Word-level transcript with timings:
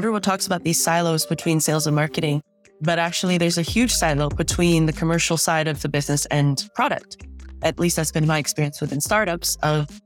everyone 0.00 0.22
talks 0.22 0.46
about 0.46 0.64
these 0.64 0.82
silos 0.82 1.26
between 1.26 1.60
sales 1.60 1.86
and 1.86 1.94
marketing, 1.94 2.40
but 2.80 2.98
actually 2.98 3.36
there's 3.36 3.58
a 3.58 3.62
huge 3.62 3.92
silo 3.92 4.30
between 4.30 4.86
the 4.86 4.94
commercial 4.94 5.36
side 5.36 5.68
of 5.68 5.82
the 5.82 5.90
business 5.90 6.24
and 6.30 6.66
product. 6.74 7.18
At 7.60 7.78
least 7.78 7.96
that's 7.96 8.10
been 8.10 8.26
my 8.26 8.38
experience 8.38 8.80
within 8.80 9.02
startups 9.02 9.58
of 9.62 10.00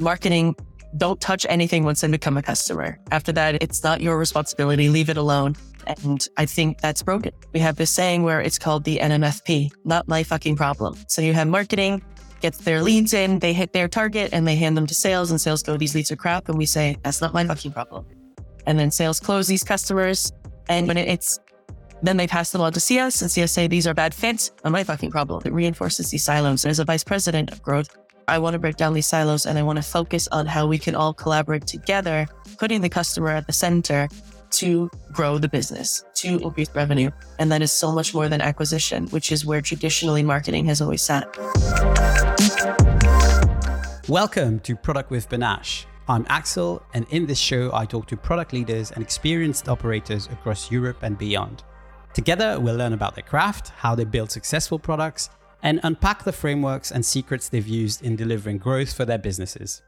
marketing. 0.00 0.56
Don't 0.96 1.20
touch 1.20 1.46
anything 1.48 1.84
once 1.84 2.00
they 2.00 2.08
become 2.08 2.36
a 2.36 2.42
customer. 2.42 2.98
After 3.12 3.30
that, 3.34 3.62
it's 3.62 3.84
not 3.84 4.00
your 4.00 4.18
responsibility. 4.18 4.88
Leave 4.88 5.10
it 5.10 5.16
alone. 5.16 5.54
And 5.86 6.26
I 6.36 6.44
think 6.44 6.80
that's 6.80 7.04
broken. 7.04 7.30
We 7.52 7.60
have 7.60 7.76
this 7.76 7.92
saying 7.92 8.24
where 8.24 8.40
it's 8.40 8.58
called 8.58 8.82
the 8.82 8.98
NMFP, 8.98 9.70
not 9.84 10.08
my 10.08 10.24
fucking 10.24 10.56
problem. 10.56 10.96
So 11.06 11.22
you 11.22 11.34
have 11.34 11.46
marketing 11.46 12.02
gets 12.40 12.58
their 12.58 12.82
leads 12.82 13.14
in, 13.14 13.38
they 13.38 13.52
hit 13.52 13.72
their 13.72 13.86
target 13.86 14.30
and 14.32 14.44
they 14.44 14.56
hand 14.56 14.76
them 14.76 14.88
to 14.88 14.94
sales 14.94 15.30
and 15.30 15.40
sales 15.40 15.62
go, 15.62 15.76
these 15.76 15.94
leads 15.94 16.10
are 16.10 16.16
crap. 16.16 16.48
And 16.48 16.58
we 16.58 16.66
say, 16.66 16.96
that's 17.04 17.20
not 17.20 17.32
my 17.32 17.46
fucking 17.46 17.70
problem. 17.70 18.04
And 18.66 18.78
then 18.78 18.90
sales 18.90 19.20
close 19.20 19.46
these 19.46 19.64
customers. 19.64 20.32
And 20.68 20.88
when 20.88 20.98
it's 20.98 21.38
then 22.02 22.18
they 22.18 22.26
pass 22.26 22.50
them 22.50 22.60
on 22.60 22.72
to 22.72 22.80
CS 22.80 23.22
and 23.22 23.30
CS 23.30 23.52
say 23.52 23.66
these 23.66 23.86
are 23.86 23.94
bad 23.94 24.12
fits. 24.12 24.50
Not 24.64 24.72
my 24.72 24.84
fucking 24.84 25.10
problem. 25.10 25.42
It 25.44 25.52
reinforces 25.52 26.10
these 26.10 26.24
silos. 26.24 26.64
And 26.64 26.70
as 26.70 26.78
a 26.78 26.84
vice 26.84 27.02
president 27.02 27.50
of 27.50 27.62
growth, 27.62 27.96
I 28.28 28.38
want 28.38 28.54
to 28.54 28.58
break 28.58 28.76
down 28.76 28.92
these 28.92 29.06
silos 29.06 29.46
and 29.46 29.58
I 29.58 29.62
want 29.62 29.76
to 29.76 29.82
focus 29.82 30.28
on 30.32 30.46
how 30.46 30.66
we 30.66 30.78
can 30.78 30.94
all 30.94 31.14
collaborate 31.14 31.66
together, 31.66 32.26
putting 32.58 32.80
the 32.80 32.88
customer 32.88 33.28
at 33.28 33.46
the 33.46 33.52
center 33.52 34.08
to 34.50 34.90
grow 35.12 35.38
the 35.38 35.48
business, 35.48 36.04
to 36.14 36.38
increase 36.40 36.68
revenue. 36.74 37.10
And 37.38 37.50
that 37.52 37.62
is 37.62 37.72
so 37.72 37.92
much 37.92 38.14
more 38.14 38.28
than 38.28 38.40
acquisition, 38.40 39.06
which 39.08 39.32
is 39.32 39.46
where 39.46 39.60
traditionally 39.60 40.22
marketing 40.22 40.66
has 40.66 40.80
always 40.80 41.02
sat. 41.02 41.26
Welcome 44.08 44.60
to 44.60 44.76
Product 44.76 45.10
with 45.10 45.28
Benash. 45.28 45.86
I'm 46.08 46.24
Axel, 46.28 46.84
and 46.94 47.04
in 47.10 47.26
this 47.26 47.38
show, 47.38 47.74
I 47.74 47.84
talk 47.84 48.06
to 48.06 48.16
product 48.16 48.52
leaders 48.52 48.92
and 48.92 49.02
experienced 49.02 49.68
operators 49.68 50.28
across 50.28 50.70
Europe 50.70 50.98
and 51.02 51.18
beyond. 51.18 51.64
Together, 52.14 52.60
we'll 52.60 52.76
learn 52.76 52.92
about 52.92 53.16
their 53.16 53.24
craft, 53.24 53.70
how 53.70 53.96
they 53.96 54.04
build 54.04 54.30
successful 54.30 54.78
products, 54.78 55.30
and 55.64 55.80
unpack 55.82 56.22
the 56.22 56.30
frameworks 56.30 56.92
and 56.92 57.04
secrets 57.04 57.48
they've 57.48 57.66
used 57.66 58.04
in 58.04 58.14
delivering 58.14 58.58
growth 58.58 58.92
for 58.92 59.04
their 59.04 59.18
businesses. 59.18 59.82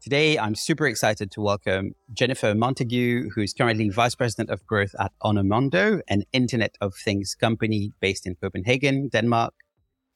Today, 0.00 0.36
I'm 0.36 0.56
super 0.56 0.88
excited 0.88 1.30
to 1.32 1.40
welcome 1.40 1.94
Jennifer 2.12 2.52
Montague, 2.52 3.30
who 3.32 3.42
is 3.42 3.52
currently 3.52 3.90
Vice 3.90 4.16
President 4.16 4.50
of 4.50 4.66
Growth 4.66 4.96
at 4.98 5.12
Onomondo, 5.22 6.00
an 6.08 6.24
Internet 6.32 6.76
of 6.80 6.96
Things 6.96 7.36
company 7.36 7.92
based 8.00 8.26
in 8.26 8.34
Copenhagen, 8.34 9.08
Denmark. 9.08 9.54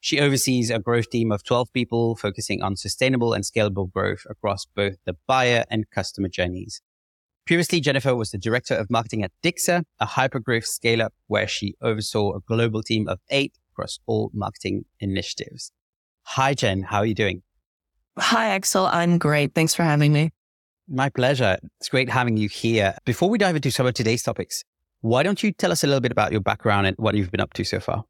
She 0.05 0.19
oversees 0.19 0.69
a 0.69 0.77
growth 0.77 1.09
team 1.09 1.31
of 1.31 1.43
12 1.43 1.73
people 1.73 2.15
focusing 2.15 2.61
on 2.61 2.75
sustainable 2.75 3.33
and 3.33 3.43
scalable 3.43 3.91
growth 3.91 4.23
across 4.29 4.63
both 4.63 4.97
the 5.03 5.15
buyer 5.25 5.63
and 5.71 5.89
customer 5.89 6.27
journeys. 6.27 6.79
Previously, 7.47 7.79
Jennifer 7.79 8.15
was 8.15 8.29
the 8.29 8.37
director 8.37 8.75
of 8.75 8.91
marketing 8.91 9.23
at 9.23 9.31
Dixa, 9.43 9.83
a 9.99 10.05
hypergrowth 10.05 10.67
scale 10.67 11.01
up 11.01 11.15
where 11.25 11.47
she 11.47 11.73
oversaw 11.81 12.35
a 12.35 12.39
global 12.41 12.83
team 12.83 13.07
of 13.07 13.17
eight 13.31 13.55
across 13.71 13.97
all 14.05 14.29
marketing 14.31 14.85
initiatives. 14.99 15.71
Hi, 16.21 16.53
Jen. 16.53 16.83
How 16.83 16.99
are 16.99 17.07
you 17.07 17.15
doing? 17.15 17.41
Hi, 18.19 18.49
Axel. 18.49 18.85
I'm 18.85 19.17
great. 19.17 19.55
Thanks 19.55 19.73
for 19.73 19.81
having 19.81 20.13
me. 20.13 20.33
My 20.87 21.09
pleasure. 21.09 21.57
It's 21.79 21.89
great 21.89 22.11
having 22.11 22.37
you 22.37 22.47
here. 22.47 22.95
Before 23.05 23.27
we 23.27 23.39
dive 23.39 23.55
into 23.55 23.71
some 23.71 23.87
of 23.87 23.95
today's 23.95 24.21
topics, 24.21 24.63
why 25.01 25.23
don't 25.23 25.41
you 25.41 25.51
tell 25.51 25.71
us 25.71 25.83
a 25.83 25.87
little 25.87 25.99
bit 25.99 26.11
about 26.11 26.31
your 26.31 26.41
background 26.41 26.85
and 26.85 26.95
what 26.99 27.15
you've 27.15 27.31
been 27.31 27.41
up 27.41 27.53
to 27.53 27.63
so 27.63 27.79
far? 27.79 28.05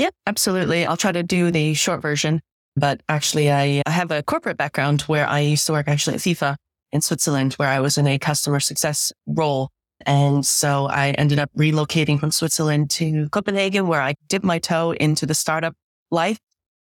Yep, 0.00 0.14
absolutely. 0.26 0.86
I'll 0.86 0.96
try 0.96 1.12
to 1.12 1.22
do 1.22 1.50
the 1.50 1.74
short 1.74 2.00
version. 2.00 2.40
But 2.74 3.02
actually, 3.10 3.52
I, 3.52 3.82
I 3.84 3.90
have 3.90 4.10
a 4.10 4.22
corporate 4.22 4.56
background 4.56 5.02
where 5.02 5.26
I 5.26 5.40
used 5.40 5.66
to 5.66 5.72
work 5.72 5.88
actually 5.88 6.14
at 6.14 6.20
FIFA 6.20 6.56
in 6.90 7.02
Switzerland, 7.02 7.52
where 7.54 7.68
I 7.68 7.80
was 7.80 7.98
in 7.98 8.06
a 8.06 8.18
customer 8.18 8.60
success 8.60 9.12
role. 9.26 9.68
And 10.06 10.46
so 10.46 10.86
I 10.86 11.10
ended 11.10 11.38
up 11.38 11.50
relocating 11.54 12.18
from 12.18 12.30
Switzerland 12.30 12.88
to 12.92 13.28
Copenhagen, 13.28 13.88
where 13.88 14.00
I 14.00 14.14
dipped 14.30 14.42
my 14.42 14.58
toe 14.58 14.92
into 14.92 15.26
the 15.26 15.34
startup 15.34 15.74
life 16.10 16.38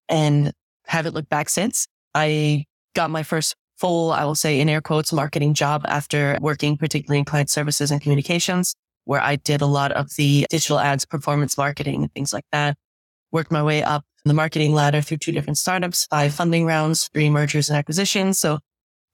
and 0.07 0.51
haven't 0.85 1.16
looked 1.16 1.29
back 1.29 1.50
since. 1.50 1.88
I 2.13 2.66
got 2.94 3.09
my 3.09 3.23
first 3.23 3.56
full, 3.79 4.11
I 4.11 4.25
will 4.25 4.35
say 4.35 4.59
in 4.59 4.69
air 4.69 4.79
quotes, 4.81 5.11
marketing 5.11 5.56
job 5.56 5.85
after 5.88 6.38
working 6.40 6.78
particularly 6.78 7.17
in 7.17 7.25
client 7.25 7.50
services 7.50 7.90
and 7.90 8.00
communications, 8.00 8.75
where 9.06 9.22
I 9.22 9.38
did 9.38 9.61
a 9.61 9.66
lot 9.66 9.91
of 9.91 10.13
the 10.17 10.45
digital 10.51 10.78
ads, 10.78 11.03
performance 11.03 11.57
marketing 11.57 12.03
and 12.03 12.13
things 12.13 12.31
like 12.31 12.45
that 12.51 12.78
worked 13.31 13.52
my 13.52 13.64
way 13.64 13.84
up 13.84 14.03
the 14.25 14.34
marketing 14.34 14.74
ladder 14.74 15.02
through 15.02 15.18
two 15.18 15.31
different 15.31 15.58
startups, 15.58 16.06
five 16.06 16.34
funding 16.34 16.66
rounds, 16.66 17.09
three 17.14 17.30
mergers 17.30 17.69
and 17.69 17.78
acquisitions. 17.78 18.40
So 18.40 18.59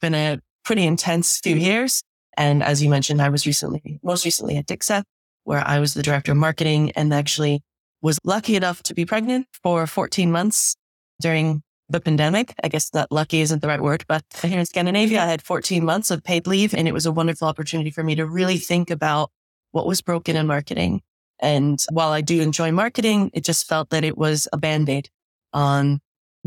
been 0.01 0.13
a 0.13 0.39
pretty 0.65 0.85
intense 0.85 1.39
few 1.39 1.55
years. 1.55 2.03
And 2.35 2.61
as 2.61 2.83
you 2.83 2.89
mentioned, 2.89 3.21
I 3.21 3.29
was 3.29 3.47
recently, 3.47 3.99
most 4.03 4.25
recently 4.25 4.57
at 4.57 4.67
Dixa, 4.67 5.03
where 5.43 5.65
I 5.65 5.79
was 5.79 5.93
the 5.93 6.03
director 6.03 6.33
of 6.33 6.37
marketing 6.37 6.91
and 6.91 7.13
actually 7.13 7.63
was 8.01 8.19
lucky 8.23 8.55
enough 8.55 8.83
to 8.83 8.93
be 8.93 9.05
pregnant 9.05 9.47
for 9.63 9.87
14 9.87 10.31
months 10.31 10.75
during 11.21 11.63
the 11.89 11.99
pandemic. 11.99 12.53
I 12.63 12.67
guess 12.67 12.89
that 12.91 13.11
lucky 13.11 13.39
isn't 13.39 13.61
the 13.61 13.67
right 13.67 13.81
word, 13.81 14.03
but 14.07 14.23
here 14.43 14.59
in 14.59 14.65
Scandinavia, 14.65 15.23
I 15.23 15.25
had 15.25 15.41
14 15.41 15.83
months 15.83 16.11
of 16.11 16.23
paid 16.23 16.45
leave 16.45 16.73
and 16.73 16.87
it 16.87 16.93
was 16.93 17.05
a 17.05 17.11
wonderful 17.11 17.47
opportunity 17.47 17.89
for 17.89 18.03
me 18.03 18.13
to 18.15 18.25
really 18.25 18.57
think 18.57 18.91
about 18.91 19.31
what 19.71 19.87
was 19.87 20.01
broken 20.01 20.35
in 20.35 20.47
marketing 20.47 21.01
and 21.39 21.83
while 21.91 22.11
I 22.11 22.21
do 22.21 22.41
enjoy 22.41 22.71
marketing, 22.71 23.31
it 23.33 23.43
just 23.43 23.67
felt 23.67 23.89
that 23.91 24.03
it 24.03 24.17
was 24.17 24.47
a 24.51 24.57
band-aid 24.57 25.09
on 25.53 25.99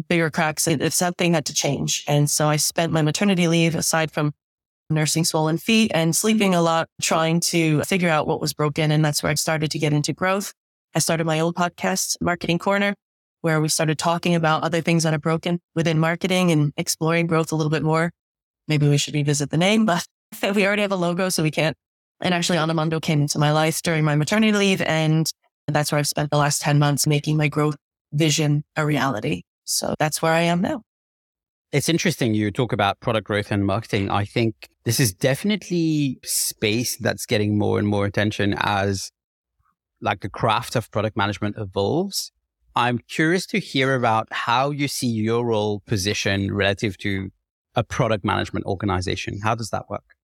bigger 0.09 0.31
cracks. 0.31 0.67
If 0.67 0.93
something 0.93 1.35
had 1.35 1.47
to 1.47 1.55
change. 1.55 2.05
And 2.09 2.31
so 2.31 2.49
I 2.49 2.57
spent 2.57 2.93
my 2.93 3.03
maternity 3.03 3.49
leave 3.49 3.75
aside 3.75 4.11
from 4.11 4.33
nursing 4.89 5.25
swollen 5.25 5.59
feet 5.59 5.91
and 5.95 6.11
mm-hmm. 6.11 6.15
sleeping 6.15 6.55
a 6.55 6.63
lot, 6.63 6.89
trying 7.01 7.41
to 7.41 7.83
figure 7.83 8.09
out 8.09 8.27
what 8.27 8.41
was 8.41 8.53
broken. 8.53 8.91
And 8.91 9.05
that's 9.05 9.23
where 9.23 9.31
I 9.31 9.35
started 9.35 9.71
to 9.71 9.79
get 9.79 9.93
into 9.93 10.13
growth. 10.13 10.53
I 10.95 10.99
started 10.99 11.25
my 11.25 11.39
own 11.41 11.53
podcast, 11.53 12.17
Marketing 12.21 12.59
Corner, 12.59 12.95
where 13.43 13.61
we 13.61 13.69
started 13.69 13.99
talking 13.99 14.35
about 14.35 14.65
other 14.65 14.81
things 14.81 15.05
that 15.05 15.15
are 15.15 15.19
broken 15.19 15.61
within 15.75 15.99
marketing 15.99 16.51
and 16.51 16.73
exploring 16.77 17.29
growth 17.29 17.53
a 17.53 17.57
little 17.57 17.71
bit 17.71 17.85
more. 17.85 18.11
Maybe 18.67 18.89
we 18.89 18.99
should 18.99 19.15
revisit 19.15 19.51
the 19.51 19.57
name, 19.57 19.87
but 19.87 20.05
we 20.55 20.67
already 20.67 20.83
have 20.83 20.93
a 20.93 20.97
logo, 20.97 21.29
so 21.29 21.43
we 21.43 21.51
can't 21.51 21.77
and 22.21 22.35
actually, 22.35 22.59
Onomondo 22.59 23.01
came 23.01 23.23
into 23.23 23.39
my 23.39 23.53
life 23.53 23.83
during 23.83 24.05
my 24.05 24.15
maternity 24.15 24.53
leave. 24.53 24.83
And 24.83 25.31
that's 25.67 25.93
where 25.93 25.99
I've 25.99 26.09
spent 26.09 26.31
the 26.31 26.37
last 26.37 26.61
10 26.63 26.79
months 26.79 27.07
making 27.07 27.37
my 27.37 27.49
growth 27.49 27.77
vision 28.13 28.65
a 28.77 28.85
reality. 28.85 29.43
So 29.65 29.95
that's 29.99 30.21
where 30.21 30.33
I 30.33 30.41
am 30.41 30.61
now. 30.61 30.83
It's 31.73 31.89
interesting 31.89 32.35
you 32.35 32.51
talk 32.51 32.73
about 32.73 32.99
product 32.99 33.27
growth 33.29 33.53
and 33.53 33.65
marketing. 33.65 34.11
I 34.11 34.25
think 34.25 34.69
this 34.85 34.99
is 34.99 35.13
definitely 35.15 36.19
space 36.25 36.97
that's 36.97 37.27
getting 37.27 37.57
more 37.57 37.79
and 37.79 37.87
more 37.87 38.05
attention 38.07 38.57
as 38.59 39.13
like 40.01 40.21
the 40.21 40.29
craft 40.29 40.75
of 40.75 40.91
product 40.91 41.17
management 41.17 41.57
evolves. 41.57 42.33
I'm 42.75 42.99
curious 42.99 43.47
to 43.47 43.61
hear 43.61 43.95
about 43.95 44.27
how 44.33 44.71
you 44.71 44.89
see 44.89 45.07
your 45.07 45.47
role 45.47 45.81
position 45.87 46.53
relative 46.53 46.99
to 46.99 47.31
a 47.77 47.85
product 47.85 48.25
management 48.25 48.67
organization. 48.67 49.39
How 49.43 49.55
does 49.55 49.71
that 49.71 49.89
work? 49.89 50.17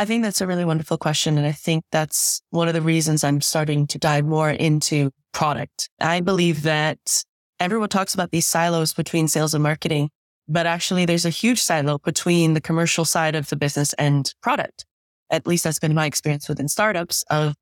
I 0.00 0.04
think 0.04 0.22
that's 0.22 0.40
a 0.40 0.46
really 0.46 0.64
wonderful 0.64 0.96
question. 0.96 1.36
And 1.38 1.46
I 1.46 1.52
think 1.52 1.84
that's 1.90 2.40
one 2.50 2.68
of 2.68 2.74
the 2.74 2.80
reasons 2.80 3.24
I'm 3.24 3.40
starting 3.40 3.86
to 3.88 3.98
dive 3.98 4.24
more 4.24 4.50
into 4.50 5.10
product. 5.32 5.90
I 6.00 6.20
believe 6.20 6.62
that 6.62 7.24
everyone 7.58 7.88
talks 7.88 8.14
about 8.14 8.30
these 8.30 8.46
silos 8.46 8.94
between 8.94 9.26
sales 9.26 9.54
and 9.54 9.62
marketing, 9.62 10.10
but 10.46 10.66
actually 10.66 11.04
there's 11.04 11.26
a 11.26 11.30
huge 11.30 11.60
silo 11.60 11.98
between 11.98 12.54
the 12.54 12.60
commercial 12.60 13.04
side 13.04 13.34
of 13.34 13.48
the 13.48 13.56
business 13.56 13.92
and 13.94 14.32
product. 14.40 14.86
At 15.30 15.48
least 15.48 15.64
that's 15.64 15.80
been 15.80 15.94
my 15.94 16.06
experience 16.06 16.48
within 16.48 16.68
startups 16.68 17.24
of 17.28 17.54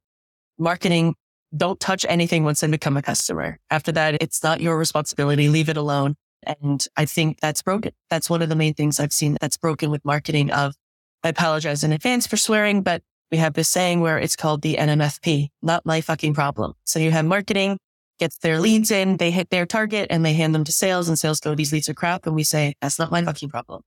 marketing. 0.59 1.15
Don't 1.57 1.81
touch 1.81 2.05
anything 2.07 2.45
once 2.45 2.61
they 2.61 2.67
become 2.67 2.99
a 2.99 3.03
customer. 3.03 3.59
After 3.71 3.93
that, 3.93 4.23
it's 4.23 4.43
not 4.43 4.61
your 4.61 4.79
responsibility. 4.79 5.49
Leave 5.49 5.71
it 5.71 5.79
alone. 5.79 6.17
And 6.61 6.87
I 6.99 7.07
think 7.07 7.41
that's 7.41 7.63
broken. 7.63 7.93
That's 8.11 8.29
one 8.29 8.43
of 8.43 8.51
the 8.51 8.57
main 8.57 8.75
things 8.75 9.01
I've 9.01 9.13
seen 9.13 9.39
that's 9.41 9.57
broken 9.57 9.91
with 9.91 10.05
marketing 10.05 10.51
of 10.51 10.75
I 11.23 11.29
apologize 11.29 11.83
in 11.83 11.93
advance 11.93 12.27
for 12.27 12.37
swearing, 12.37 12.83
but 12.83 13.03
we 13.31 13.39
have 13.39 13.55
this 13.55 13.69
saying 13.69 14.01
where 14.01 14.19
it's 14.19 14.37
called 14.37 14.63
the 14.63 14.77
NMFP, 14.77 15.49
not 15.63 15.85
my 15.85 16.01
fucking 16.01 16.35
problem. 16.35 16.75
So 16.85 16.99
you 16.99 17.11
have 17.11 17.25
marketing 17.25 17.79
gets 18.19 18.39
their 18.39 18.61
leads 18.61 18.91
in, 18.91 19.17
they 19.19 19.31
hit 19.31 19.51
their 19.51 19.67
target 19.67 20.07
and 20.11 20.25
they 20.25 20.33
hand 20.33 20.55
them 20.55 20.65
to 20.65 20.73
sales 20.73 21.09
and 21.09 21.19
sales 21.19 21.41
go, 21.41 21.55
these 21.55 21.73
leads 21.73 21.89
are 21.89 21.95
crap. 21.95 22.27
And 22.27 22.35
we 22.35 22.45
say, 22.45 22.75
that's 22.81 22.99
not 22.99 23.11
my 23.11 23.23
fucking 23.23 23.51
problem. 23.51 23.83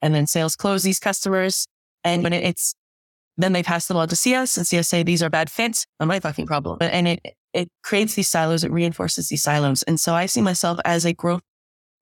And 0.00 0.14
then 0.14 0.26
sales 0.26 0.56
close 0.56 0.82
these 0.82 1.00
customers. 1.00 1.66
And 2.04 2.22
when 2.22 2.32
it's, 2.32 2.74
then 3.36 3.52
they 3.52 3.62
pass 3.62 3.86
them 3.86 3.96
on 3.96 4.08
to 4.08 4.16
CS 4.16 4.56
and 4.56 4.66
CS 4.66 4.88
say, 4.88 5.02
these 5.02 5.22
are 5.22 5.30
bad 5.30 5.50
fits, 5.50 5.86
not 5.98 6.06
my 6.06 6.20
fucking 6.20 6.46
problem. 6.46 6.78
And 6.80 7.08
it, 7.08 7.20
it 7.52 7.68
creates 7.82 8.14
these 8.14 8.28
silos. 8.28 8.62
It 8.62 8.70
reinforces 8.70 9.28
these 9.28 9.42
silos. 9.42 9.82
And 9.84 9.98
so 9.98 10.14
I 10.14 10.26
see 10.26 10.42
myself 10.42 10.78
as 10.84 11.04
a 11.04 11.12
growth 11.12 11.42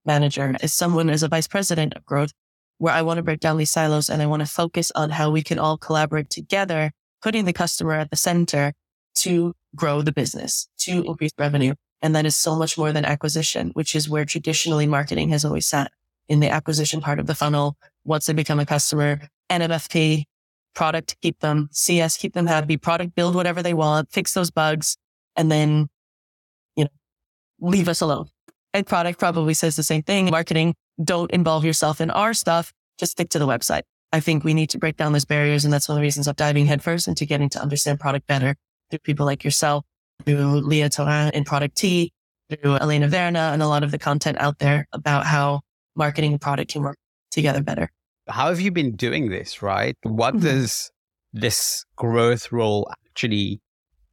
manager, 0.04 0.56
as 0.60 0.74
someone, 0.74 1.08
as 1.08 1.22
a 1.22 1.28
vice 1.28 1.46
president 1.46 1.94
of 1.94 2.04
growth 2.04 2.32
where 2.78 2.94
I 2.94 3.02
want 3.02 3.18
to 3.18 3.22
break 3.22 3.40
down 3.40 3.56
these 3.56 3.70
silos 3.70 4.10
and 4.10 4.20
I 4.20 4.26
want 4.26 4.40
to 4.40 4.46
focus 4.46 4.90
on 4.94 5.10
how 5.10 5.30
we 5.30 5.42
can 5.42 5.58
all 5.58 5.78
collaborate 5.78 6.30
together, 6.30 6.92
putting 7.22 7.44
the 7.44 7.52
customer 7.52 7.92
at 7.92 8.10
the 8.10 8.16
center 8.16 8.72
to 9.16 9.54
grow 9.74 10.02
the 10.02 10.12
business, 10.12 10.68
to 10.78 11.02
increase 11.04 11.32
revenue. 11.38 11.74
And 12.00 12.16
that 12.16 12.26
is 12.26 12.36
so 12.36 12.56
much 12.56 12.76
more 12.76 12.92
than 12.92 13.04
acquisition, 13.04 13.70
which 13.74 13.94
is 13.94 14.08
where 14.08 14.24
traditionally 14.24 14.86
marketing 14.86 15.28
has 15.28 15.44
always 15.44 15.66
sat 15.66 15.92
in 16.28 16.40
the 16.40 16.50
acquisition 16.50 17.00
part 17.00 17.20
of 17.20 17.26
the 17.26 17.34
funnel. 17.34 17.76
Once 18.04 18.26
they 18.26 18.32
become 18.32 18.58
a 18.58 18.66
customer, 18.66 19.20
NMFP, 19.50 20.24
product, 20.74 21.16
keep 21.22 21.38
them, 21.40 21.68
CS, 21.70 22.16
keep 22.16 22.34
them 22.34 22.46
happy, 22.46 22.76
product, 22.76 23.14
build 23.14 23.34
whatever 23.34 23.62
they 23.62 23.74
want, 23.74 24.10
fix 24.10 24.34
those 24.34 24.50
bugs, 24.50 24.96
and 25.36 25.50
then, 25.50 25.88
you 26.76 26.84
know, 26.84 26.90
leave 27.60 27.88
us 27.88 28.00
alone. 28.00 28.28
And 28.74 28.86
product 28.86 29.18
probably 29.18 29.54
says 29.54 29.76
the 29.76 29.82
same 29.82 30.02
thing. 30.02 30.30
Marketing, 30.30 30.74
don't 31.02 31.30
involve 31.30 31.64
yourself 31.64 32.00
in 32.00 32.10
our 32.10 32.34
stuff. 32.34 32.72
Just 32.98 33.12
stick 33.12 33.30
to 33.30 33.38
the 33.38 33.46
website. 33.46 33.82
I 34.12 34.20
think 34.20 34.44
we 34.44 34.54
need 34.54 34.70
to 34.70 34.78
break 34.78 34.96
down 34.96 35.12
those 35.12 35.24
barriers. 35.24 35.64
And 35.64 35.72
that's 35.72 35.88
one 35.88 35.96
of 35.96 36.00
the 36.00 36.02
reasons 36.02 36.28
I'm 36.28 36.34
diving 36.34 36.66
headfirst 36.66 37.08
into 37.08 37.24
getting 37.24 37.48
to 37.50 37.60
understand 37.60 37.98
product 37.98 38.26
better 38.26 38.56
through 38.90 38.98
people 39.00 39.24
like 39.24 39.42
yourself, 39.42 39.84
through 40.24 40.60
Leah 40.60 40.90
Tharin 40.90 41.30
in 41.32 41.44
Product 41.44 41.74
T, 41.74 42.12
through 42.50 42.76
Elena 42.76 43.08
Verna, 43.08 43.50
and 43.52 43.62
a 43.62 43.68
lot 43.68 43.82
of 43.82 43.90
the 43.90 43.98
content 43.98 44.38
out 44.38 44.58
there 44.58 44.86
about 44.92 45.24
how 45.24 45.62
marketing 45.96 46.32
and 46.32 46.40
product 46.40 46.72
can 46.72 46.82
work 46.82 46.98
together 47.30 47.62
better. 47.62 47.90
How 48.28 48.48
have 48.48 48.60
you 48.60 48.70
been 48.70 48.94
doing 48.94 49.30
this, 49.30 49.62
right? 49.62 49.96
What 50.02 50.34
mm-hmm. 50.34 50.44
does 50.44 50.90
this 51.32 51.84
growth 51.96 52.52
role 52.52 52.90
actually 53.06 53.60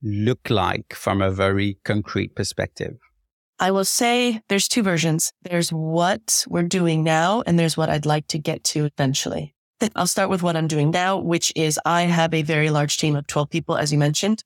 look 0.01 0.49
like 0.49 0.93
from 0.93 1.21
a 1.21 1.29
very 1.29 1.77
concrete 1.83 2.35
perspective? 2.35 2.97
I 3.61 3.71
will 3.71 3.85
say 3.85 4.41
there's 4.47 4.69
two 4.69 4.83
versions. 4.83 5.33
There's 5.43 5.69
what 5.69 6.45
we're 6.47 6.63
doing 6.63 7.03
now, 7.03 7.43
and 7.45 7.59
there's 7.59 7.75
what 7.75 7.89
I'd 7.89 8.05
like 8.05 8.27
to 8.27 8.39
get 8.39 8.63
to 8.65 8.85
eventually. 8.85 9.53
I'll 9.95 10.07
start 10.07 10.29
with 10.29 10.41
what 10.41 10.55
I'm 10.55 10.67
doing 10.67 10.91
now, 10.91 11.17
which 11.17 11.51
is 11.57 11.77
I 11.85 12.03
have 12.03 12.33
a 12.33 12.41
very 12.41 12.69
large 12.69 12.97
team 12.97 13.17
of 13.17 13.27
12 13.27 13.49
people, 13.49 13.75
as 13.75 13.91
you 13.91 13.97
mentioned, 13.97 14.43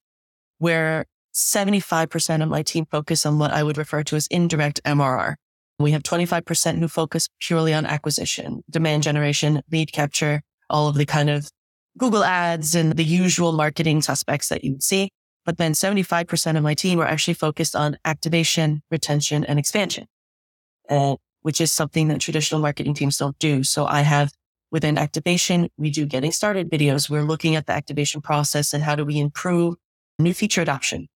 where 0.58 1.06
75% 1.36 2.42
of 2.42 2.50
my 2.50 2.64
team 2.64 2.86
focus 2.90 3.26
on 3.26 3.38
what 3.38 3.52
I 3.52 3.62
would 3.62 3.78
refer 3.78 4.04
to 4.04 4.16
as 4.16 4.28
indirect 4.28 4.82
MRR. 4.84 5.36
We 5.78 5.92
have 5.92 6.04
25% 6.04 6.80
who 6.80 6.88
focus 6.88 7.30
purely 7.40 7.74
on 7.74 7.86
acquisition, 7.86 8.64
demand 8.70 9.04
generation, 9.04 9.62
lead 9.72 9.92
capture, 9.92 10.42
all 10.70 10.88
of 10.88 10.96
the 10.96 11.06
kind 11.06 11.30
of 11.30 11.50
Google 11.98 12.24
ads 12.24 12.74
and 12.74 12.94
the 12.94 13.04
usual 13.04 13.52
marketing 13.52 14.02
suspects 14.02 14.50
that 14.50 14.64
you 14.64 14.74
would 14.74 14.84
see. 14.84 15.10
But 15.46 15.58
then 15.58 15.74
75% 15.74 16.58
of 16.58 16.64
my 16.64 16.74
team 16.74 17.00
are 17.00 17.06
actually 17.06 17.34
focused 17.34 17.76
on 17.76 17.98
activation, 18.06 18.82
retention, 18.90 19.44
and 19.44 19.60
expansion, 19.60 20.08
uh, 20.90 21.18
which 21.42 21.60
is 21.60 21.72
something 21.72 22.08
that 22.08 22.22
traditional 22.22 22.62
marketing 22.62 22.94
teams 22.94 23.18
don't 23.18 23.38
do. 23.40 23.64
So 23.64 23.86
I 23.86 24.02
have 24.02 24.32
within 24.72 24.98
activation, 24.98 25.70
we 25.78 25.92
do 25.92 26.06
getting 26.06 26.32
started 26.32 26.72
videos. 26.72 27.10
We're 27.10 27.24
looking 27.24 27.56
at 27.56 27.68
the 27.68 27.74
activation 27.74 28.22
process 28.22 28.74
and 28.74 28.84
how 28.84 28.96
do 28.96 29.06
we 29.06 29.20
improve 29.20 29.76
new 30.18 30.34
feature 30.34 30.62
adoption? 30.62 31.08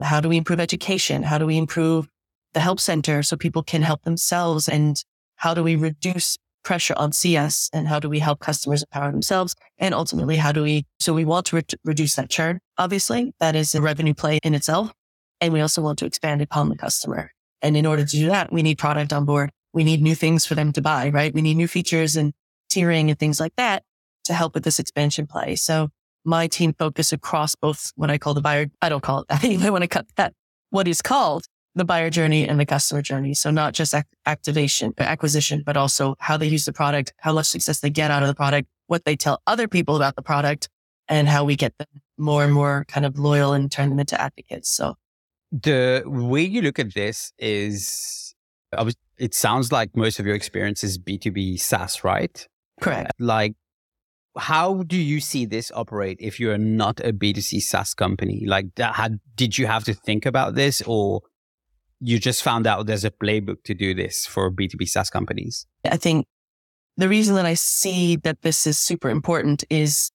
How 0.00 0.20
do 0.20 0.28
we 0.28 0.36
improve 0.36 0.60
education? 0.60 1.22
How 1.22 1.38
do 1.38 1.46
we 1.46 1.56
improve 1.56 2.08
the 2.54 2.60
help 2.60 2.80
center 2.80 3.22
so 3.22 3.36
people 3.36 3.62
can 3.62 3.82
help 3.82 4.02
themselves? 4.02 4.68
And 4.68 4.96
how 5.36 5.54
do 5.54 5.62
we 5.62 5.76
reduce 5.76 6.38
pressure 6.62 6.94
on 6.96 7.12
CS 7.12 7.68
and 7.72 7.88
how 7.88 7.98
do 7.98 8.08
we 8.08 8.18
help 8.18 8.40
customers 8.40 8.82
empower 8.82 9.10
themselves? 9.10 9.54
And 9.78 9.94
ultimately, 9.94 10.36
how 10.36 10.52
do 10.52 10.62
we, 10.62 10.86
so 11.00 11.12
we 11.12 11.24
want 11.24 11.46
to 11.46 11.56
re- 11.56 11.62
reduce 11.84 12.16
that 12.16 12.30
churn. 12.30 12.60
Obviously, 12.78 13.32
that 13.40 13.56
is 13.56 13.74
a 13.74 13.82
revenue 13.82 14.14
play 14.14 14.38
in 14.42 14.54
itself. 14.54 14.92
And 15.40 15.52
we 15.52 15.60
also 15.60 15.82
want 15.82 15.98
to 15.98 16.06
expand 16.06 16.40
upon 16.40 16.68
the 16.68 16.76
customer. 16.76 17.32
And 17.62 17.76
in 17.76 17.86
order 17.86 18.04
to 18.04 18.10
do 18.10 18.26
that, 18.26 18.52
we 18.52 18.62
need 18.62 18.78
product 18.78 19.12
on 19.12 19.24
board. 19.24 19.50
We 19.72 19.84
need 19.84 20.02
new 20.02 20.14
things 20.14 20.44
for 20.44 20.54
them 20.54 20.72
to 20.72 20.82
buy, 20.82 21.10
right? 21.10 21.32
We 21.32 21.42
need 21.42 21.56
new 21.56 21.68
features 21.68 22.16
and 22.16 22.32
tiering 22.70 23.08
and 23.08 23.18
things 23.18 23.40
like 23.40 23.54
that 23.56 23.82
to 24.24 24.34
help 24.34 24.54
with 24.54 24.64
this 24.64 24.78
expansion 24.78 25.26
play. 25.26 25.56
So 25.56 25.88
my 26.24 26.46
team 26.46 26.74
focus 26.78 27.12
across 27.12 27.54
both 27.54 27.92
what 27.96 28.10
I 28.10 28.18
call 28.18 28.34
the 28.34 28.40
buyer. 28.40 28.66
I 28.80 28.88
don't 28.88 29.02
call 29.02 29.20
it 29.20 29.28
that. 29.28 29.44
I 29.44 29.70
want 29.70 29.82
to 29.82 29.88
cut 29.88 30.06
that. 30.16 30.34
What 30.70 30.88
is 30.88 31.02
called 31.02 31.44
the 31.74 31.84
buyer 31.84 32.10
journey 32.10 32.46
and 32.46 32.60
the 32.60 32.66
customer 32.66 33.02
journey. 33.02 33.34
So 33.34 33.50
not 33.50 33.72
just 33.72 33.94
ac- 33.94 34.04
activation, 34.26 34.92
uh, 34.98 35.04
acquisition, 35.04 35.62
but 35.64 35.76
also 35.76 36.16
how 36.18 36.36
they 36.36 36.46
use 36.46 36.64
the 36.64 36.72
product, 36.72 37.14
how 37.18 37.32
much 37.32 37.46
success 37.46 37.80
they 37.80 37.90
get 37.90 38.10
out 38.10 38.22
of 38.22 38.28
the 38.28 38.34
product, 38.34 38.68
what 38.86 39.04
they 39.04 39.16
tell 39.16 39.40
other 39.46 39.68
people 39.68 39.96
about 39.96 40.16
the 40.16 40.22
product 40.22 40.68
and 41.08 41.28
how 41.28 41.44
we 41.44 41.56
get 41.56 41.76
them 41.78 41.88
more 42.18 42.44
and 42.44 42.52
more 42.52 42.84
kind 42.88 43.06
of 43.06 43.18
loyal 43.18 43.52
and 43.52 43.72
turn 43.72 43.88
them 43.88 43.98
into 43.98 44.20
advocates. 44.20 44.68
So 44.68 44.96
the 45.50 46.02
way 46.06 46.42
you 46.42 46.62
look 46.62 46.78
at 46.78 46.94
this 46.94 47.32
is, 47.38 48.34
it 49.18 49.34
sounds 49.34 49.72
like 49.72 49.96
most 49.96 50.18
of 50.18 50.26
your 50.26 50.34
experience 50.34 50.84
is 50.84 50.98
B2B 50.98 51.58
SaaS, 51.58 52.04
right? 52.04 52.46
Correct. 52.80 53.12
Like, 53.18 53.54
how 54.38 54.82
do 54.84 54.96
you 54.96 55.20
see 55.20 55.44
this 55.44 55.70
operate 55.74 56.16
if 56.20 56.40
you're 56.40 56.56
not 56.56 57.00
a 57.00 57.12
B2C 57.12 57.60
SaaS 57.60 57.92
company? 57.92 58.44
Like, 58.46 58.74
that, 58.76 58.94
had, 58.94 59.20
did 59.34 59.58
you 59.58 59.66
have 59.66 59.84
to 59.84 59.94
think 59.94 60.24
about 60.24 60.54
this 60.54 60.82
or 60.86 61.22
you 62.02 62.18
just 62.18 62.42
found 62.42 62.66
out 62.66 62.86
there's 62.86 63.04
a 63.04 63.10
playbook 63.10 63.62
to 63.64 63.74
do 63.74 63.94
this 63.94 64.26
for 64.26 64.50
B2B 64.50 64.88
SaaS 64.88 65.08
companies? 65.08 65.66
I 65.88 65.96
think 65.96 66.26
the 66.96 67.08
reason 67.08 67.36
that 67.36 67.46
I 67.46 67.54
see 67.54 68.16
that 68.16 68.42
this 68.42 68.66
is 68.66 68.78
super 68.78 69.08
important 69.08 69.64
is 69.70 70.10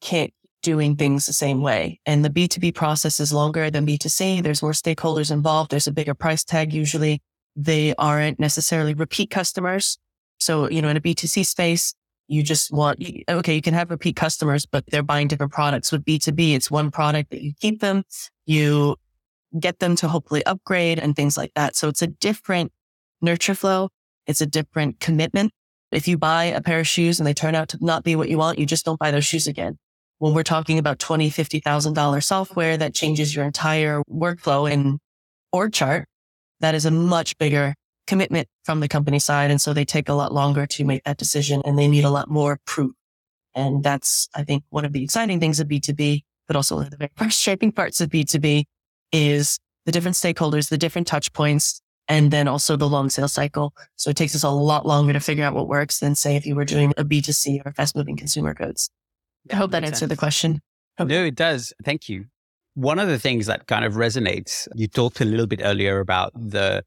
can't 0.00 0.32
doing 0.62 0.94
things 0.94 1.26
the 1.26 1.32
same 1.32 1.60
way. 1.60 1.98
And 2.06 2.24
the 2.24 2.30
B2B 2.30 2.74
process 2.74 3.18
is 3.18 3.32
longer 3.32 3.70
than 3.70 3.84
B2C. 3.84 4.42
There's 4.42 4.62
more 4.62 4.72
stakeholders 4.72 5.32
involved. 5.32 5.72
There's 5.72 5.88
a 5.88 5.92
bigger 5.92 6.14
price 6.14 6.44
tag 6.44 6.72
usually. 6.72 7.20
They 7.56 7.94
aren't 7.96 8.38
necessarily 8.38 8.94
repeat 8.94 9.30
customers. 9.30 9.98
So, 10.38 10.70
you 10.70 10.80
know, 10.80 10.88
in 10.88 10.96
a 10.96 11.00
B2C 11.00 11.44
space, 11.44 11.94
you 12.28 12.44
just 12.44 12.72
want, 12.72 13.04
okay, 13.28 13.54
you 13.54 13.60
can 13.60 13.74
have 13.74 13.90
repeat 13.90 14.14
customers, 14.14 14.64
but 14.64 14.84
they're 14.86 15.02
buying 15.02 15.26
different 15.26 15.52
products. 15.52 15.90
With 15.90 16.04
B2B, 16.04 16.54
it's 16.54 16.70
one 16.70 16.92
product 16.92 17.30
that 17.30 17.42
you 17.42 17.52
keep 17.60 17.80
them, 17.80 18.04
you 18.46 18.96
get 19.58 19.78
them 19.78 19.96
to 19.96 20.08
hopefully 20.08 20.44
upgrade 20.46 20.98
and 20.98 21.14
things 21.14 21.36
like 21.36 21.52
that. 21.54 21.76
So 21.76 21.88
it's 21.88 22.02
a 22.02 22.06
different 22.06 22.72
nurture 23.20 23.54
flow. 23.54 23.88
It's 24.26 24.40
a 24.40 24.46
different 24.46 25.00
commitment. 25.00 25.52
If 25.90 26.08
you 26.08 26.16
buy 26.16 26.44
a 26.44 26.60
pair 26.60 26.80
of 26.80 26.88
shoes 26.88 27.20
and 27.20 27.26
they 27.26 27.34
turn 27.34 27.54
out 27.54 27.68
to 27.70 27.78
not 27.80 28.02
be 28.02 28.16
what 28.16 28.28
you 28.28 28.38
want, 28.38 28.58
you 28.58 28.66
just 28.66 28.84
don't 28.84 28.98
buy 28.98 29.10
those 29.10 29.26
shoes 29.26 29.46
again. 29.46 29.78
When 30.18 30.34
we're 30.34 30.42
talking 30.42 30.78
about 30.78 30.98
twenty, 30.98 31.30
fifty 31.30 31.60
thousand 31.60 31.94
dollar 31.94 32.20
software 32.20 32.76
that 32.76 32.94
changes 32.94 33.34
your 33.34 33.44
entire 33.44 34.02
workflow 34.10 34.70
in 34.70 34.98
org 35.52 35.72
chart, 35.72 36.06
that 36.60 36.74
is 36.74 36.86
a 36.86 36.90
much 36.90 37.36
bigger 37.38 37.74
commitment 38.06 38.48
from 38.64 38.80
the 38.80 38.88
company 38.88 39.18
side. 39.18 39.50
And 39.50 39.60
so 39.60 39.72
they 39.72 39.84
take 39.84 40.08
a 40.08 40.14
lot 40.14 40.32
longer 40.32 40.66
to 40.66 40.84
make 40.84 41.04
that 41.04 41.18
decision 41.18 41.62
and 41.64 41.78
they 41.78 41.88
need 41.88 42.04
a 42.04 42.10
lot 42.10 42.30
more 42.30 42.58
proof. 42.66 42.92
And 43.54 43.82
that's, 43.82 44.28
I 44.34 44.44
think, 44.44 44.64
one 44.70 44.84
of 44.84 44.92
the 44.92 45.04
exciting 45.04 45.40
things 45.40 45.60
of 45.60 45.68
B2B, 45.68 46.22
but 46.46 46.56
also 46.56 46.76
one 46.76 46.86
of 46.86 46.90
the 46.90 46.96
very 46.96 47.10
frustrating 47.16 47.72
parts 47.72 48.00
of 48.00 48.08
B2B 48.08 48.64
is 49.12 49.58
the 49.86 49.92
different 49.92 50.16
stakeholders, 50.16 50.68
the 50.68 50.78
different 50.78 51.06
touch 51.06 51.32
points, 51.32 51.80
and 52.08 52.30
then 52.30 52.48
also 52.48 52.76
the 52.76 52.88
long 52.88 53.10
sales 53.10 53.32
cycle. 53.32 53.74
So 53.96 54.10
it 54.10 54.16
takes 54.16 54.34
us 54.34 54.42
a 54.42 54.50
lot 54.50 54.86
longer 54.86 55.12
to 55.12 55.20
figure 55.20 55.44
out 55.44 55.54
what 55.54 55.68
works 55.68 56.00
than 56.00 56.14
say 56.14 56.36
if 56.36 56.46
you 56.46 56.54
were 56.54 56.64
doing 56.64 56.92
a 56.96 57.04
B2C 57.04 57.64
or 57.64 57.72
fast 57.72 57.96
moving 57.96 58.16
consumer 58.16 58.54
goods. 58.54 58.90
I 59.50 59.56
hope 59.56 59.70
that 59.72 59.84
answered 59.84 59.98
sense. 59.98 60.10
the 60.10 60.16
question. 60.16 60.60
No, 60.98 61.24
it 61.24 61.34
does. 61.34 61.72
Thank 61.84 62.08
you. 62.08 62.26
One 62.74 62.98
of 62.98 63.08
the 63.08 63.18
things 63.18 63.46
that 63.46 63.66
kind 63.66 63.84
of 63.84 63.94
resonates, 63.94 64.68
you 64.74 64.88
talked 64.88 65.20
a 65.20 65.24
little 65.24 65.46
bit 65.46 65.60
earlier 65.62 66.00
about 66.00 66.32
the 66.34 66.84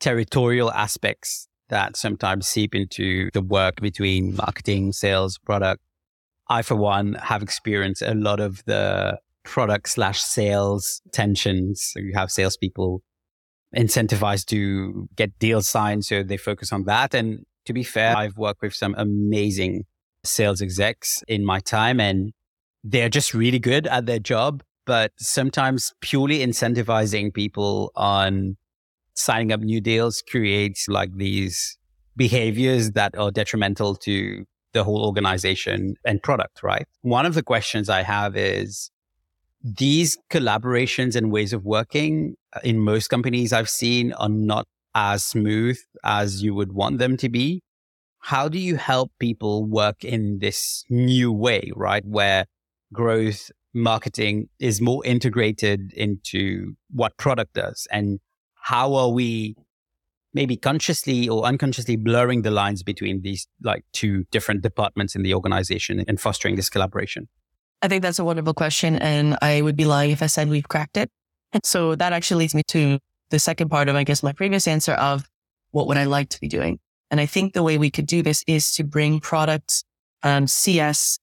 territorial 0.00 0.70
aspects 0.72 1.48
that 1.68 1.96
sometimes 1.96 2.48
seep 2.48 2.74
into 2.74 3.30
the 3.34 3.42
work 3.42 3.80
between 3.80 4.36
marketing, 4.36 4.92
sales, 4.92 5.38
product. 5.38 5.82
I, 6.48 6.62
for 6.62 6.76
one, 6.76 7.14
have 7.14 7.42
experienced 7.42 8.02
a 8.02 8.14
lot 8.14 8.40
of 8.40 8.64
the 8.64 9.18
product 9.44 9.88
slash 9.88 10.20
sales 10.20 11.00
tensions. 11.12 11.90
So 11.92 12.00
you 12.00 12.12
have 12.14 12.30
salespeople 12.30 13.02
incentivized 13.76 14.46
to 14.46 15.08
get 15.16 15.38
deals 15.38 15.68
signed. 15.68 16.04
So 16.04 16.22
they 16.22 16.36
focus 16.36 16.72
on 16.72 16.84
that. 16.84 17.14
And 17.14 17.44
to 17.66 17.72
be 17.72 17.82
fair, 17.82 18.16
I've 18.16 18.36
worked 18.36 18.62
with 18.62 18.74
some 18.74 18.94
amazing 18.96 19.84
sales 20.24 20.60
execs 20.62 21.22
in 21.28 21.44
my 21.44 21.60
time 21.60 22.00
and 22.00 22.32
they're 22.84 23.08
just 23.08 23.34
really 23.34 23.58
good 23.58 23.86
at 23.86 24.06
their 24.06 24.18
job. 24.18 24.62
But 24.86 25.12
sometimes 25.18 25.92
purely 26.00 26.38
incentivizing 26.38 27.34
people 27.34 27.92
on 27.94 28.56
signing 29.14 29.52
up 29.52 29.60
new 29.60 29.80
deals 29.80 30.22
creates 30.22 30.88
like 30.88 31.14
these 31.16 31.76
behaviors 32.16 32.92
that 32.92 33.16
are 33.18 33.30
detrimental 33.30 33.94
to 33.96 34.44
the 34.72 34.84
whole 34.84 35.04
organization 35.04 35.94
and 36.04 36.22
product, 36.22 36.62
right? 36.62 36.86
One 37.02 37.26
of 37.26 37.34
the 37.34 37.42
questions 37.42 37.88
I 37.88 38.02
have 38.02 38.36
is 38.36 38.90
these 39.62 40.16
collaborations 40.30 41.16
and 41.16 41.32
ways 41.32 41.52
of 41.52 41.64
working 41.64 42.34
uh, 42.54 42.60
in 42.62 42.78
most 42.78 43.08
companies 43.08 43.52
I've 43.52 43.68
seen 43.68 44.12
are 44.14 44.28
not 44.28 44.66
as 44.94 45.24
smooth 45.24 45.78
as 46.04 46.42
you 46.42 46.54
would 46.54 46.72
want 46.72 46.98
them 46.98 47.16
to 47.18 47.28
be. 47.28 47.62
How 48.20 48.48
do 48.48 48.58
you 48.58 48.76
help 48.76 49.12
people 49.18 49.64
work 49.64 50.04
in 50.04 50.38
this 50.40 50.84
new 50.88 51.32
way, 51.32 51.70
right? 51.74 52.04
Where 52.04 52.46
growth 52.92 53.50
marketing 53.74 54.48
is 54.58 54.80
more 54.80 55.04
integrated 55.04 55.92
into 55.92 56.74
what 56.90 57.16
product 57.16 57.54
does 57.54 57.86
and 57.90 58.18
how 58.54 58.94
are 58.94 59.10
we 59.10 59.54
maybe 60.34 60.56
consciously 60.56 61.28
or 61.28 61.44
unconsciously 61.44 61.96
blurring 61.96 62.42
the 62.42 62.50
lines 62.50 62.82
between 62.82 63.22
these 63.22 63.46
like 63.62 63.84
two 63.92 64.24
different 64.30 64.62
departments 64.62 65.14
in 65.14 65.22
the 65.22 65.34
organization 65.34 66.04
and 66.06 66.20
fostering 66.20 66.56
this 66.56 66.68
collaboration? 66.68 67.28
I 67.82 67.88
think 67.88 68.02
that's 68.02 68.18
a 68.18 68.24
wonderful 68.24 68.54
question. 68.54 68.96
And 68.96 69.36
I 69.40 69.62
would 69.62 69.76
be 69.76 69.84
lying 69.84 70.10
if 70.10 70.22
I 70.22 70.26
said 70.26 70.48
we've 70.48 70.68
cracked 70.68 70.96
it. 70.96 71.10
So 71.64 71.94
that 71.94 72.12
actually 72.12 72.40
leads 72.40 72.54
me 72.54 72.62
to 72.68 72.98
the 73.30 73.38
second 73.38 73.68
part 73.68 73.88
of, 73.88 73.96
I 73.96 74.04
guess, 74.04 74.22
my 74.22 74.32
previous 74.32 74.66
answer 74.66 74.92
of 74.92 75.28
what 75.70 75.86
would 75.86 75.96
I 75.96 76.04
like 76.04 76.28
to 76.30 76.40
be 76.40 76.48
doing? 76.48 76.78
And 77.10 77.20
I 77.20 77.26
think 77.26 77.52
the 77.52 77.62
way 77.62 77.78
we 77.78 77.90
could 77.90 78.06
do 78.06 78.22
this 78.22 78.44
is 78.46 78.72
to 78.72 78.84
bring 78.84 79.20
products, 79.20 79.84
um, 80.22 80.46
CS, 80.46 81.18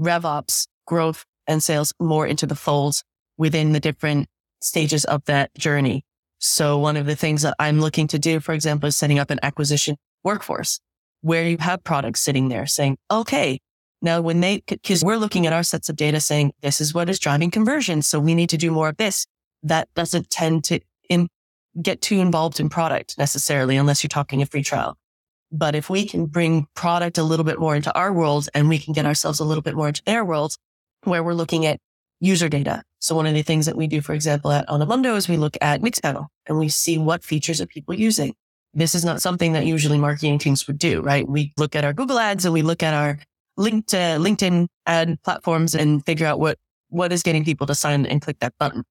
RevOps 0.00 0.66
growth 0.86 1.24
and 1.46 1.62
sales 1.62 1.92
more 2.00 2.26
into 2.26 2.46
the 2.46 2.54
folds 2.54 3.02
within 3.36 3.72
the 3.72 3.80
different 3.80 4.28
stages 4.60 5.04
of 5.04 5.24
that 5.24 5.54
journey. 5.56 6.04
So 6.38 6.78
one 6.78 6.96
of 6.96 7.06
the 7.06 7.16
things 7.16 7.42
that 7.42 7.54
I'm 7.58 7.80
looking 7.80 8.06
to 8.08 8.18
do, 8.18 8.40
for 8.40 8.52
example, 8.52 8.88
is 8.88 8.96
setting 8.96 9.18
up 9.18 9.30
an 9.30 9.40
acquisition 9.42 9.96
workforce 10.22 10.80
where 11.22 11.44
you 11.44 11.56
have 11.60 11.82
products 11.82 12.20
sitting 12.20 12.48
there 12.48 12.66
saying, 12.66 12.98
okay, 13.10 13.58
now 14.06 14.22
when 14.22 14.40
they, 14.40 14.60
cause 14.60 15.04
we're 15.04 15.18
looking 15.18 15.46
at 15.46 15.52
our 15.52 15.62
sets 15.62 15.90
of 15.90 15.96
data 15.96 16.20
saying 16.20 16.52
this 16.62 16.80
is 16.80 16.94
what 16.94 17.10
is 17.10 17.18
driving 17.18 17.50
conversion. 17.50 18.00
So 18.00 18.18
we 18.18 18.34
need 18.34 18.48
to 18.50 18.56
do 18.56 18.70
more 18.70 18.88
of 18.88 18.96
this. 18.96 19.26
That 19.62 19.88
doesn't 19.94 20.30
tend 20.30 20.64
to 20.64 20.80
in, 21.10 21.28
get 21.82 22.00
too 22.00 22.20
involved 22.20 22.58
in 22.58 22.70
product 22.70 23.18
necessarily 23.18 23.76
unless 23.76 24.02
you're 24.02 24.08
talking 24.08 24.40
a 24.40 24.46
free 24.46 24.62
trial. 24.62 24.96
But 25.52 25.74
if 25.74 25.90
we 25.90 26.06
can 26.06 26.26
bring 26.26 26.66
product 26.74 27.18
a 27.18 27.22
little 27.22 27.44
bit 27.44 27.58
more 27.58 27.76
into 27.76 27.94
our 27.94 28.12
world 28.12 28.48
and 28.54 28.68
we 28.68 28.78
can 28.78 28.94
get 28.94 29.06
ourselves 29.06 29.40
a 29.40 29.44
little 29.44 29.62
bit 29.62 29.74
more 29.74 29.88
into 29.88 30.02
their 30.04 30.24
world 30.24 30.54
where 31.04 31.22
we're 31.22 31.34
looking 31.34 31.66
at 31.66 31.78
user 32.20 32.48
data. 32.48 32.82
So 32.98 33.14
one 33.14 33.26
of 33.26 33.34
the 33.34 33.42
things 33.42 33.66
that 33.66 33.76
we 33.76 33.86
do, 33.86 34.00
for 34.00 34.14
example, 34.14 34.50
at 34.50 34.66
Onomondo 34.68 35.16
is 35.16 35.28
we 35.28 35.36
look 35.36 35.56
at 35.60 35.82
Mixpanel 35.82 36.26
and 36.46 36.58
we 36.58 36.68
see 36.68 36.98
what 36.98 37.22
features 37.22 37.60
are 37.60 37.66
people 37.66 37.94
using. 37.94 38.34
This 38.74 38.94
is 38.94 39.04
not 39.04 39.22
something 39.22 39.52
that 39.52 39.64
usually 39.64 39.98
marketing 39.98 40.38
teams 40.38 40.66
would 40.66 40.78
do, 40.78 41.00
right? 41.00 41.26
We 41.28 41.52
look 41.56 41.76
at 41.76 41.84
our 41.84 41.92
Google 41.92 42.18
ads 42.18 42.44
and 42.44 42.52
we 42.52 42.62
look 42.62 42.82
at 42.82 42.94
our 42.94 43.18
linked 43.56 43.88
to 43.90 43.96
LinkedIn 43.96 44.68
ad 44.86 45.22
platforms 45.22 45.74
and 45.74 46.04
figure 46.04 46.26
out 46.26 46.38
what, 46.38 46.58
what 46.88 47.12
is 47.12 47.22
getting 47.22 47.44
people 47.44 47.66
to 47.66 47.74
sign 47.74 48.06
and 48.06 48.20
click 48.20 48.38
that 48.40 48.54
button. 48.58 48.84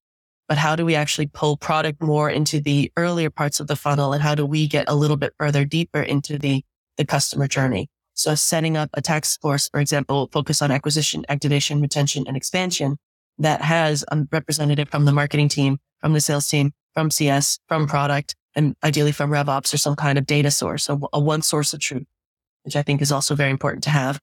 But 0.47 0.57
how 0.57 0.75
do 0.75 0.85
we 0.85 0.95
actually 0.95 1.27
pull 1.27 1.57
product 1.57 2.01
more 2.01 2.29
into 2.29 2.59
the 2.59 2.91
earlier 2.97 3.29
parts 3.29 3.59
of 3.59 3.67
the 3.67 3.75
funnel? 3.75 4.13
And 4.13 4.21
how 4.21 4.35
do 4.35 4.45
we 4.45 4.67
get 4.67 4.85
a 4.87 4.95
little 4.95 5.17
bit 5.17 5.33
further 5.39 5.65
deeper 5.65 6.01
into 6.01 6.37
the, 6.37 6.63
the 6.97 7.05
customer 7.05 7.47
journey? 7.47 7.89
So 8.13 8.35
setting 8.35 8.77
up 8.77 8.89
a 8.93 9.01
task 9.01 9.41
force, 9.41 9.67
for 9.69 9.79
example, 9.79 10.29
focus 10.31 10.61
on 10.61 10.71
acquisition, 10.71 11.25
activation, 11.29 11.81
retention, 11.81 12.25
and 12.27 12.37
expansion 12.37 12.97
that 13.39 13.61
has 13.61 14.05
a 14.11 14.25
representative 14.31 14.89
from 14.89 15.05
the 15.05 15.11
marketing 15.11 15.49
team, 15.49 15.79
from 15.99 16.13
the 16.13 16.21
sales 16.21 16.47
team, 16.47 16.71
from 16.93 17.11
CS, 17.11 17.59
from 17.67 17.87
product, 17.87 18.35
and 18.55 18.75
ideally 18.83 19.11
from 19.11 19.31
RevOps 19.31 19.73
or 19.73 19.77
some 19.77 19.95
kind 19.95 20.17
of 20.17 20.25
data 20.25 20.49
source, 20.49 20.87
a, 20.87 20.97
a 21.11 21.19
one 21.19 21.41
source 21.41 21.73
of 21.73 21.81
truth, 21.81 22.05
which 22.63 22.75
I 22.75 22.83
think 22.83 23.01
is 23.01 23.11
also 23.11 23.35
very 23.35 23.51
important 23.51 23.83
to 23.83 23.89
have 23.89 24.19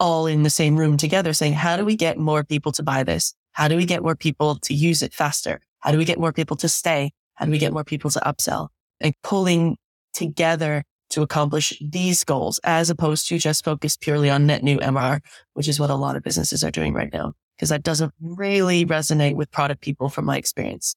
all 0.00 0.26
in 0.26 0.42
the 0.42 0.50
same 0.50 0.76
room 0.76 0.96
together 0.96 1.32
saying, 1.32 1.52
how 1.52 1.76
do 1.76 1.84
we 1.84 1.96
get 1.96 2.18
more 2.18 2.44
people 2.44 2.72
to 2.72 2.82
buy 2.82 3.02
this? 3.02 3.34
How 3.52 3.68
do 3.68 3.76
we 3.76 3.84
get 3.84 4.02
more 4.02 4.16
people 4.16 4.56
to 4.56 4.74
use 4.74 5.02
it 5.02 5.14
faster? 5.14 5.60
How 5.80 5.92
do 5.92 5.98
we 5.98 6.04
get 6.04 6.18
more 6.18 6.32
people 6.32 6.56
to 6.56 6.68
stay? 6.68 7.12
How 7.34 7.44
do 7.44 7.50
we 7.50 7.58
get 7.58 7.72
more 7.72 7.84
people 7.84 8.10
to 8.10 8.20
upsell 8.20 8.68
and 9.00 9.14
pulling 9.22 9.76
together 10.12 10.84
to 11.10 11.22
accomplish 11.22 11.80
these 11.80 12.24
goals 12.24 12.58
as 12.64 12.90
opposed 12.90 13.28
to 13.28 13.38
just 13.38 13.64
focus 13.64 13.96
purely 13.96 14.30
on 14.30 14.46
net 14.46 14.62
new 14.62 14.78
MRR, 14.78 15.20
which 15.52 15.68
is 15.68 15.78
what 15.78 15.90
a 15.90 15.94
lot 15.94 16.16
of 16.16 16.22
businesses 16.22 16.64
are 16.64 16.70
doing 16.70 16.92
right 16.92 17.12
now. 17.12 17.34
Because 17.56 17.68
that 17.68 17.84
doesn't 17.84 18.12
really 18.20 18.84
resonate 18.84 19.36
with 19.36 19.50
product 19.52 19.80
people 19.80 20.08
from 20.08 20.24
my 20.24 20.36
experience. 20.36 20.96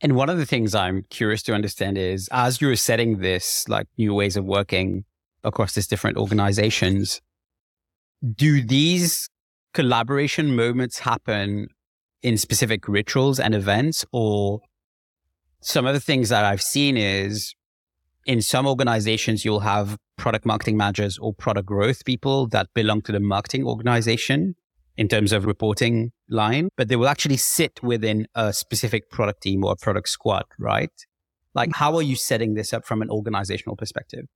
And 0.00 0.16
one 0.16 0.28
of 0.28 0.38
the 0.38 0.46
things 0.46 0.74
I'm 0.74 1.04
curious 1.08 1.42
to 1.44 1.54
understand 1.54 1.98
is 1.98 2.28
as 2.32 2.60
you 2.60 2.66
were 2.66 2.76
setting 2.76 3.18
this 3.18 3.68
like 3.68 3.86
new 3.96 4.12
ways 4.12 4.36
of 4.36 4.44
working 4.44 5.04
across 5.44 5.74
these 5.74 5.86
different 5.86 6.16
organizations, 6.16 7.20
do 8.32 8.64
these 8.64 9.28
collaboration 9.72 10.54
moments 10.54 11.00
happen 11.00 11.68
in 12.22 12.38
specific 12.38 12.88
rituals 12.88 13.38
and 13.38 13.54
events 13.54 14.04
or 14.12 14.60
some 15.60 15.86
of 15.86 15.94
the 15.94 16.00
things 16.00 16.28
that 16.28 16.44
I've 16.44 16.62
seen 16.62 16.96
is 16.96 17.54
in 18.26 18.40
some 18.40 18.66
organizations, 18.66 19.44
you'll 19.44 19.60
have 19.60 19.98
product 20.16 20.46
marketing 20.46 20.76
managers 20.76 21.18
or 21.18 21.34
product 21.34 21.66
growth 21.66 22.04
people 22.04 22.46
that 22.48 22.68
belong 22.74 23.02
to 23.02 23.12
the 23.12 23.20
marketing 23.20 23.66
organization 23.66 24.54
in 24.96 25.08
terms 25.08 25.32
of 25.32 25.44
reporting 25.44 26.12
line, 26.28 26.68
but 26.76 26.88
they 26.88 26.96
will 26.96 27.08
actually 27.08 27.36
sit 27.36 27.82
within 27.82 28.26
a 28.34 28.52
specific 28.52 29.10
product 29.10 29.42
team 29.42 29.64
or 29.64 29.72
a 29.72 29.76
product 29.76 30.08
squad, 30.08 30.44
right? 30.58 30.92
Like, 31.54 31.70
how 31.74 31.94
are 31.96 32.02
you 32.02 32.16
setting 32.16 32.54
this 32.54 32.72
up 32.72 32.84
from 32.84 33.02
an 33.02 33.10
organizational 33.10 33.76
perspective? 33.76 34.26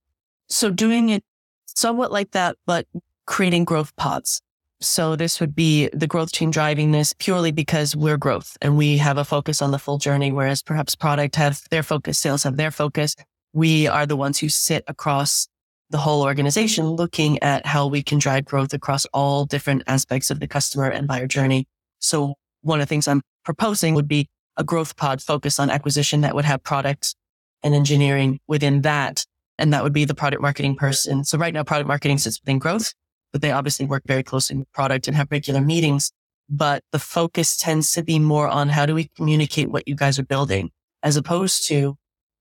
So 0.47 0.69
doing 0.69 1.09
it 1.09 1.23
somewhat 1.65 2.11
like 2.11 2.31
that, 2.31 2.57
but 2.65 2.87
creating 3.29 3.63
growth 3.63 3.95
pods. 3.95 4.41
So 4.81 5.15
this 5.15 5.39
would 5.39 5.53
be 5.53 5.87
the 5.93 6.07
growth 6.07 6.31
team 6.31 6.51
driving 6.51 6.91
this 6.91 7.13
purely 7.19 7.51
because 7.51 7.95
we're 7.95 8.17
growth 8.17 8.57
and 8.61 8.75
we 8.75 8.97
have 8.97 9.17
a 9.17 9.23
focus 9.23 9.61
on 9.61 9.71
the 9.71 9.77
full 9.77 9.99
journey, 9.99 10.31
whereas 10.31 10.63
perhaps 10.63 10.95
product 10.95 11.35
have 11.35 11.61
their 11.69 11.83
focus, 11.83 12.17
sales 12.17 12.43
have 12.43 12.57
their 12.57 12.71
focus. 12.71 13.15
We 13.53 13.87
are 13.87 14.05
the 14.07 14.15
ones 14.15 14.39
who 14.39 14.49
sit 14.49 14.83
across 14.87 15.47
the 15.91 15.99
whole 15.99 16.23
organization 16.23 16.87
looking 16.87 17.41
at 17.43 17.65
how 17.65 17.87
we 17.87 18.01
can 18.01 18.17
drive 18.17 18.45
growth 18.45 18.73
across 18.73 19.05
all 19.13 19.45
different 19.45 19.83
aspects 19.85 20.31
of 20.31 20.39
the 20.39 20.47
customer 20.47 20.89
and 20.89 21.07
buyer 21.07 21.27
journey. 21.27 21.67
So 21.99 22.33
one 22.61 22.79
of 22.79 22.87
the 22.87 22.89
things 22.89 23.07
I'm 23.07 23.21
proposing 23.45 23.93
would 23.93 24.07
be 24.07 24.27
a 24.57 24.63
growth 24.63 24.95
pod 24.95 25.21
focus 25.21 25.59
on 25.59 25.69
acquisition 25.69 26.21
that 26.21 26.33
would 26.33 26.45
have 26.45 26.63
product 26.63 27.15
and 27.61 27.75
engineering 27.75 28.39
within 28.47 28.81
that. 28.81 29.23
And 29.59 29.71
that 29.73 29.83
would 29.83 29.93
be 29.93 30.05
the 30.05 30.15
product 30.15 30.41
marketing 30.41 30.75
person. 30.75 31.25
So 31.25 31.37
right 31.37 31.53
now, 31.53 31.63
product 31.63 31.87
marketing 31.87 32.17
sits 32.17 32.39
within 32.41 32.59
growth 32.59 32.93
but 33.31 33.41
they 33.41 33.51
obviously 33.51 33.85
work 33.85 34.03
very 34.05 34.23
closely 34.23 34.57
with 34.57 34.71
product 34.71 35.07
and 35.07 35.15
have 35.15 35.31
regular 35.31 35.61
meetings. 35.61 36.11
But 36.49 36.83
the 36.91 36.99
focus 36.99 37.57
tends 37.57 37.93
to 37.93 38.03
be 38.03 38.17
more 38.17 38.47
on 38.47 38.69
how 38.69 38.85
do 38.85 38.95
we 38.95 39.09
communicate 39.15 39.69
what 39.69 39.87
you 39.87 39.95
guys 39.95 40.17
are 40.17 40.25
building 40.25 40.71
as 41.03 41.15
opposed 41.15 41.67
to 41.67 41.95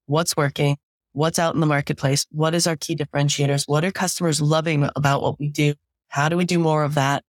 what's 0.06 0.36
working, 0.36 0.76
what's 1.12 1.38
out 1.38 1.54
in 1.54 1.60
the 1.60 1.66
marketplace, 1.66 2.26
what 2.30 2.54
is 2.54 2.66
our 2.66 2.76
key 2.76 2.96
differentiators, 2.96 3.64
what 3.66 3.84
are 3.84 3.92
customers 3.92 4.40
loving 4.40 4.88
about 4.96 5.22
what 5.22 5.38
we 5.38 5.48
do, 5.48 5.74
how 6.08 6.28
do 6.28 6.36
we 6.36 6.44
do 6.44 6.58
more 6.58 6.82
of 6.82 6.94
that, 6.94 7.22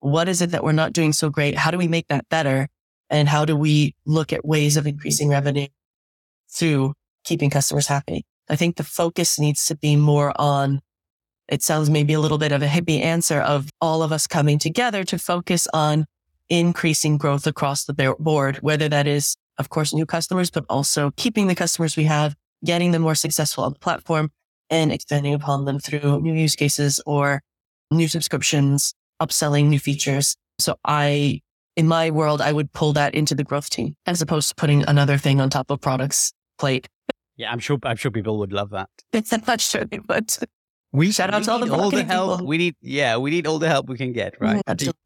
what 0.00 0.28
is 0.28 0.42
it 0.42 0.50
that 0.50 0.64
we're 0.64 0.72
not 0.72 0.92
doing 0.92 1.12
so 1.12 1.30
great, 1.30 1.56
how 1.56 1.70
do 1.70 1.78
we 1.78 1.88
make 1.88 2.08
that 2.08 2.28
better, 2.28 2.68
and 3.08 3.28
how 3.28 3.44
do 3.44 3.56
we 3.56 3.94
look 4.04 4.32
at 4.32 4.44
ways 4.44 4.76
of 4.76 4.86
increasing 4.86 5.28
revenue 5.28 5.68
through 6.50 6.94
keeping 7.24 7.50
customers 7.50 7.86
happy. 7.86 8.24
I 8.48 8.56
think 8.56 8.76
the 8.76 8.84
focus 8.84 9.38
needs 9.38 9.66
to 9.66 9.76
be 9.76 9.96
more 9.96 10.32
on 10.40 10.80
it 11.48 11.62
sounds 11.62 11.90
maybe 11.90 12.12
a 12.12 12.20
little 12.20 12.38
bit 12.38 12.52
of 12.52 12.62
a 12.62 12.66
hippie 12.66 13.00
answer 13.00 13.40
of 13.40 13.70
all 13.80 14.02
of 14.02 14.12
us 14.12 14.26
coming 14.26 14.58
together 14.58 15.04
to 15.04 15.18
focus 15.18 15.66
on 15.72 16.06
increasing 16.48 17.18
growth 17.18 17.46
across 17.46 17.84
the 17.84 18.16
board, 18.18 18.56
whether 18.58 18.88
that 18.88 19.06
is, 19.06 19.36
of 19.58 19.68
course, 19.68 19.94
new 19.94 20.06
customers, 20.06 20.50
but 20.50 20.64
also 20.68 21.10
keeping 21.16 21.46
the 21.46 21.54
customers 21.54 21.96
we 21.96 22.04
have, 22.04 22.34
getting 22.64 22.92
them 22.92 23.02
more 23.02 23.14
successful 23.14 23.64
on 23.64 23.72
the 23.72 23.78
platform 23.78 24.30
and 24.70 24.92
expanding 24.92 25.34
upon 25.34 25.64
them 25.64 25.78
through 25.78 26.20
new 26.20 26.34
use 26.34 26.56
cases 26.56 27.00
or 27.06 27.42
new 27.90 28.08
subscriptions, 28.08 28.94
upselling 29.20 29.68
new 29.68 29.78
features. 29.78 30.36
So 30.58 30.76
I, 30.84 31.40
in 31.76 31.86
my 31.86 32.10
world, 32.10 32.40
I 32.40 32.52
would 32.52 32.72
pull 32.72 32.92
that 32.94 33.14
into 33.14 33.34
the 33.34 33.44
growth 33.44 33.70
team 33.70 33.96
as 34.06 34.22
opposed 34.22 34.48
to 34.48 34.54
putting 34.54 34.84
another 34.84 35.18
thing 35.18 35.40
on 35.40 35.50
top 35.50 35.70
of 35.70 35.80
products 35.80 36.32
plate. 36.58 36.88
Yeah, 37.36 37.50
I'm 37.50 37.58
sure. 37.58 37.78
I'm 37.82 37.96
sure 37.96 38.10
people 38.10 38.38
would 38.38 38.52
love 38.52 38.70
that. 38.70 38.88
It's 39.12 39.32
not 39.32 39.58
true, 39.58 39.84
but 40.06 40.38
we 40.94 41.10
shout 41.10 41.34
out 41.34 41.42
to 41.44 41.52
all 41.52 41.58
the, 41.58 41.72
all 41.72 41.90
the 41.90 42.04
help 42.04 42.38
people. 42.38 42.46
we 42.46 42.56
need. 42.56 42.76
Yeah, 42.80 43.16
we 43.16 43.30
need 43.30 43.46
all 43.46 43.58
the 43.58 43.68
help 43.68 43.88
we 43.88 43.96
can 43.96 44.12
get. 44.12 44.34
Right. 44.40 44.62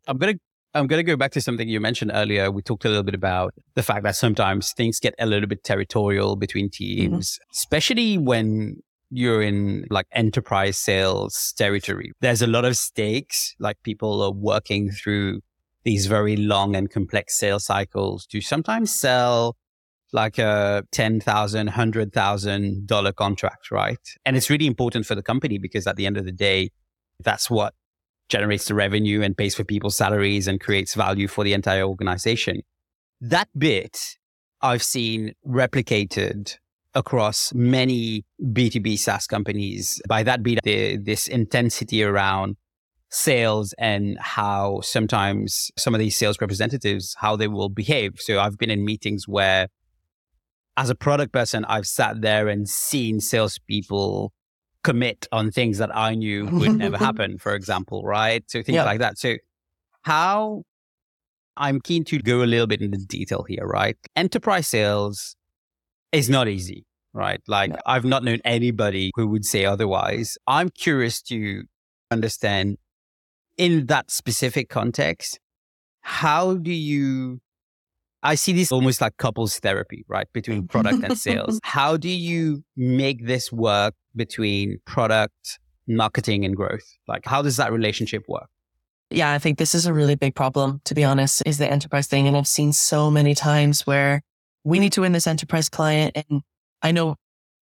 I'm 0.06 0.18
gonna 0.18 0.34
I'm 0.74 0.86
going 0.86 0.98
to 0.98 1.04
go 1.04 1.16
back 1.16 1.32
to 1.32 1.40
something 1.40 1.68
you 1.68 1.80
mentioned 1.80 2.10
earlier. 2.14 2.50
We 2.50 2.62
talked 2.62 2.84
a 2.84 2.88
little 2.88 3.02
bit 3.02 3.14
about 3.14 3.54
the 3.74 3.82
fact 3.82 4.02
that 4.04 4.16
sometimes 4.16 4.72
things 4.72 5.00
get 5.00 5.14
a 5.18 5.26
little 5.26 5.48
bit 5.48 5.64
territorial 5.64 6.36
between 6.36 6.68
teams, 6.70 7.32
mm-hmm. 7.32 7.50
especially 7.52 8.18
when 8.18 8.82
you're 9.10 9.40
in 9.40 9.86
like 9.88 10.06
enterprise 10.12 10.76
sales 10.76 11.54
territory. 11.56 12.12
There's 12.20 12.42
a 12.42 12.46
lot 12.46 12.66
of 12.66 12.76
stakes, 12.76 13.54
like 13.58 13.82
people 13.82 14.22
are 14.22 14.30
working 14.30 14.90
through 14.90 15.40
these 15.84 16.06
very 16.06 16.36
long 16.36 16.76
and 16.76 16.90
complex 16.90 17.38
sales 17.38 17.64
cycles 17.64 18.26
to 18.26 18.42
sometimes 18.42 18.94
sell 18.94 19.56
like 20.12 20.38
a 20.38 20.84
$10,000, 20.92 21.22
$100,000 21.68 23.14
contract, 23.14 23.70
right? 23.70 23.98
And 24.24 24.36
it's 24.36 24.48
really 24.48 24.66
important 24.66 25.06
for 25.06 25.14
the 25.14 25.22
company 25.22 25.58
because 25.58 25.86
at 25.86 25.96
the 25.96 26.06
end 26.06 26.16
of 26.16 26.24
the 26.24 26.32
day, 26.32 26.70
that's 27.20 27.50
what 27.50 27.74
generates 28.28 28.66
the 28.66 28.74
revenue 28.74 29.22
and 29.22 29.36
pays 29.36 29.54
for 29.54 29.64
people's 29.64 29.96
salaries 29.96 30.46
and 30.46 30.60
creates 30.60 30.94
value 30.94 31.28
for 31.28 31.44
the 31.44 31.52
entire 31.52 31.84
organization. 31.84 32.62
That 33.20 33.48
bit 33.56 33.98
I've 34.60 34.82
seen 34.82 35.34
replicated 35.46 36.56
across 36.94 37.52
many 37.54 38.24
B2B 38.42 38.98
SaaS 38.98 39.26
companies. 39.26 40.00
By 40.08 40.22
that 40.24 40.42
bit, 40.42 40.60
the, 40.64 40.96
this 40.96 41.28
intensity 41.28 42.02
around 42.02 42.56
sales 43.10 43.74
and 43.78 44.18
how 44.20 44.80
sometimes 44.82 45.70
some 45.78 45.94
of 45.94 45.98
these 45.98 46.16
sales 46.16 46.38
representatives, 46.40 47.14
how 47.18 47.36
they 47.36 47.48
will 47.48 47.68
behave. 47.68 48.14
So 48.18 48.40
I've 48.40 48.58
been 48.58 48.70
in 48.70 48.84
meetings 48.84 49.26
where 49.26 49.68
as 50.78 50.90
a 50.90 50.94
product 50.94 51.32
person, 51.32 51.64
I've 51.64 51.88
sat 51.88 52.22
there 52.22 52.46
and 52.46 52.68
seen 52.68 53.18
salespeople 53.18 54.32
commit 54.84 55.26
on 55.32 55.50
things 55.50 55.78
that 55.78 55.94
I 55.94 56.14
knew 56.14 56.46
would 56.46 56.76
never 56.76 56.96
happen, 57.06 57.36
for 57.36 57.56
example, 57.56 58.04
right? 58.04 58.44
So 58.46 58.62
things 58.62 58.76
yeah. 58.76 58.84
like 58.84 59.00
that. 59.00 59.18
So 59.18 59.34
how 60.02 60.62
I'm 61.56 61.80
keen 61.80 62.04
to 62.04 62.20
go 62.20 62.44
a 62.44 62.46
little 62.46 62.68
bit 62.68 62.80
into 62.80 62.96
detail 62.98 63.44
here, 63.48 63.66
right? 63.66 63.96
Enterprise 64.14 64.68
sales 64.68 65.34
is 66.12 66.30
not 66.30 66.46
easy, 66.46 66.86
right? 67.12 67.40
Like 67.48 67.70
no. 67.70 67.78
I've 67.84 68.04
not 68.04 68.22
known 68.22 68.38
anybody 68.44 69.10
who 69.16 69.26
would 69.26 69.44
say 69.44 69.64
otherwise. 69.64 70.38
I'm 70.46 70.68
curious 70.68 71.20
to 71.22 71.64
understand 72.12 72.78
in 73.56 73.86
that 73.86 74.12
specific 74.12 74.68
context, 74.68 75.40
how 76.02 76.54
do 76.54 76.72
you 76.72 77.40
I 78.22 78.34
see 78.34 78.52
this 78.52 78.72
almost 78.72 79.00
like 79.00 79.16
couples 79.16 79.58
therapy, 79.60 80.04
right? 80.08 80.26
Between 80.32 80.66
product 80.66 81.04
and 81.04 81.16
sales. 81.16 81.60
How 81.64 81.96
do 81.96 82.08
you 82.08 82.64
make 82.76 83.26
this 83.26 83.52
work 83.52 83.94
between 84.16 84.80
product, 84.86 85.58
marketing, 85.86 86.44
and 86.44 86.56
growth? 86.56 86.82
Like, 87.06 87.24
how 87.24 87.42
does 87.42 87.56
that 87.56 87.72
relationship 87.72 88.24
work? 88.28 88.48
Yeah, 89.10 89.32
I 89.32 89.38
think 89.38 89.58
this 89.58 89.74
is 89.74 89.86
a 89.86 89.94
really 89.94 90.16
big 90.16 90.34
problem, 90.34 90.80
to 90.84 90.94
be 90.94 91.04
honest, 91.04 91.42
is 91.46 91.58
the 91.58 91.70
enterprise 91.70 92.08
thing. 92.08 92.26
And 92.26 92.36
I've 92.36 92.48
seen 92.48 92.72
so 92.72 93.10
many 93.10 93.34
times 93.34 93.86
where 93.86 94.20
we 94.64 94.78
need 94.78 94.92
to 94.94 95.02
win 95.02 95.12
this 95.12 95.26
enterprise 95.26 95.68
client. 95.68 96.16
And 96.16 96.42
I 96.82 96.92
know 96.92 97.16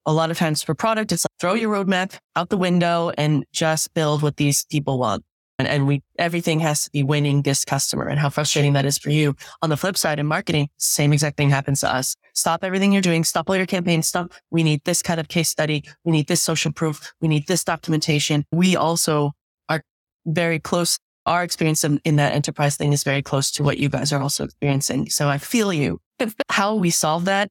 a 0.05 0.13
lot 0.13 0.31
of 0.31 0.38
times 0.38 0.63
for 0.63 0.74
product, 0.74 1.12
it's 1.12 1.25
like 1.25 1.39
throw 1.39 1.53
your 1.53 1.71
roadmap 1.71 2.17
out 2.35 2.50
the 2.50 2.57
window 2.57 3.12
and 3.17 3.45
just 3.51 3.93
build 3.93 4.21
what 4.21 4.38
these 4.38 4.65
people 4.65 4.97
want. 4.97 5.24
And, 5.57 5.67
and 5.67 5.88
we, 5.88 6.03
everything 6.19 6.59
has 6.59 6.83
to 6.83 6.91
be 6.91 7.03
winning 7.03 7.41
this 7.41 7.63
customer 7.63 8.07
and 8.07 8.19
how 8.19 8.29
frustrating 8.29 8.74
that 8.74 8.85
is 8.85 8.97
for 8.97 9.09
you. 9.09 9.35
On 9.62 9.69
the 9.69 9.77
flip 9.77 9.97
side 9.97 10.19
in 10.19 10.25
marketing, 10.25 10.69
same 10.77 11.13
exact 11.13 11.38
thing 11.38 11.50
happens 11.50 11.79
to 11.81 11.93
us. 11.93 12.15
Stop 12.33 12.63
everything 12.63 12.91
you're 12.91 13.01
doing. 13.01 13.24
Stop 13.24 13.50
all 13.50 13.55
your 13.55 13.65
campaigns. 13.65 14.07
Stop. 14.07 14.33
We 14.51 14.63
need 14.63 14.81
this 14.83 15.01
kind 15.01 15.19
of 15.19 15.27
case 15.29 15.50
study. 15.50 15.83
We 16.03 16.12
need 16.12 16.27
this 16.27 16.43
social 16.43 16.74
proof. 16.74 17.13
We 17.21 17.27
need 17.27 17.47
this 17.47 17.63
documentation. 17.63 18.45
We 18.51 18.75
also 18.75 19.31
are 19.69 19.81
very 20.25 20.59
close. 20.59 21.00
Our 21.25 21.43
experience 21.43 21.83
in, 21.83 22.01
in 22.03 22.17
that 22.17 22.33
enterprise 22.33 22.75
thing 22.75 22.93
is 22.93 23.03
very 23.03 23.21
close 23.21 23.50
to 23.51 23.63
what 23.63 23.77
you 23.77 23.89
guys 23.89 24.12
are 24.12 24.21
also 24.21 24.43
experiencing. 24.43 25.09
So 25.09 25.29
I 25.29 25.38
feel 25.38 25.71
you. 25.71 26.00
How 26.50 26.75
we 26.75 26.91
solve 26.91 27.25
that 27.25 27.50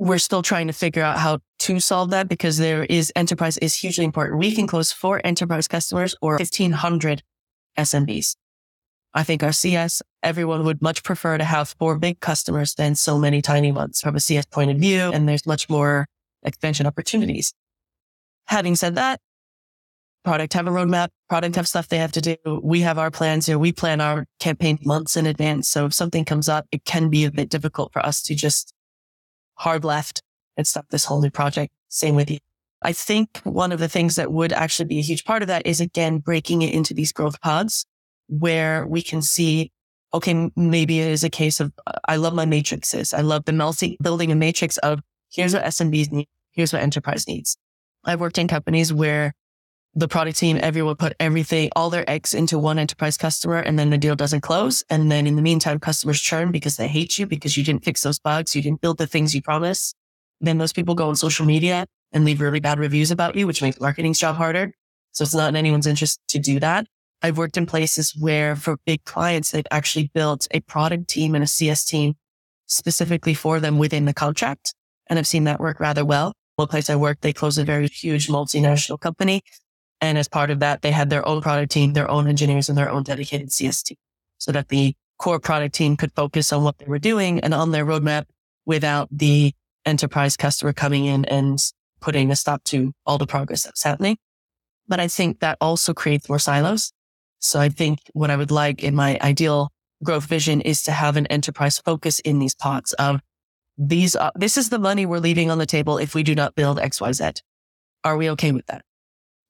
we're 0.00 0.18
still 0.18 0.42
trying 0.42 0.66
to 0.66 0.72
figure 0.72 1.02
out 1.02 1.18
how 1.18 1.38
to 1.76 1.80
solve 1.80 2.10
that 2.10 2.28
because 2.28 2.58
there 2.58 2.84
is 2.84 3.12
enterprise 3.16 3.58
is 3.58 3.74
hugely 3.74 4.04
important. 4.04 4.38
We 4.38 4.54
can 4.54 4.66
close 4.66 4.92
four 4.92 5.20
enterprise 5.24 5.68
customers 5.68 6.14
or 6.20 6.32
1500 6.34 7.22
SMBs. 7.78 8.36
I 9.12 9.22
think 9.24 9.42
our 9.42 9.52
CS, 9.52 10.02
everyone 10.22 10.64
would 10.64 10.80
much 10.80 11.02
prefer 11.02 11.36
to 11.36 11.44
have 11.44 11.74
four 11.78 11.98
big 11.98 12.20
customers 12.20 12.74
than 12.74 12.94
so 12.94 13.18
many 13.18 13.42
tiny 13.42 13.72
ones 13.72 14.00
from 14.00 14.14
a 14.14 14.20
CS 14.20 14.46
point 14.46 14.70
of 14.70 14.76
view. 14.78 15.10
And 15.12 15.28
there's 15.28 15.46
much 15.46 15.68
more 15.68 16.06
expansion 16.44 16.86
opportunities. 16.86 17.52
Having 18.46 18.76
said 18.76 18.94
that, 18.94 19.20
product 20.24 20.52
have 20.52 20.66
a 20.66 20.70
roadmap, 20.70 21.08
product 21.28 21.56
have 21.56 21.66
stuff 21.66 21.88
they 21.88 21.98
have 21.98 22.12
to 22.12 22.20
do. 22.20 22.36
We 22.62 22.80
have 22.80 22.98
our 22.98 23.10
plans 23.10 23.46
here. 23.46 23.58
We 23.58 23.72
plan 23.72 24.00
our 24.00 24.26
campaign 24.38 24.78
months 24.84 25.16
in 25.16 25.26
advance. 25.26 25.68
So 25.68 25.86
if 25.86 25.94
something 25.94 26.24
comes 26.24 26.48
up, 26.48 26.66
it 26.70 26.84
can 26.84 27.10
be 27.10 27.24
a 27.24 27.30
bit 27.32 27.48
difficult 27.48 27.92
for 27.92 28.04
us 28.04 28.22
to 28.24 28.34
just 28.34 28.72
hard 29.56 29.84
left 29.84 30.22
and 30.60 30.66
stop 30.66 30.86
this 30.90 31.04
whole 31.04 31.20
new 31.20 31.30
project. 31.30 31.72
Same 31.88 32.14
with 32.14 32.30
you. 32.30 32.38
I 32.82 32.92
think 32.92 33.40
one 33.44 33.72
of 33.72 33.78
the 33.78 33.88
things 33.88 34.16
that 34.16 34.32
would 34.32 34.52
actually 34.52 34.86
be 34.86 34.98
a 34.98 35.02
huge 35.02 35.24
part 35.24 35.42
of 35.42 35.48
that 35.48 35.66
is 35.66 35.80
again, 35.80 36.18
breaking 36.18 36.62
it 36.62 36.72
into 36.72 36.94
these 36.94 37.12
growth 37.12 37.40
pods 37.40 37.84
where 38.28 38.86
we 38.86 39.02
can 39.02 39.20
see, 39.20 39.70
okay, 40.14 40.50
maybe 40.56 41.00
it 41.00 41.08
is 41.08 41.24
a 41.24 41.30
case 41.30 41.60
of, 41.60 41.72
I 42.08 42.16
love 42.16 42.32
my 42.32 42.46
matrices. 42.46 43.12
I 43.12 43.20
love 43.20 43.44
the 43.44 43.52
melting, 43.52 43.96
building 44.02 44.32
a 44.32 44.36
matrix 44.36 44.78
of 44.78 45.00
here's 45.30 45.52
what 45.52 45.64
SMBs 45.64 46.10
need. 46.10 46.28
Here's 46.52 46.72
what 46.72 46.82
enterprise 46.82 47.28
needs. 47.28 47.56
I've 48.04 48.20
worked 48.20 48.38
in 48.38 48.48
companies 48.48 48.92
where 48.92 49.34
the 49.94 50.08
product 50.08 50.38
team, 50.38 50.58
everyone 50.60 50.96
put 50.96 51.14
everything, 51.20 51.70
all 51.74 51.90
their 51.90 52.08
eggs 52.08 52.32
into 52.32 52.58
one 52.58 52.78
enterprise 52.78 53.16
customer 53.16 53.58
and 53.58 53.78
then 53.78 53.90
the 53.90 53.98
deal 53.98 54.14
doesn't 54.14 54.40
close. 54.40 54.84
And 54.88 55.10
then 55.10 55.26
in 55.26 55.36
the 55.36 55.42
meantime, 55.42 55.80
customers 55.80 56.20
churn 56.20 56.50
because 56.50 56.76
they 56.76 56.88
hate 56.88 57.18
you 57.18 57.26
because 57.26 57.56
you 57.56 57.64
didn't 57.64 57.84
fix 57.84 58.02
those 58.02 58.18
bugs. 58.18 58.54
You 58.54 58.62
didn't 58.62 58.80
build 58.80 58.98
the 58.98 59.06
things 59.06 59.34
you 59.34 59.42
promised. 59.42 59.96
Then 60.40 60.58
those 60.58 60.72
people 60.72 60.94
go 60.94 61.08
on 61.08 61.16
social 61.16 61.46
media 61.46 61.86
and 62.12 62.24
leave 62.24 62.40
really 62.40 62.60
bad 62.60 62.78
reviews 62.78 63.10
about 63.10 63.36
you, 63.36 63.46
which 63.46 63.62
makes 63.62 63.80
marketing's 63.80 64.18
job 64.18 64.36
harder. 64.36 64.72
So 65.12 65.22
it's 65.22 65.34
not 65.34 65.48
in 65.48 65.56
anyone's 65.56 65.86
interest 65.86 66.20
to 66.28 66.38
do 66.38 66.60
that. 66.60 66.86
I've 67.22 67.36
worked 67.36 67.56
in 67.56 67.66
places 67.66 68.14
where 68.18 68.56
for 68.56 68.78
big 68.86 69.04
clients, 69.04 69.50
they've 69.50 69.66
actually 69.70 70.10
built 70.14 70.48
a 70.52 70.60
product 70.60 71.08
team 71.08 71.34
and 71.34 71.44
a 71.44 71.46
CS 71.46 71.84
team 71.84 72.14
specifically 72.66 73.34
for 73.34 73.60
them 73.60 73.78
within 73.78 74.06
the 74.06 74.14
contract. 74.14 74.74
And 75.08 75.18
I've 75.18 75.26
seen 75.26 75.44
that 75.44 75.60
work 75.60 75.80
rather 75.80 76.04
well. 76.04 76.32
One 76.56 76.68
place 76.68 76.88
I 76.88 76.96
worked, 76.96 77.22
they 77.22 77.32
closed 77.32 77.58
a 77.58 77.64
very 77.64 77.88
huge 77.88 78.28
multinational 78.28 78.98
company 78.98 79.42
and 80.00 80.16
as 80.16 80.28
part 80.28 80.50
of 80.50 80.60
that, 80.60 80.82
they 80.82 80.90
had 80.90 81.10
their 81.10 81.26
own 81.28 81.42
product 81.42 81.72
team, 81.72 81.92
their 81.92 82.10
own 82.10 82.26
engineers 82.26 82.68
and 82.68 82.78
their 82.78 82.90
own 82.90 83.02
dedicated 83.02 83.48
CST 83.50 83.96
so 84.38 84.52
that 84.52 84.68
the 84.68 84.94
core 85.18 85.38
product 85.38 85.74
team 85.74 85.96
could 85.96 86.12
focus 86.12 86.52
on 86.52 86.64
what 86.64 86.78
they 86.78 86.86
were 86.86 86.98
doing 86.98 87.40
and 87.40 87.52
on 87.52 87.72
their 87.72 87.84
roadmap 87.84 88.24
without 88.64 89.08
the 89.10 89.52
enterprise 89.90 90.36
customer 90.36 90.72
coming 90.72 91.04
in 91.04 91.26
and 91.26 91.58
putting 92.00 92.30
a 92.30 92.36
stop 92.36 92.64
to 92.64 92.92
all 93.04 93.18
the 93.18 93.26
progress 93.26 93.64
that's 93.64 93.82
happening. 93.82 94.16
But 94.88 95.00
I 95.00 95.08
think 95.08 95.40
that 95.40 95.58
also 95.60 95.92
creates 95.92 96.28
more 96.28 96.38
silos. 96.38 96.92
So 97.40 97.60
I 97.60 97.68
think 97.68 97.98
what 98.12 98.30
I 98.30 98.36
would 98.36 98.50
like 98.50 98.82
in 98.82 98.94
my 98.94 99.18
ideal 99.20 99.70
growth 100.02 100.24
vision 100.24 100.60
is 100.62 100.82
to 100.84 100.92
have 100.92 101.16
an 101.16 101.26
enterprise 101.26 101.78
focus 101.78 102.20
in 102.20 102.38
these 102.38 102.54
pods 102.54 102.92
of 102.94 103.20
these, 103.76 104.16
are, 104.16 104.32
this 104.34 104.56
is 104.56 104.68
the 104.68 104.78
money 104.78 105.06
we're 105.06 105.18
leaving 105.18 105.50
on 105.50 105.58
the 105.58 105.66
table 105.66 105.98
if 105.98 106.14
we 106.14 106.22
do 106.22 106.34
not 106.34 106.54
build 106.54 106.78
XYZ. 106.78 107.40
Are 108.04 108.16
we 108.16 108.30
okay 108.30 108.52
with 108.52 108.66
that? 108.66 108.82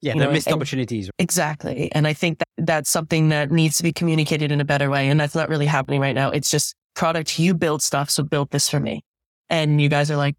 Yeah, 0.03 0.15
the 0.17 0.31
missed 0.31 0.49
opportunities. 0.49 1.11
Exactly. 1.19 1.93
And 1.93 2.07
I 2.07 2.15
think 2.15 2.39
that 2.39 2.49
that's 2.57 2.91
something 2.91 3.29
that 3.29 3.51
needs 3.51 3.77
to 3.77 3.83
be 3.83 3.93
communicated 3.93 4.51
in 4.51 4.61
a 4.61 4.65
better 4.65 4.89
way. 4.89 5.09
And 5.09 5.21
that's 5.21 5.35
not 5.35 5.49
really 5.49 5.67
happening 5.67 6.01
right 6.01 6.15
now. 6.15 6.31
It's 6.31 6.51
just 6.51 6.75
product, 6.95 7.39
you 7.39 7.55
build 7.55 7.83
stuff. 7.83 8.09
So 8.09 8.23
build 8.23 8.51
this 8.51 8.69
for 8.69 8.81
me. 8.81 9.03
And 9.51 9.81
you 9.81 9.91
guys 9.91 10.11
are 10.11 10.17
like, 10.17 10.37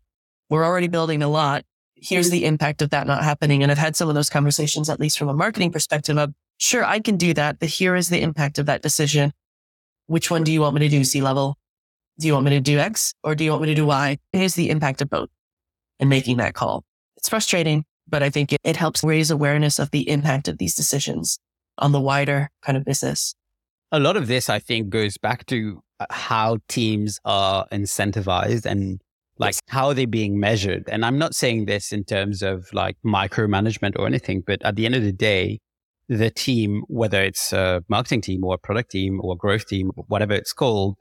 we're 0.50 0.66
already 0.66 0.88
building 0.88 1.22
a 1.22 1.28
lot. 1.28 1.64
Here's 1.96 2.32
the 2.32 2.46
impact 2.46 2.82
of 2.82 2.90
that 2.90 3.06
not 3.06 3.24
happening. 3.24 3.62
And 3.62 3.72
I've 3.72 3.78
had 3.78 3.96
some 3.96 4.10
of 4.10 4.16
those 4.16 4.30
conversations, 4.30 4.90
at 4.90 5.00
least 5.00 5.20
from 5.20 5.30
a 5.30 5.34
marketing 5.36 5.72
perspective 5.72 6.18
of, 6.18 6.34
sure, 6.58 6.84
I 6.84 7.00
can 7.00 7.16
do 7.18 7.36
that, 7.36 7.60
but 7.60 7.70
here 7.70 7.96
is 7.96 8.10
the 8.10 8.22
impact 8.22 8.58
of 8.58 8.66
that 8.66 8.82
decision. 8.82 9.34
Which 10.08 10.32
one 10.32 10.44
do 10.44 10.52
you 10.52 10.62
want 10.62 10.74
me 10.74 10.80
to 10.82 10.90
do? 10.90 11.04
C 11.04 11.22
level? 11.22 11.58
Do 12.20 12.26
you 12.26 12.34
want 12.34 12.46
me 12.46 12.52
to 12.52 12.60
do 12.60 12.80
X 12.80 13.14
or 13.24 13.36
do 13.36 13.44
you 13.44 13.52
want 13.52 13.62
me 13.62 13.68
to 13.70 13.76
do 13.76 13.86
Y? 13.86 14.18
Here's 14.34 14.56
the 14.56 14.72
impact 14.72 15.02
of 15.02 15.10
both 15.10 15.30
and 16.00 16.10
making 16.10 16.38
that 16.38 16.56
call. 16.56 16.84
It's 17.18 17.30
frustrating 17.30 17.86
but 18.12 18.22
I 18.22 18.30
think 18.30 18.54
it, 18.54 18.60
it 18.64 18.76
helps 18.76 19.04
raise 19.04 19.32
awareness 19.32 19.80
of 19.80 19.90
the 19.90 20.08
impact 20.08 20.48
of 20.48 20.58
these 20.58 20.76
decisions 20.76 21.40
on 21.78 21.94
the 21.94 22.02
wider 22.02 22.52
kind 22.62 22.78
of 22.78 22.86
business. 22.86 23.34
A 23.92 24.00
lot 24.00 24.16
of 24.16 24.28
this, 24.28 24.50
I 24.50 24.60
think, 24.60 24.90
goes 24.90 25.18
back 25.18 25.46
to 25.48 25.82
uh, 26.00 26.06
how 26.10 26.58
teams 26.68 27.20
are 27.26 27.68
incentivized 27.72 28.66
and 28.66 29.02
like 29.38 29.56
how 29.68 29.88
are 29.88 29.94
they 29.94 30.06
being 30.06 30.40
measured. 30.40 30.88
And 30.88 31.04
I'm 31.04 31.18
not 31.18 31.36
saying 31.36 31.66
this 31.66 31.92
in 31.92 32.04
terms 32.04 32.42
of 32.42 32.72
like 32.74 32.96
micromanagement 33.06 33.98
or 33.98 34.06
anything, 34.08 34.44
but 34.46 34.62
at 34.64 34.76
the 34.76 34.86
end 34.86 34.96
of 34.96 35.04
the 35.04 35.12
day, 35.12 35.60
the 36.08 36.30
team, 36.30 36.84
whether 36.88 37.22
it's 37.22 37.52
a 37.52 37.84
marketing 37.88 38.22
team 38.22 38.44
or 38.44 38.56
a 38.56 38.58
product 38.58 38.92
team 38.92 39.20
or 39.24 39.34
a 39.34 39.38
growth 39.38 39.68
team, 39.68 39.92
whatever 40.08 40.34
it's 40.34 40.54
called, 40.54 40.98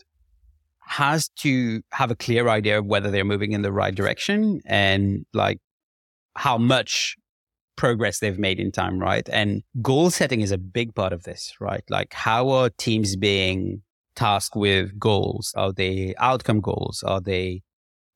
has 0.81 1.29
to 1.29 1.83
have 1.93 2.11
a 2.11 2.17
clear 2.17 2.49
idea 2.49 2.79
of 2.79 2.87
whether 2.87 3.11
they're 3.11 3.25
moving 3.25 3.53
in 3.53 3.63
the 3.63 3.73
right 3.73 3.95
direction 3.95 4.61
and 4.67 5.27
like 5.33 5.59
how 6.37 6.57
much 6.59 7.17
progress 7.81 8.19
they've 8.19 8.39
made 8.39 8.61
in 8.61 8.71
time, 8.71 8.99
right? 8.99 9.27
And 9.33 9.63
goal 9.81 10.11
setting 10.11 10.43
is 10.43 10.53
a 10.53 10.59
big 10.59 10.95
part 10.95 11.15
of 11.15 11.23
this, 11.23 11.55
right? 11.61 11.83
Like 11.89 12.13
how 12.13 12.51
are 12.51 12.69
teams 12.69 13.17
being 13.17 13.81
tasked 14.15 14.55
with 14.55 14.99
goals? 14.99 15.55
Are 15.57 15.73
they 15.73 16.15
outcome 16.19 16.61
goals? 16.61 17.03
Are 17.03 17.23
they 17.23 17.63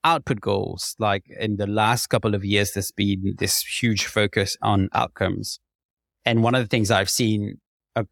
output 0.05 0.43
goals? 0.43 0.95
Like 0.99 1.25
in 1.41 1.57
the 1.57 1.67
last 1.67 2.09
couple 2.09 2.35
of 2.35 2.45
years, 2.45 2.73
there's 2.73 2.93
been 2.93 3.37
this 3.39 3.63
huge 3.63 4.05
focus 4.05 4.55
on 4.61 4.91
outcomes. 4.93 5.61
And 6.27 6.43
one 6.43 6.55
of 6.55 6.63
the 6.63 6.69
things 6.69 6.91
I've 6.91 7.09
seen 7.09 7.59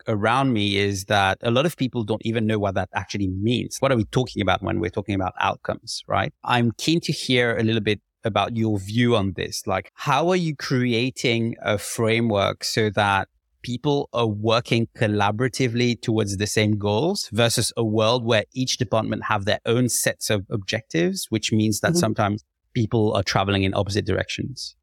around 0.08 0.54
me 0.54 0.78
is 0.78 1.04
that 1.06 1.36
a 1.42 1.50
lot 1.50 1.66
of 1.66 1.76
people 1.76 2.02
don't 2.02 2.24
even 2.24 2.46
know 2.46 2.58
what 2.58 2.76
that 2.76 2.88
actually 2.94 3.28
means. 3.28 3.76
What 3.80 3.92
are 3.92 3.96
we 3.96 4.04
talking 4.04 4.40
about 4.40 4.62
when 4.62 4.80
we're 4.80 4.88
talking 4.88 5.14
about 5.14 5.34
outcomes, 5.38 6.02
right? 6.08 6.32
I'm 6.44 6.72
keen 6.78 7.00
to 7.00 7.12
hear 7.12 7.58
a 7.58 7.62
little 7.62 7.82
bit 7.82 8.00
about 8.24 8.56
your 8.56 8.78
view 8.78 9.16
on 9.16 9.32
this. 9.34 9.66
Like, 9.66 9.90
how 9.94 10.30
are 10.30 10.36
you 10.36 10.56
creating 10.56 11.56
a 11.62 11.78
framework 11.78 12.64
so 12.64 12.90
that 12.90 13.28
people 13.62 14.08
are 14.12 14.26
working 14.26 14.88
collaboratively 14.96 16.00
towards 16.02 16.36
the 16.36 16.46
same 16.46 16.78
goals 16.78 17.28
versus 17.32 17.72
a 17.76 17.84
world 17.84 18.24
where 18.24 18.44
each 18.52 18.76
department 18.76 19.24
have 19.24 19.44
their 19.44 19.60
own 19.66 19.88
sets 19.88 20.30
of 20.30 20.44
objectives, 20.50 21.26
which 21.30 21.52
means 21.52 21.80
that 21.80 21.92
mm-hmm. 21.92 21.98
sometimes 21.98 22.44
people 22.74 23.14
are 23.14 23.22
traveling 23.22 23.62
in 23.62 23.74
opposite 23.74 24.04
directions? 24.04 24.74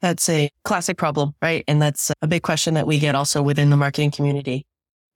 That's 0.00 0.28
a 0.28 0.50
classic 0.64 0.96
problem, 0.96 1.34
right? 1.40 1.64
And 1.68 1.80
that's 1.80 2.10
a 2.20 2.26
big 2.26 2.42
question 2.42 2.74
that 2.74 2.86
we 2.86 2.98
get 2.98 3.14
also 3.14 3.40
within 3.40 3.70
the 3.70 3.76
marketing 3.76 4.10
community. 4.10 4.66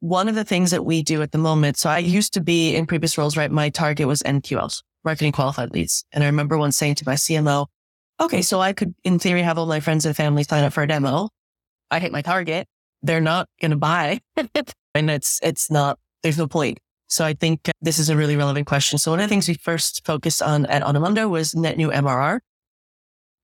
One 0.07 0.29
of 0.29 0.37
the 0.37 0.45
things 0.45 0.71
that 0.71 0.85
we 0.85 1.03
do 1.03 1.21
at 1.21 1.33
the 1.33 1.39
moment, 1.39 1.77
so 1.77 1.91
I 1.91 1.99
used 1.99 2.33
to 2.35 2.41
be 2.41 2.77
in 2.77 2.87
previous 2.87 3.19
roles, 3.19 3.37
right? 3.37 3.51
My 3.51 3.71
target 3.71 4.07
was 4.07 4.23
MQLs, 4.23 4.85
marketing 5.05 5.33
qualified 5.33 5.73
leads. 5.73 6.05
And 6.13 6.23
I 6.23 6.29
remember 6.29 6.57
once 6.57 6.77
saying 6.77 6.95
to 6.97 7.05
my 7.05 7.15
CMO, 7.15 7.67
okay, 8.21 8.41
so 8.41 8.61
I 8.61 8.73
could 8.73 8.95
in 9.03 9.19
theory 9.19 9.43
have 9.43 9.59
all 9.59 9.67
my 9.67 9.81
friends 9.81 10.07
and 10.07 10.15
family 10.15 10.45
sign 10.45 10.63
up 10.63 10.73
for 10.73 10.85
a 10.85 10.87
demo. 10.87 11.31
I 11.91 11.99
hit 11.99 12.13
my 12.13 12.23
target. 12.23 12.69
They're 13.03 13.21
not 13.21 13.49
going 13.61 13.73
to 13.73 13.77
buy. 13.77 14.21
and 14.95 15.11
it's, 15.11 15.41
it's 15.43 15.73
not, 15.73 15.99
there's 16.23 16.39
no 16.39 16.47
point. 16.47 16.79
So 17.09 17.25
I 17.25 17.35
think 17.35 17.69
this 17.83 17.99
is 17.99 18.09
a 18.09 18.17
really 18.17 18.37
relevant 18.37 18.69
question. 18.69 19.01
So 19.01 19.11
one 19.11 19.19
of 19.19 19.25
the 19.25 19.29
things 19.29 19.49
we 19.49 19.55
first 19.55 20.07
focused 20.07 20.41
on 20.41 20.67
at 20.67 20.85
Onomondo 20.85 21.29
was 21.29 21.57
net 21.57 21.77
new 21.77 21.91
MRR. 21.91 22.39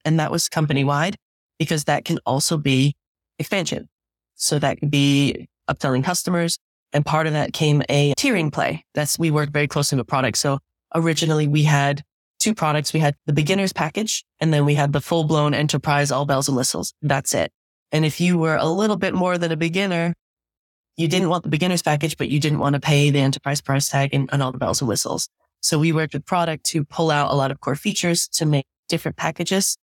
And 0.05 0.21
that 0.21 0.31
was 0.31 0.49
company 0.49 0.85
wide 0.85 1.17
because 1.59 1.87
that 1.87 2.05
can 2.05 2.21
also 2.25 2.57
be 2.57 2.95
expansion. 3.41 3.89
So 4.37 4.61
that 4.61 4.79
could 4.79 4.93
be 4.93 5.49
upselling 5.69 6.05
customers. 6.05 6.59
And 6.93 7.07
part 7.07 7.27
of 7.27 7.33
that 7.33 7.53
came 7.53 7.83
a 7.89 8.15
tiering 8.15 8.53
play. 8.53 8.85
That's, 8.95 9.19
we 9.19 9.31
worked 9.31 9.53
very 9.53 9.69
closely 9.69 9.97
with 9.97 10.07
products. 10.07 10.41
So 10.41 10.59
originally 10.95 11.49
we 11.49 11.63
had 11.63 12.03
two 12.39 12.55
products. 12.55 12.93
We 12.93 13.01
had 13.01 13.15
the 13.27 13.33
beginner's 13.33 13.73
package 13.73 14.25
and 14.41 14.53
then 14.53 14.65
we 14.65 14.75
had 14.75 14.93
the 14.93 15.01
full 15.01 15.25
blown 15.25 15.55
enterprise, 15.55 16.11
all 16.11 16.27
bells 16.27 16.49
and 16.49 16.57
whistles. 16.57 16.93
That's 17.01 17.35
it. 17.35 17.51
And 17.93 18.05
if 18.05 18.21
you 18.21 18.39
were 18.39 18.57
a 18.57 18.67
little 18.67 18.97
bit 18.97 19.15
more 19.15 19.39
than 19.39 19.53
a 19.53 19.57
beginner, 19.57 20.15
you 20.97 21.09
didn't 21.09 21.29
want 21.29 21.45
the 21.45 21.49
beginner's 21.49 21.83
package, 21.83 22.17
but 22.17 22.29
you 22.29 22.41
didn't 22.41 22.59
want 22.59 22.75
to 22.75 22.81
pay 22.81 23.11
the 23.11 23.21
enterprise 23.21 23.61
price 23.61 23.89
tag 23.89 24.13
and, 24.13 24.29
and 24.33 24.43
all 24.43 24.53
the 24.53 24.59
bells 24.59 24.81
and 24.81 24.89
whistles. 24.89 25.29
So 25.61 25.79
we 25.79 25.93
worked 25.93 26.15
with 26.15 26.27
product 26.27 26.65
to 26.67 26.85
pull 26.85 27.11
out 27.11 27.31
a 27.31 27.35
lot 27.35 27.51
of 27.51 27.61
core 27.61 27.77
features 27.77 28.29
to 28.29 28.47
make 28.47 28.67
different 28.89 29.17
packages 29.17 29.79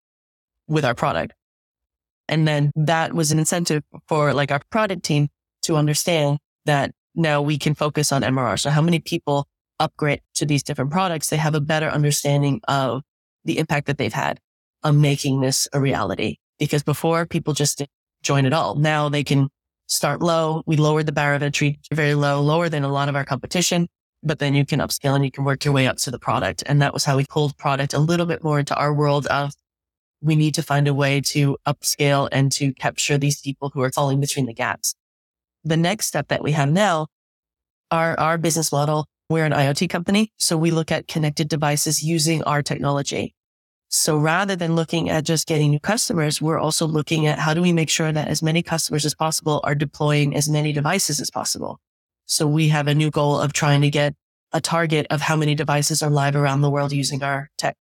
with 0.67 0.85
our 0.85 0.93
product. 0.93 1.33
And 2.27 2.47
then 2.47 2.71
that 2.75 3.13
was 3.13 3.31
an 3.31 3.39
incentive 3.39 3.83
for 4.07 4.33
like 4.33 4.51
our 4.51 4.61
product 4.69 5.03
team 5.03 5.29
to 5.69 5.77
understand 5.77 6.39
that 6.65 6.91
now 7.15 7.41
we 7.41 7.58
can 7.58 7.75
focus 7.75 8.12
on 8.12 8.21
MRR. 8.21 8.60
So 8.60 8.69
how 8.69 8.82
many 8.82 8.99
people 8.99 9.47
upgrade 9.79 10.21
to 10.36 10.45
these 10.45 10.63
different 10.63 10.91
products? 10.91 11.29
They 11.29 11.38
have 11.38 11.55
a 11.55 11.62
better 11.62 11.88
understanding 11.88 12.62
of 12.67 13.03
the 13.45 13.58
impact 13.60 13.88
that 13.88 13.97
they've 13.97 14.13
had 14.13 14.39
on 14.84 15.01
making 15.01 15.41
this 15.41 15.67
a 15.73 15.79
reality. 15.79 16.38
Because 16.58 16.84
before 16.84 17.25
people 17.25 17.53
just 17.53 17.82
join 18.23 18.45
at 18.45 18.53
all. 18.53 18.75
Now 18.75 19.10
they 19.10 19.23
can 19.23 19.49
start 19.88 20.21
low. 20.21 20.63
We 20.65 20.75
lowered 20.75 21.05
the 21.05 21.12
bar 21.12 21.34
of 21.34 21.43
entry 21.43 21.79
very 21.93 22.13
low, 22.13 22.41
lower 22.41 22.69
than 22.69 22.84
a 22.84 22.89
lot 22.89 23.10
of 23.10 23.15
our 23.15 23.25
competition, 23.25 23.88
but 24.23 24.39
then 24.39 24.53
you 24.53 24.65
can 24.65 24.79
upscale 24.79 25.15
and 25.15 25.23
you 25.23 25.32
can 25.32 25.43
work 25.43 25.65
your 25.65 25.73
way 25.73 25.88
up 25.88 25.97
to 25.97 26.12
the 26.12 26.19
product. 26.19 26.63
And 26.65 26.82
that 26.82 26.93
was 26.93 27.05
how 27.05 27.17
we 27.17 27.25
pulled 27.29 27.58
product 27.58 27.93
a 27.93 27.99
little 27.99 28.25
bit 28.25 28.43
more 28.43 28.60
into 28.60 28.75
our 28.75 28.93
world 28.93 29.25
of 29.27 29.53
we 30.21 30.36
need 30.36 30.53
to 30.55 30.63
find 30.63 30.88
a 30.88 30.93
way 30.93 31.21
to 31.21 31.58
upscale 31.65 32.27
and 32.32 32.51
to 32.51 32.73
capture 32.73 33.17
these 33.17 33.39
people 33.39 33.71
who 33.73 33.82
are 33.82 33.91
falling 33.91 34.19
between 34.19 34.45
the 34.45 34.53
gaps. 34.53 34.93
The 35.69 35.77
next 35.77 36.08
step 36.08 36.29
that 36.29 36.41
we 36.41 36.53
have 36.53 36.71
now, 36.71 37.05
our, 37.91 38.19
our 38.19 38.39
business 38.39 38.71
model, 38.71 39.05
we're 39.29 39.45
an 39.45 39.51
IoT 39.51 39.88
company. 39.88 40.32
So 40.38 40.58
we 40.58 40.71
look 40.71 40.91
at 40.91 41.08
connected 41.08 41.47
devices 41.47 42.01
using 42.01 42.41
our 42.45 42.63
technology. 42.63 43.36
So 43.88 44.17
rather 44.17 44.55
than 44.55 44.75
looking 44.75 45.12
at 45.12 45.25
just 45.25 45.45
getting 45.45 45.69
new 45.69 45.79
customers, 45.79 46.41
we're 46.41 46.58
also 46.58 46.88
looking 46.88 47.27
at 47.27 47.38
how 47.38 47.53
do 47.53 47.62
we 47.62 47.71
make 47.71 47.91
sure 47.91 48.12
that 48.12 48.29
as 48.29 48.41
many 48.41 48.63
customers 48.63 49.05
as 49.05 49.13
possible 49.13 49.62
are 49.63 49.75
deploying 49.75 50.36
as 50.36 50.49
many 50.49 50.73
devices 50.73 51.21
as 51.21 51.29
possible. 51.29 51.79
So 52.25 52.47
we 52.47 52.69
have 52.69 52.88
a 52.88 52.95
new 52.95 53.12
goal 53.12 53.39
of 53.39 53.53
trying 53.53 53.82
to 53.82 53.91
get 53.91 54.15
a 54.51 54.60
target 54.60 55.05
of 55.12 55.21
how 55.21 55.36
many 55.36 55.53
devices 55.53 56.01
are 56.01 56.10
live 56.10 56.36
around 56.36 56.62
the 56.62 56.71
world 56.71 56.93
using 56.93 57.21
our 57.21 57.51
tech. 57.60 57.75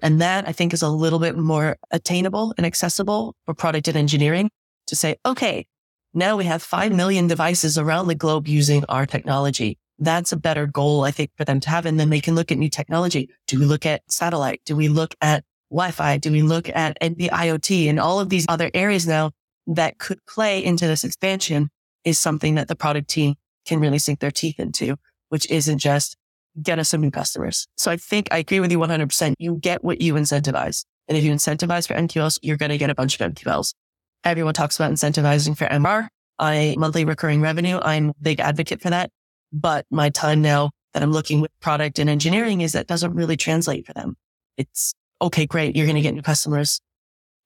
And 0.00 0.20
that 0.20 0.48
I 0.48 0.52
think 0.52 0.72
is 0.72 0.82
a 0.82 0.88
little 0.88 1.20
bit 1.20 1.38
more 1.38 1.76
attainable 1.92 2.52
and 2.56 2.66
accessible 2.66 3.36
for 3.44 3.54
product 3.54 3.86
and 3.86 3.96
engineering 3.96 4.50
to 4.88 4.96
say, 4.96 5.14
okay, 5.24 5.66
now 6.14 6.36
we 6.36 6.44
have 6.44 6.62
5 6.62 6.92
million 6.92 7.26
devices 7.26 7.78
around 7.78 8.06
the 8.06 8.14
globe 8.14 8.46
using 8.46 8.84
our 8.88 9.06
technology. 9.06 9.78
That's 9.98 10.32
a 10.32 10.36
better 10.36 10.66
goal, 10.66 11.04
I 11.04 11.10
think, 11.10 11.30
for 11.36 11.44
them 11.44 11.60
to 11.60 11.70
have. 11.70 11.86
And 11.86 11.98
then 11.98 12.10
they 12.10 12.20
can 12.20 12.34
look 12.34 12.50
at 12.50 12.58
new 12.58 12.68
technology. 12.68 13.30
Do 13.46 13.58
we 13.58 13.66
look 13.66 13.86
at 13.86 14.02
satellite? 14.10 14.60
Do 14.64 14.76
we 14.76 14.88
look 14.88 15.14
at 15.20 15.44
Wi-Fi? 15.70 16.18
Do 16.18 16.32
we 16.32 16.42
look 16.42 16.68
at 16.68 16.98
NB-IoT 17.00 17.88
and 17.88 18.00
all 18.00 18.20
of 18.20 18.28
these 18.28 18.46
other 18.48 18.70
areas 18.74 19.06
now 19.06 19.30
that 19.66 19.98
could 19.98 20.18
play 20.26 20.62
into 20.62 20.86
this 20.86 21.04
expansion 21.04 21.70
is 22.04 22.18
something 22.18 22.56
that 22.56 22.68
the 22.68 22.76
product 22.76 23.08
team 23.08 23.36
can 23.64 23.80
really 23.80 23.98
sink 23.98 24.20
their 24.20 24.30
teeth 24.30 24.58
into, 24.58 24.96
which 25.28 25.48
isn't 25.50 25.78
just 25.78 26.16
get 26.60 26.78
us 26.78 26.90
some 26.90 27.00
new 27.00 27.10
customers. 27.10 27.66
So 27.76 27.90
I 27.90 27.96
think 27.96 28.28
I 28.30 28.38
agree 28.38 28.60
with 28.60 28.70
you 28.70 28.78
100%. 28.78 29.34
You 29.38 29.56
get 29.56 29.84
what 29.84 30.00
you 30.00 30.14
incentivize. 30.14 30.84
And 31.08 31.16
if 31.16 31.24
you 31.24 31.32
incentivize 31.32 31.86
for 31.86 31.94
MQLs, 31.94 32.38
you're 32.42 32.56
going 32.56 32.70
to 32.70 32.78
get 32.78 32.90
a 32.90 32.94
bunch 32.94 33.18
of 33.18 33.32
MQLs. 33.32 33.74
Everyone 34.24 34.54
talks 34.54 34.76
about 34.76 34.92
incentivizing 34.92 35.56
for 35.56 35.66
MR. 35.66 36.08
I 36.38 36.74
monthly 36.78 37.04
recurring 37.04 37.40
revenue. 37.40 37.78
I'm 37.82 38.10
a 38.10 38.14
big 38.20 38.40
advocate 38.40 38.80
for 38.80 38.90
that. 38.90 39.10
But 39.52 39.86
my 39.90 40.10
time 40.10 40.42
now 40.42 40.70
that 40.94 41.02
I'm 41.02 41.12
looking 41.12 41.40
with 41.40 41.50
product 41.60 41.98
and 41.98 42.08
engineering 42.08 42.60
is 42.60 42.72
that 42.72 42.86
doesn't 42.86 43.14
really 43.14 43.36
translate 43.36 43.86
for 43.86 43.92
them. 43.92 44.16
It's 44.56 44.94
okay, 45.20 45.46
great. 45.46 45.76
You're 45.76 45.86
going 45.86 45.96
to 45.96 46.02
get 46.02 46.14
new 46.14 46.22
customers. 46.22 46.80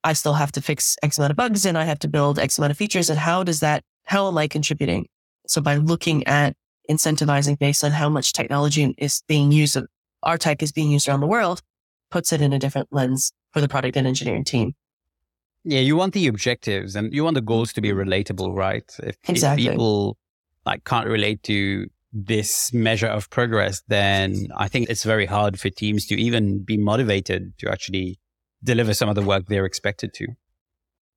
I 0.05 0.13
still 0.13 0.35
have 0.35 0.53
to 0.53 0.61
fix 0.61 0.97
X 1.03 1.19
amount 1.19 1.33
of 1.33 1.37
bugs 1.37 1.67
and 1.67 1.77
I 1.77 1.85
have 1.85 1.99
to 2.01 2.09
build 2.09 2.39
X 2.39 2.59
amount 2.59 2.71
of 2.71 2.77
features. 2.77 3.11
And 3.11 3.19
how 3.19 3.43
does 3.43 3.61
that, 3.61 3.83
how 4.05 4.29
am 4.29 4.39
I 4.39 4.47
contributing? 4.47 5.07
So 5.47 5.61
by 5.61 5.77
looking 5.77 6.27
at 6.27 6.55
incentivizing 6.91 7.59
based 7.59 7.83
on 7.83 7.93
how 7.93 8.09
much 8.09 8.33
technology 8.33 8.95
is 8.99 9.23
being 9.27 9.51
used, 9.51 9.77
our 10.23 10.39
tech 10.39 10.63
is 10.63 10.73
being 10.73 10.91
used 10.91 11.09
around 11.09 11.21
the 11.21 11.27
world, 11.27 11.63
puts 12.11 12.33
it 12.33 12.41
in 12.41 12.53
a 12.53 12.59
different 12.59 12.89
lens 12.93 13.33
for 13.53 13.61
the 13.61 13.69
product 13.69 13.97
and 13.97 14.07
engineering 14.07 14.45
team. 14.45 14.75
Yeah, 15.69 15.81
you 15.81 15.97
want 15.97 16.15
the 16.15 16.29
objectives 16.29 16.95
and 16.95 17.13
you 17.13 17.25
want 17.25 17.35
the 17.35 17.41
goals 17.41 17.73
to 17.73 17.81
be 17.81 17.91
mm-hmm. 17.91 18.09
relatable, 18.09 18.57
right? 18.57 18.85
If, 19.03 19.17
exactly. 19.29 19.67
if 19.67 19.73
people 19.73 20.17
like 20.65 20.85
can't 20.85 21.09
relate 21.09 21.43
to 21.45 21.89
this 22.13 22.73
measure 22.73 23.09
of 23.09 23.29
progress, 23.31 23.83
then 23.89 24.47
I 24.57 24.69
think 24.69 24.89
it's 24.89 25.03
very 25.03 25.27
hard 25.27 25.59
for 25.59 25.69
teams 25.69 26.07
to 26.07 26.15
even 26.15 26.63
be 26.63 26.77
motivated 26.77 27.59
to 27.59 27.71
actually 27.71 28.21
deliver 28.63 28.95
some 28.95 29.09
of 29.09 29.17
the 29.17 29.23
work 29.23 29.47
they're 29.49 29.67
expected 29.67 30.15
to. 30.15 30.29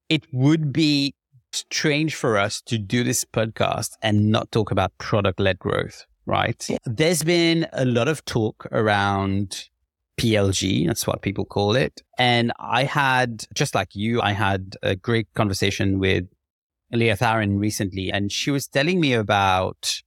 It 0.10 0.26
would 0.34 0.74
be 0.74 1.14
strange 1.52 2.16
for 2.16 2.38
us 2.38 2.60
to 2.62 2.80
do 2.80 3.04
this 3.04 3.24
podcast 3.24 3.92
and 4.02 4.32
not 4.32 4.52
talk 4.52 4.72
about 4.72 4.98
product 4.98 5.40
led 5.40 5.60
growth, 5.60 6.06
right? 6.26 6.66
Yeah. 6.68 6.78
There's 6.86 7.22
been 7.22 7.68
a 7.72 7.86
lot 7.86 8.08
of 8.08 8.26
talk 8.26 8.66
around 8.72 9.69
PLG. 10.20 10.88
That's 10.88 11.08
what 11.08 11.22
people 11.22 11.46
call 11.46 11.76
it. 11.76 12.02
And 12.18 12.52
I 12.60 12.84
had, 12.84 13.46
just 13.54 13.74
like 13.74 13.96
you, 13.96 14.22
I 14.22 14.32
had 14.32 14.76
a 14.84 14.96
great 14.96 15.28
conversation 15.34 16.00
with 16.00 16.26
Leah 16.92 17.18
Tharin 17.18 17.60
recently, 17.60 18.12
and 18.12 18.32
she 18.32 18.52
was 18.52 18.68
telling 18.68 19.00
me 19.00 19.14
about 19.14 20.02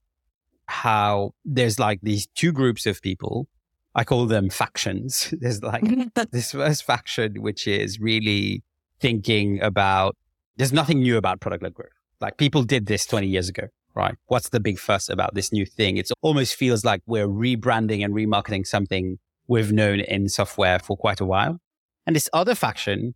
how 0.66 1.34
there's 1.44 1.78
like 1.78 2.00
these 2.02 2.26
two 2.34 2.52
groups 2.52 2.86
of 2.86 3.00
people. 3.02 3.48
I 3.94 4.04
call 4.04 4.26
them 4.26 4.48
factions. 4.48 5.34
There's 5.38 5.62
like 5.62 5.84
this 6.30 6.52
first 6.52 6.84
faction, 6.84 7.42
which 7.42 7.68
is 7.68 8.00
really 8.00 8.62
thinking 9.00 9.60
about 9.60 10.16
there's 10.56 10.72
nothing 10.72 11.00
new 11.00 11.18
about 11.18 11.40
product 11.40 11.62
led 11.62 11.74
growth. 11.74 11.90
Like 12.18 12.38
people 12.38 12.62
did 12.62 12.86
this 12.86 13.04
20 13.04 13.26
years 13.26 13.50
ago, 13.50 13.64
right? 13.94 14.14
What's 14.28 14.48
the 14.48 14.60
big 14.60 14.78
fuss 14.78 15.10
about 15.10 15.34
this 15.34 15.52
new 15.52 15.66
thing? 15.66 15.98
It 15.98 16.08
almost 16.22 16.54
feels 16.54 16.86
like 16.86 17.02
we're 17.04 17.28
rebranding 17.28 18.02
and 18.02 18.14
remarketing 18.14 18.66
something 18.66 19.18
we've 19.48 19.72
known 19.72 20.00
in 20.00 20.28
software 20.28 20.78
for 20.78 20.96
quite 20.96 21.20
a 21.20 21.24
while. 21.24 21.60
And 22.06 22.16
this 22.16 22.28
other 22.32 22.54
faction, 22.54 23.14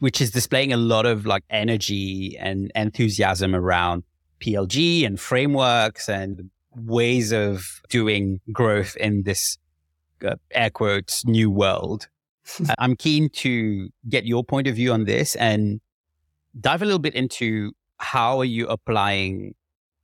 which 0.00 0.20
is 0.20 0.30
displaying 0.30 0.72
a 0.72 0.76
lot 0.76 1.06
of 1.06 1.26
like 1.26 1.44
energy 1.50 2.36
and 2.38 2.70
enthusiasm 2.74 3.54
around 3.54 4.02
PLG 4.40 5.06
and 5.06 5.18
frameworks 5.18 6.08
and 6.08 6.50
ways 6.74 7.32
of 7.32 7.80
doing 7.88 8.40
growth 8.52 8.96
in 8.96 9.22
this 9.24 9.58
uh, 10.24 10.36
air 10.52 10.70
quotes 10.70 11.24
new 11.24 11.50
world. 11.50 12.08
I'm 12.78 12.96
keen 12.96 13.28
to 13.30 13.88
get 14.08 14.24
your 14.24 14.44
point 14.44 14.66
of 14.66 14.74
view 14.74 14.92
on 14.92 15.04
this 15.04 15.36
and 15.36 15.80
dive 16.58 16.82
a 16.82 16.84
little 16.84 16.98
bit 16.98 17.14
into 17.14 17.72
how 17.98 18.38
are 18.38 18.44
you 18.44 18.66
applying 18.68 19.54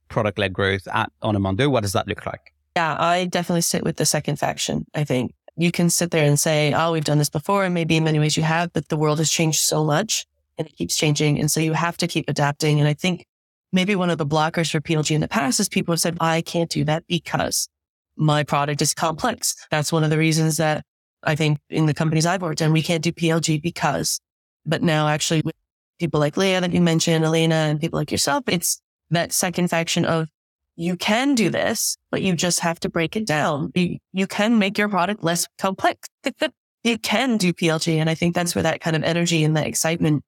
product 0.09 0.37
led 0.37 0.53
growth 0.53 0.87
at 0.93 1.11
Onomondo? 1.23 1.69
What 1.69 1.81
does 1.81 1.93
that 1.93 2.07
look 2.07 2.25
like? 2.25 2.53
Yeah, 2.75 2.95
I 2.99 3.25
definitely 3.25 3.61
sit 3.61 3.83
with 3.83 3.97
the 3.97 4.05
second 4.05 4.37
faction. 4.37 4.85
I 4.93 5.05
think 5.05 5.33
you 5.57 5.71
can 5.71 5.89
sit 5.89 6.11
there 6.11 6.25
and 6.25 6.39
say, 6.39 6.73
oh, 6.73 6.91
we've 6.91 7.03
done 7.03 7.17
this 7.17 7.29
before. 7.29 7.63
And 7.63 7.73
maybe 7.73 7.95
in 7.95 8.03
many 8.03 8.19
ways 8.19 8.35
you 8.35 8.43
have, 8.43 8.73
but 8.73 8.89
the 8.89 8.97
world 8.97 9.19
has 9.19 9.31
changed 9.31 9.61
so 9.61 9.83
much 9.83 10.25
and 10.57 10.67
it 10.67 10.75
keeps 10.75 10.95
changing. 10.95 11.39
And 11.39 11.49
so 11.49 11.59
you 11.59 11.73
have 11.73 11.97
to 11.97 12.07
keep 12.07 12.29
adapting. 12.29 12.79
And 12.79 12.87
I 12.87 12.93
think 12.93 13.25
maybe 13.71 13.95
one 13.95 14.09
of 14.09 14.17
the 14.17 14.25
blockers 14.25 14.71
for 14.71 14.81
PLG 14.81 15.15
in 15.15 15.21
the 15.21 15.27
past 15.27 15.59
is 15.59 15.69
people 15.69 15.93
have 15.93 16.01
said, 16.01 16.17
I 16.19 16.41
can't 16.41 16.69
do 16.69 16.83
that 16.85 17.05
because 17.07 17.69
my 18.17 18.43
product 18.43 18.81
is 18.81 18.93
complex. 18.93 19.55
That's 19.71 19.91
one 19.91 20.03
of 20.03 20.09
the 20.09 20.17
reasons 20.17 20.57
that 20.57 20.83
I 21.23 21.35
think 21.35 21.59
in 21.69 21.85
the 21.85 21.93
companies 21.93 22.25
I've 22.25 22.41
worked 22.41 22.61
in, 22.61 22.71
we 22.71 22.81
can't 22.81 23.03
do 23.03 23.11
PLG 23.11 23.61
because, 23.61 24.19
but 24.65 24.83
now 24.83 25.07
actually 25.07 25.41
with 25.43 25.55
people 25.99 26.19
like 26.19 26.37
Leah 26.37 26.61
that 26.61 26.73
you 26.73 26.81
mentioned, 26.81 27.25
Elena 27.25 27.55
and 27.55 27.79
people 27.79 27.99
like 27.99 28.11
yourself, 28.11 28.43
it's 28.47 28.81
that 29.09 29.31
second 29.31 29.69
faction 29.69 30.05
of 30.05 30.27
you 30.75 30.97
can 30.97 31.35
do 31.35 31.49
this, 31.49 31.97
but 32.11 32.21
you 32.21 32.35
just 32.35 32.59
have 32.59 32.79
to 32.81 32.89
break 32.89 33.15
it 33.15 33.25
down. 33.25 33.71
You, 33.75 33.97
you 34.13 34.27
can 34.27 34.59
make 34.59 34.77
your 34.77 34.89
product 34.89 35.23
less 35.23 35.47
complex. 35.57 36.07
you 36.83 36.97
can 36.97 37.37
do 37.37 37.53
PLG. 37.53 37.95
And 37.97 38.09
I 38.09 38.15
think 38.15 38.35
that's 38.35 38.55
where 38.55 38.63
that 38.63 38.81
kind 38.81 38.95
of 38.95 39.03
energy 39.03 39.43
and 39.43 39.55
that 39.55 39.67
excitement 39.67 40.23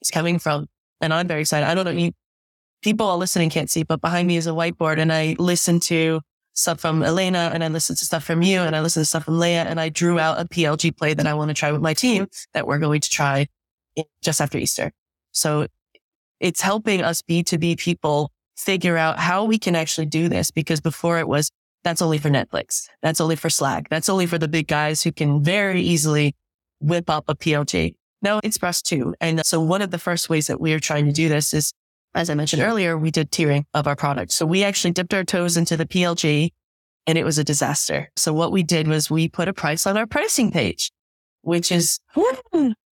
is 0.00 0.10
coming 0.10 0.38
from. 0.38 0.66
And 1.00 1.12
I'm 1.12 1.28
very 1.28 1.42
excited. 1.42 1.66
I 1.66 1.74
don't 1.74 1.84
know, 1.84 1.90
you, 1.90 2.12
people 2.82 3.06
all 3.06 3.18
listening 3.18 3.50
can't 3.50 3.70
see, 3.70 3.82
but 3.82 4.00
behind 4.00 4.26
me 4.26 4.36
is 4.36 4.46
a 4.46 4.50
whiteboard 4.50 4.98
and 4.98 5.12
I 5.12 5.36
listen 5.38 5.80
to 5.80 6.20
stuff 6.54 6.80
from 6.80 7.02
Elena 7.02 7.50
and 7.52 7.62
I 7.62 7.68
listen 7.68 7.96
to 7.96 8.04
stuff 8.04 8.24
from 8.24 8.42
you 8.42 8.60
and 8.60 8.74
I 8.74 8.80
listen 8.80 9.02
to 9.02 9.06
stuff 9.06 9.24
from 9.24 9.38
Leah 9.38 9.64
and 9.64 9.80
I 9.80 9.88
drew 9.88 10.18
out 10.18 10.40
a 10.40 10.44
PLG 10.44 10.96
play 10.96 11.14
that 11.14 11.26
I 11.26 11.34
want 11.34 11.48
to 11.48 11.54
try 11.54 11.72
with 11.72 11.80
my 11.80 11.94
team 11.94 12.26
that 12.54 12.66
we're 12.66 12.78
going 12.78 13.00
to 13.00 13.10
try 13.10 13.46
just 14.22 14.40
after 14.40 14.58
Easter. 14.58 14.92
So 15.32 15.66
it's 16.38 16.60
helping 16.60 17.02
us 17.02 17.22
B2B 17.22 17.78
people 17.78 18.32
figure 18.64 18.96
out 18.96 19.18
how 19.18 19.44
we 19.44 19.58
can 19.58 19.74
actually 19.74 20.06
do 20.06 20.28
this 20.28 20.50
because 20.50 20.80
before 20.80 21.18
it 21.18 21.28
was, 21.28 21.50
that's 21.82 22.02
only 22.02 22.18
for 22.18 22.28
Netflix. 22.28 22.88
That's 23.02 23.20
only 23.20 23.36
for 23.36 23.48
Slack. 23.50 23.88
That's 23.88 24.08
only 24.08 24.26
for 24.26 24.38
the 24.38 24.48
big 24.48 24.68
guys 24.68 25.02
who 25.02 25.12
can 25.12 25.42
very 25.42 25.80
easily 25.80 26.34
whip 26.80 27.08
up 27.08 27.24
a 27.28 27.34
PLG. 27.34 27.94
No, 28.22 28.40
it's 28.44 28.58
for 28.58 28.66
us 28.66 28.82
too. 28.82 29.14
And 29.20 29.44
so 29.46 29.60
one 29.60 29.80
of 29.80 29.90
the 29.90 29.98
first 29.98 30.28
ways 30.28 30.46
that 30.48 30.60
we 30.60 30.74
are 30.74 30.80
trying 30.80 31.06
to 31.06 31.12
do 31.12 31.28
this 31.28 31.54
is 31.54 31.72
as 32.14 32.28
I 32.28 32.34
mentioned 32.34 32.62
earlier, 32.62 32.98
we 32.98 33.10
did 33.10 33.30
tiering 33.30 33.64
of 33.72 33.86
our 33.86 33.96
product. 33.96 34.32
So 34.32 34.44
we 34.44 34.64
actually 34.64 34.90
dipped 34.92 35.14
our 35.14 35.24
toes 35.24 35.56
into 35.56 35.76
the 35.76 35.86
PLG 35.86 36.50
and 37.06 37.16
it 37.16 37.24
was 37.24 37.38
a 37.38 37.44
disaster. 37.44 38.10
So 38.16 38.32
what 38.32 38.52
we 38.52 38.62
did 38.62 38.88
was 38.88 39.10
we 39.10 39.28
put 39.28 39.48
a 39.48 39.52
price 39.52 39.86
on 39.86 39.96
our 39.96 40.06
pricing 40.06 40.50
page, 40.50 40.90
which 41.42 41.70
is 41.70 42.00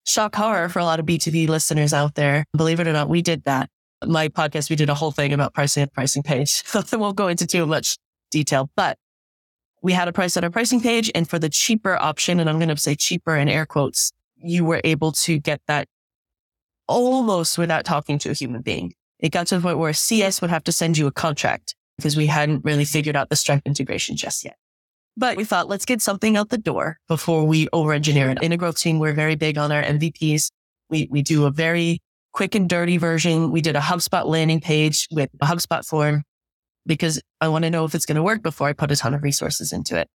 shock 0.06 0.36
horror 0.36 0.69
for 0.69 0.80
a 0.80 0.86
lot 0.86 0.99
of 0.99 1.06
B2B 1.06 1.47
listeners 1.47 1.93
out 1.93 2.15
there. 2.15 2.45
Believe 2.56 2.80
it 2.80 2.88
or 2.88 2.93
not, 2.93 3.10
we 3.10 3.21
did 3.21 3.43
that. 3.45 3.69
My 4.06 4.28
podcast, 4.28 4.70
we 4.70 4.76
did 4.76 4.90
a 4.90 4.94
whole 4.94 5.12
thing 5.12 5.34
about 5.34 5.54
pricing 5.54 5.84
and 5.84 5.94
pricing 5.94 6.24
page. 6.24 6.64
So 6.68 6.84
I 6.92 6.96
won't 6.96 7.16
go 7.16 7.28
into 7.28 7.48
too 7.48 7.66
much 7.66 7.98
detail, 8.32 8.70
but 8.76 8.98
we 9.82 9.94
had 9.94 10.08
a 10.08 10.14
price 10.14 10.38
on 10.38 10.44
our 10.44 10.50
pricing 10.50 10.82
page. 10.82 11.12
And 11.16 11.30
for 11.30 11.40
the 11.40 11.50
cheaper 11.50 11.96
option, 11.96 12.40
and 12.40 12.50
I'm 12.50 12.58
going 12.58 12.70
to 12.70 12.78
say 12.78 12.96
cheaper 12.96 13.36
in 13.36 13.50
air 13.50 13.66
quotes, 13.66 14.12
you 14.38 14.66
were 14.66 14.82
able 14.84 15.12
to 15.14 15.40
get 15.40 15.62
that 15.68 15.88
almost 16.88 17.58
without 17.58 17.86
talking 17.86 18.18
to 18.20 18.30
a 18.30 18.34
human 18.34 18.62
being. 18.62 18.94
It 19.20 19.30
got 19.30 19.48
to 19.48 19.56
the 19.56 19.62
point 19.62 19.80
where 19.80 19.94
CS 19.94 20.42
would 20.42 20.50
have 20.50 20.64
to 20.66 20.72
send 20.72 20.98
you 20.98 21.08
a 21.08 21.12
contract 21.12 21.76
because 21.98 22.16
we 22.16 22.28
hadn't 22.28 22.64
really 22.64 22.86
figured 22.86 23.16
out 23.16 23.30
the 23.30 23.36
Stripe 23.36 23.64
integration 23.66 24.16
just 24.16 24.46
yet. 24.46 24.58
But 25.16 25.36
we 25.36 25.44
thought, 25.44 25.68
let's 25.68 25.86
get 25.86 26.02
something 26.02 26.38
out 26.38 26.50
the 26.50 26.60
door 26.60 27.00
before 27.08 27.44
we 27.44 27.68
over 27.74 27.92
engineer 27.92 28.30
it. 28.30 28.44
In 28.44 28.52
a 28.52 28.58
growth 28.58 28.78
team, 28.78 29.00
we're 29.00 29.14
very 29.14 29.36
big 29.36 29.58
on 29.58 29.72
our 29.72 29.82
MVPs. 29.82 30.52
We, 30.90 31.08
we 31.10 31.24
do 31.24 31.46
a 31.46 31.52
very 31.52 32.02
quick 32.38 32.54
and 32.54 32.69
dirty 32.69 32.97
version. 32.97 33.52
We 33.52 33.62
did 33.62 33.76
a 33.76 33.80
HubSpot 33.80 34.28
landing 34.28 34.62
page 34.62 35.08
with 35.10 35.32
a 35.41 35.47
HubSpot 35.47 35.84
form 35.84 36.21
because 36.86 37.19
I 37.41 37.47
want 37.47 37.63
to 37.63 37.71
know 37.71 37.84
if 37.84 37.95
it's 37.95 38.06
going 38.06 38.15
to 38.15 38.21
work 38.21 38.43
before 38.43 38.67
I 38.67 38.73
put 38.73 38.91
a 38.91 38.95
ton 38.95 39.15
of 39.15 39.23
resources 39.23 39.73
into 39.73 39.97
it. 39.97 40.08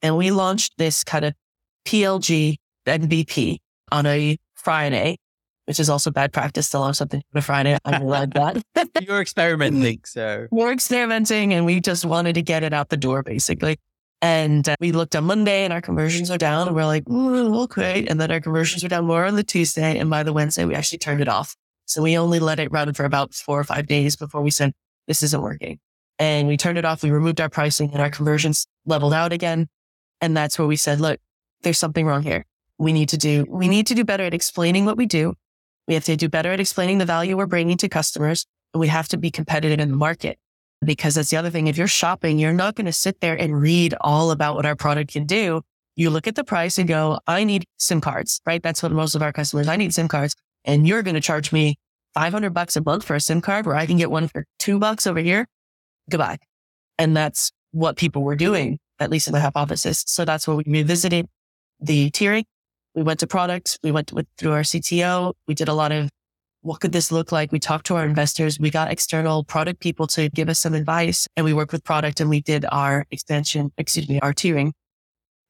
And 0.00 0.16
we 0.16 0.30
launched 0.30 0.74
this 0.78 1.02
kind 1.02 1.24
of 1.24 1.34
PLG 1.84 2.58
MVP 2.86 3.58
on 3.90 4.06
a 4.06 4.38
Friday 4.54 5.16
which 5.66 5.80
is 5.80 5.88
also 5.88 6.10
bad 6.10 6.30
practice 6.30 6.68
to 6.68 6.78
launch 6.78 6.96
something 6.96 7.22
on 7.34 7.38
a 7.38 7.40
Friday. 7.40 7.78
I 7.86 7.98
realize 7.98 8.28
that. 8.34 8.62
You're 9.00 9.22
experimenting, 9.22 10.00
so. 10.04 10.46
We're 10.50 10.72
experimenting 10.72 11.54
and 11.54 11.64
we 11.64 11.80
just 11.80 12.04
wanted 12.04 12.34
to 12.34 12.42
get 12.42 12.62
it 12.62 12.74
out 12.74 12.90
the 12.90 12.98
door, 12.98 13.22
basically. 13.22 13.78
And 14.20 14.68
uh, 14.68 14.76
we 14.78 14.92
looked 14.92 15.16
on 15.16 15.24
Monday 15.24 15.64
and 15.64 15.72
our 15.72 15.80
conversions 15.80 16.30
are 16.30 16.36
down 16.36 16.66
and 16.66 16.76
we're 16.76 16.84
like, 16.84 17.04
okay. 17.08 18.06
And 18.06 18.20
then 18.20 18.30
our 18.30 18.40
conversions 18.40 18.82
were 18.82 18.90
down 18.90 19.06
more 19.06 19.24
on 19.24 19.36
the 19.36 19.42
Tuesday. 19.42 19.98
And 19.98 20.10
by 20.10 20.22
the 20.22 20.34
Wednesday, 20.34 20.66
we 20.66 20.74
actually 20.74 20.98
turned 20.98 21.22
it 21.22 21.28
off. 21.28 21.56
So 21.86 22.02
we 22.02 22.16
only 22.16 22.38
let 22.38 22.58
it 22.58 22.72
run 22.72 22.92
for 22.94 23.04
about 23.04 23.34
four 23.34 23.60
or 23.60 23.64
five 23.64 23.86
days 23.86 24.16
before 24.16 24.42
we 24.42 24.50
said, 24.50 24.72
this 25.06 25.22
isn't 25.22 25.42
working. 25.42 25.78
And 26.18 26.48
we 26.48 26.56
turned 26.56 26.78
it 26.78 26.84
off. 26.84 27.02
We 27.02 27.10
removed 27.10 27.40
our 27.40 27.48
pricing 27.48 27.90
and 27.92 28.00
our 28.00 28.10
conversions 28.10 28.66
leveled 28.86 29.12
out 29.12 29.32
again. 29.32 29.68
And 30.20 30.36
that's 30.36 30.58
where 30.58 30.68
we 30.68 30.76
said, 30.76 31.00
look, 31.00 31.20
there's 31.62 31.78
something 31.78 32.06
wrong 32.06 32.22
here. 32.22 32.46
We 32.78 32.92
need 32.92 33.10
to 33.10 33.18
do, 33.18 33.44
we 33.48 33.68
need 33.68 33.86
to 33.88 33.94
do 33.94 34.04
better 34.04 34.24
at 34.24 34.34
explaining 34.34 34.84
what 34.84 34.96
we 34.96 35.06
do 35.06 35.34
we 35.86 35.94
have 35.94 36.04
to 36.04 36.16
do 36.16 36.28
better 36.28 36.52
at 36.52 36.60
explaining 36.60 36.98
the 36.98 37.04
value 37.04 37.36
we're 37.36 37.46
bringing 37.46 37.76
to 37.78 37.88
customers. 37.88 38.46
And 38.72 38.80
we 38.80 38.88
have 38.88 39.08
to 39.08 39.16
be 39.16 39.30
competitive 39.30 39.80
in 39.80 39.90
the 39.90 39.96
market 39.96 40.38
because 40.84 41.14
that's 41.14 41.30
the 41.30 41.36
other 41.36 41.50
thing. 41.50 41.66
If 41.66 41.76
you're 41.76 41.86
shopping, 41.86 42.38
you're 42.38 42.52
not 42.52 42.74
going 42.74 42.86
to 42.86 42.92
sit 42.92 43.20
there 43.20 43.34
and 43.34 43.60
read 43.60 43.94
all 44.00 44.30
about 44.30 44.56
what 44.56 44.66
our 44.66 44.76
product 44.76 45.12
can 45.12 45.26
do. 45.26 45.62
You 45.96 46.10
look 46.10 46.26
at 46.26 46.34
the 46.34 46.44
price 46.44 46.78
and 46.78 46.88
go, 46.88 47.20
I 47.26 47.44
need 47.44 47.66
SIM 47.76 48.00
cards, 48.00 48.40
right? 48.46 48.62
That's 48.62 48.82
what 48.82 48.90
most 48.92 49.14
of 49.14 49.22
our 49.22 49.32
customers, 49.32 49.68
I 49.68 49.76
need 49.76 49.94
SIM 49.94 50.08
cards. 50.08 50.34
And 50.64 50.86
you're 50.86 51.02
going 51.02 51.14
to 51.14 51.20
charge 51.20 51.52
me 51.52 51.76
500 52.14 52.50
bucks 52.50 52.76
a 52.76 52.82
month 52.82 53.04
for 53.04 53.16
a 53.16 53.20
SIM 53.20 53.40
card 53.40 53.66
where 53.66 53.76
I 53.76 53.86
can 53.86 53.96
get 53.96 54.10
one 54.10 54.28
for 54.28 54.44
two 54.58 54.78
bucks 54.78 55.06
over 55.06 55.20
here. 55.20 55.46
Goodbye. 56.10 56.38
And 56.98 57.16
that's 57.16 57.50
what 57.72 57.96
people 57.96 58.22
were 58.22 58.36
doing, 58.36 58.78
at 59.00 59.10
least 59.10 59.26
in 59.26 59.32
the 59.32 59.40
hypothesis. 59.40 60.04
So 60.06 60.24
that's 60.24 60.46
what 60.46 60.58
we 60.58 60.64
revisited 60.66 61.26
the 61.80 62.10
tiering 62.10 62.44
we 62.94 63.02
went 63.02 63.20
to 63.20 63.26
product. 63.26 63.78
We 63.82 63.90
went 63.90 64.12
with, 64.12 64.26
through 64.38 64.52
our 64.52 64.62
CTO. 64.62 65.34
We 65.46 65.54
did 65.54 65.68
a 65.68 65.74
lot 65.74 65.92
of 65.92 66.08
what 66.62 66.80
could 66.80 66.92
this 66.92 67.12
look 67.12 67.30
like? 67.30 67.52
We 67.52 67.58
talked 67.58 67.86
to 67.86 67.96
our 67.96 68.06
investors. 68.06 68.58
We 68.58 68.70
got 68.70 68.90
external 68.90 69.44
product 69.44 69.80
people 69.80 70.06
to 70.08 70.30
give 70.30 70.48
us 70.48 70.60
some 70.60 70.72
advice 70.72 71.28
and 71.36 71.44
we 71.44 71.52
worked 71.52 71.72
with 71.72 71.84
product 71.84 72.20
and 72.20 72.30
we 72.30 72.40
did 72.40 72.64
our 72.72 73.04
expansion, 73.10 73.70
excuse 73.76 74.08
me, 74.08 74.18
our 74.20 74.32
tiering. 74.32 74.72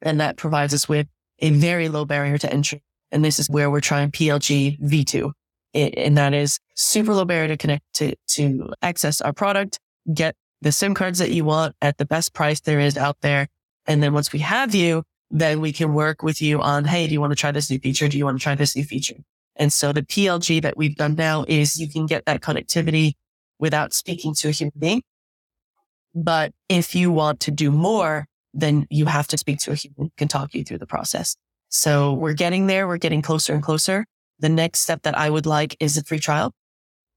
And 0.03 0.20
that 0.20 0.37
provides 0.37 0.74
us 0.74 0.88
with 0.88 1.07
a 1.38 1.50
very 1.50 1.88
low 1.88 2.05
barrier 2.05 2.37
to 2.38 2.53
entry. 2.53 2.83
And 3.14 3.24
this 3.24 3.38
is 3.38 3.48
where 3.48 3.70
we're 3.70 3.81
trying 3.81 4.11
PLG 4.11 4.81
V2. 4.81 5.33
It, 5.72 5.94
and 5.96 6.18
that 6.18 6.35
is 6.35 6.59
super 6.74 7.14
low 7.14 7.24
barrier 7.24 7.48
to 7.48 7.57
connect 7.57 7.85
to, 7.94 8.14
to 8.29 8.72
access 8.83 9.20
our 9.20 9.33
product, 9.33 9.79
get 10.12 10.35
the 10.61 10.72
SIM 10.72 10.94
cards 10.94 11.20
that 11.20 11.31
you 11.31 11.44
want 11.44 11.77
at 11.81 11.96
the 11.96 12.05
best 12.05 12.35
price 12.35 12.61
there 12.61 12.81
is 12.81 12.98
out 12.98 13.16
there. 13.20 13.46
And 13.87 14.03
then 14.03 14.14
once 14.14 14.33
we 14.33 14.40
have 14.40 14.74
you, 14.74 15.05
then 15.31 15.61
we 15.61 15.72
can 15.72 15.94
work 15.94 16.24
with 16.24 16.42
you 16.42 16.61
on, 16.61 16.85
Hey, 16.85 17.07
do 17.07 17.12
you 17.12 17.20
want 17.20 17.31
to 17.31 17.37
try 17.37 17.53
this 17.53 17.70
new 17.70 17.79
feature? 17.79 18.09
Do 18.09 18.18
you 18.18 18.24
want 18.24 18.37
to 18.38 18.42
try 18.42 18.57
this 18.57 18.74
new 18.74 18.85
feature? 18.85 19.16
And 19.57 19.72
so 19.72 19.92
the 19.92 20.03
PLG 20.03 20.61
that 20.62 20.77
we've 20.77 20.96
done 20.96 21.14
now 21.14 21.44
is 21.46 21.79
you 21.79 21.88
can 21.88 22.07
get 22.07 22.24
that 22.27 22.40
connectivity 22.40 23.12
without 23.61 23.92
speaking 23.92 24.35
to 24.35 24.48
a 24.48 24.50
human 24.50 24.72
being. 24.77 25.03
But 26.16 26.53
if 26.68 26.96
you 26.96 27.12
want 27.12 27.38
to 27.40 27.53
do 27.53 27.70
more, 27.70 28.27
then 28.53 28.87
you 28.90 29.07
have 29.07 29.29
to 29.29 29.38
speak 29.38 29.59
to 29.61 29.70
a 29.70 29.74
human 29.74 29.94
who 29.98 30.12
can 30.16 30.27
talk 30.27 30.55
you 30.55 30.64
through 30.64 30.79
the 30.79 30.87
process. 30.87 31.37
So 31.68 32.12
we're 32.12 32.35
getting 32.35 32.66
there. 32.66 32.87
We're 32.87 32.98
getting 32.98 33.22
closer 33.22 33.53
and 33.53 33.62
closer. 33.62 34.07
The 34.38 34.48
next 34.48 34.81
step 34.81 35.03
that 35.03 35.16
I 35.16 35.31
would 35.31 35.46
like 35.46 35.77
is 35.81 35.96
a 35.96 36.05
free 36.05 36.18
trial, 36.18 36.53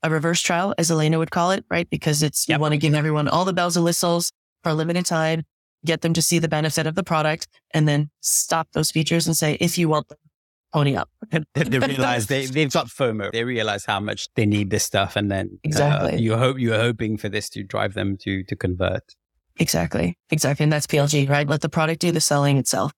a 0.04 0.10
reverse 0.10 0.42
trial, 0.42 0.74
as 0.78 0.92
Elena 0.92 1.18
would 1.18 1.32
call 1.32 1.52
it, 1.52 1.66
right? 1.70 1.90
Because 1.90 2.24
it's, 2.24 2.48
yep. 2.48 2.58
you 2.58 2.62
want 2.62 2.74
to 2.74 2.78
give 2.78 2.94
everyone 2.94 3.28
all 3.28 3.46
the 3.46 3.54
bells 3.54 3.76
and 3.76 3.84
whistles 3.84 4.32
for 4.64 4.70
a 4.70 4.74
limited 4.74 5.06
time 5.06 5.44
get 5.86 6.02
them 6.02 6.14
to 6.14 6.22
see 6.22 6.40
the 6.40 6.48
benefit 6.48 6.88
of 6.88 6.96
the 6.96 7.04
product 7.04 7.48
and 7.74 7.88
then 7.88 8.10
stop 8.22 8.68
those 8.74 8.92
features 8.92 9.28
and 9.28 9.36
say, 9.36 9.58
if 9.60 9.78
you 9.78 9.90
want 9.90 10.08
them, 10.10 10.18
pony 10.74 10.96
up. 10.96 11.10
they 11.54 11.80
realize 11.80 12.28
they, 12.28 12.46
they've 12.46 12.72
got 12.72 12.88
FOMO. 12.88 13.32
They 13.32 13.44
realize 13.44 13.86
how 13.86 14.00
much 14.00 14.28
they 14.36 14.46
need 14.46 14.70
this 14.70 14.84
stuff. 14.84 15.16
And 15.16 15.32
then 15.32 15.50
uh, 15.54 15.58
exactly. 15.64 16.14
Uh, 16.14 16.18
you 16.18 16.38
hope 16.38 16.60
you're 16.60 16.80
hoping 16.80 17.18
for 17.18 17.30
this 17.30 17.50
to 17.52 17.64
drive 17.64 17.94
them 17.94 18.18
to, 18.22 18.44
to 18.44 18.56
convert. 18.56 19.04
Exactly. 19.60 20.18
Exactly. 20.30 20.64
And 20.64 20.72
that's 20.72 20.86
PLG, 20.86 21.28
right? 21.28 21.48
Let 21.48 21.62
the 21.62 21.70
product 21.70 22.02
do 22.02 22.12
the 22.12 22.22
selling 22.22 22.58
itself. 22.58 22.92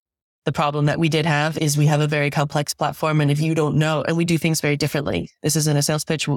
The 0.45 0.52
problem 0.52 0.86
that 0.86 0.99
we 0.99 1.10
did 1.10 1.25
have 1.25 1.58
is 1.58 1.78
we 1.78 1.86
have 1.88 2.02
a 2.02 2.08
very 2.08 2.30
complex 2.30 2.73
platform. 2.73 3.21
And 3.21 3.30
if 3.30 3.41
you 3.41 3.54
don't 3.54 3.75
know, 3.75 4.04
and 4.04 4.17
we 4.17 4.25
do 4.25 4.38
things 4.38 4.62
very 4.62 4.78
differently, 4.78 5.30
this 5.43 5.56
isn't 5.56 5.78
a 5.78 5.82
sales 5.82 6.06
pitch, 6.06 6.28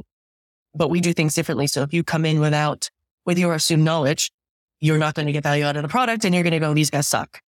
but 0.75 0.91
we 0.91 1.01
do 1.01 1.13
things 1.13 1.35
differently. 1.35 1.67
So 1.67 1.83
if 1.83 1.95
you 1.95 2.03
come 2.03 2.25
in 2.25 2.41
without, 2.41 2.91
with 3.25 3.39
your 3.39 3.55
assumed 3.55 3.85
knowledge, 3.85 4.31
you're 4.81 4.99
not 4.99 5.15
going 5.15 5.27
to 5.27 5.33
get 5.33 5.45
value 5.45 5.65
out 5.65 5.77
of 5.77 5.83
the 5.83 5.89
product 5.89 6.25
and 6.25 6.35
you're 6.35 6.43
going 6.43 6.53
to 6.53 6.59
go, 6.59 6.75
these 6.75 6.91
guys 6.91 7.07
suck. 7.07 7.41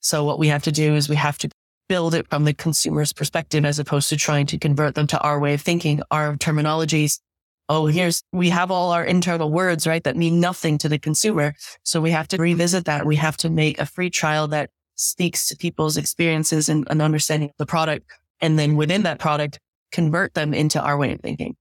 So 0.00 0.24
what 0.24 0.38
we 0.38 0.48
have 0.48 0.62
to 0.64 0.72
do 0.72 0.94
is 0.94 1.08
we 1.08 1.16
have 1.16 1.38
to 1.38 1.48
build 1.88 2.14
it 2.14 2.28
from 2.28 2.44
the 2.44 2.54
consumer's 2.54 3.12
perspective 3.12 3.64
as 3.64 3.78
opposed 3.78 4.08
to 4.10 4.16
trying 4.16 4.46
to 4.46 4.58
convert 4.58 4.94
them 4.94 5.06
to 5.08 5.20
our 5.20 5.40
way 5.40 5.54
of 5.54 5.60
thinking, 5.60 6.02
our 6.10 6.36
terminologies. 6.36 7.20
Oh, 7.68 7.86
here's, 7.86 8.22
we 8.32 8.50
have 8.50 8.70
all 8.70 8.90
our 8.92 9.04
internal 9.04 9.50
words, 9.50 9.86
right? 9.86 10.02
That 10.04 10.16
mean 10.16 10.40
nothing 10.40 10.76
to 10.78 10.88
the 10.88 10.98
consumer. 10.98 11.54
So 11.82 12.00
we 12.00 12.10
have 12.10 12.28
to 12.28 12.36
revisit 12.36 12.84
that. 12.84 13.06
We 13.06 13.16
have 13.16 13.36
to 13.38 13.50
make 13.50 13.78
a 13.78 13.86
free 13.86 14.10
trial 14.10 14.48
that 14.48 14.70
speaks 14.94 15.48
to 15.48 15.56
people's 15.56 15.96
experiences 15.96 16.68
and 16.68 16.86
an 16.90 17.00
understanding 17.00 17.50
of 17.50 17.56
the 17.58 17.66
product. 17.66 18.06
And 18.40 18.58
then 18.58 18.76
within 18.76 19.02
that 19.02 19.18
product, 19.18 19.58
convert 19.92 20.34
them 20.34 20.52
into 20.54 20.80
our 20.80 20.96
way 20.96 21.12
of 21.12 21.20
thinking. 21.20 21.56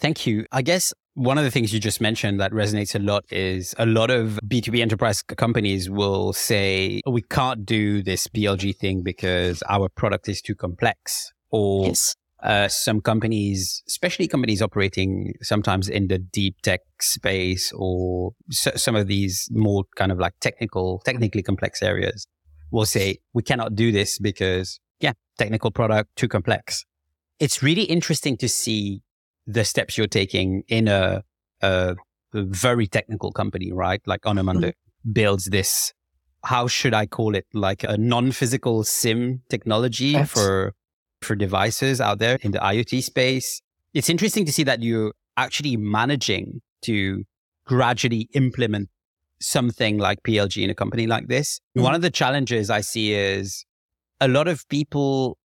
Thank 0.00 0.26
you. 0.26 0.46
I 0.52 0.62
guess 0.62 0.92
one 1.14 1.38
of 1.38 1.44
the 1.44 1.50
things 1.50 1.72
you 1.72 1.80
just 1.80 2.00
mentioned 2.00 2.40
that 2.40 2.52
resonates 2.52 2.94
a 2.94 2.98
lot 2.98 3.24
is 3.30 3.74
a 3.78 3.86
lot 3.86 4.10
of 4.10 4.38
B2B 4.46 4.80
enterprise 4.80 5.22
companies 5.22 5.88
will 5.88 6.32
say, 6.32 7.00
we 7.06 7.22
can't 7.22 7.64
do 7.64 8.02
this 8.02 8.26
PLG 8.26 8.76
thing 8.76 9.02
because 9.02 9.62
our 9.68 9.88
product 9.88 10.28
is 10.28 10.42
too 10.42 10.56
complex. 10.56 11.32
Or 11.50 11.86
yes. 11.86 12.16
uh, 12.42 12.66
some 12.66 13.00
companies, 13.00 13.84
especially 13.86 14.26
companies 14.26 14.60
operating 14.60 15.34
sometimes 15.40 15.88
in 15.88 16.08
the 16.08 16.18
deep 16.18 16.60
tech 16.62 16.80
space 17.00 17.72
or 17.76 18.32
some 18.50 18.96
of 18.96 19.06
these 19.06 19.48
more 19.52 19.84
kind 19.94 20.10
of 20.10 20.18
like 20.18 20.34
technical, 20.40 21.00
technically 21.04 21.42
complex 21.42 21.80
areas 21.80 22.26
will 22.74 22.84
say, 22.84 23.18
we 23.32 23.42
cannot 23.42 23.76
do 23.76 23.92
this 23.92 24.18
because, 24.18 24.80
yeah, 24.98 25.12
technical 25.38 25.70
product, 25.70 26.10
too 26.16 26.26
complex. 26.26 26.84
It's 27.38 27.62
really 27.62 27.84
interesting 27.84 28.36
to 28.38 28.48
see 28.48 29.00
the 29.46 29.64
steps 29.64 29.96
you're 29.96 30.08
taking 30.08 30.64
in 30.68 30.88
a, 30.88 31.22
a, 31.62 31.94
very 32.32 32.88
technical 32.88 33.30
company, 33.30 33.72
right? 33.72 34.02
Like 34.06 34.22
Onomondo 34.22 34.70
mm-hmm. 34.70 35.12
builds 35.12 35.44
this, 35.44 35.92
how 36.44 36.66
should 36.66 36.92
I 36.92 37.06
call 37.06 37.36
it? 37.36 37.46
Like 37.54 37.84
a 37.84 37.96
non-physical 37.96 38.82
SIM 38.82 39.42
technology 39.48 40.20
for, 40.24 40.72
for 41.22 41.36
devices 41.36 42.00
out 42.00 42.18
there 42.18 42.38
in 42.42 42.50
the 42.50 42.58
IoT 42.58 43.04
space. 43.04 43.62
It's 43.92 44.10
interesting 44.10 44.44
to 44.46 44.52
see 44.52 44.64
that 44.64 44.82
you're 44.82 45.12
actually 45.36 45.76
managing 45.76 46.60
to 46.82 47.22
gradually 47.66 48.28
implement 48.34 48.88
something 49.44 49.98
like 49.98 50.22
PLG 50.22 50.62
in 50.62 50.70
a 50.70 50.74
company 50.74 51.06
like 51.06 51.28
this. 51.28 51.60
Mm-hmm. 51.76 51.84
One 51.84 51.94
of 51.94 52.02
the 52.02 52.10
challenges 52.10 52.70
I 52.70 52.80
see 52.80 53.14
is 53.14 53.64
a 54.20 54.28
lot 54.28 54.48
of 54.48 54.68
people 54.68 55.38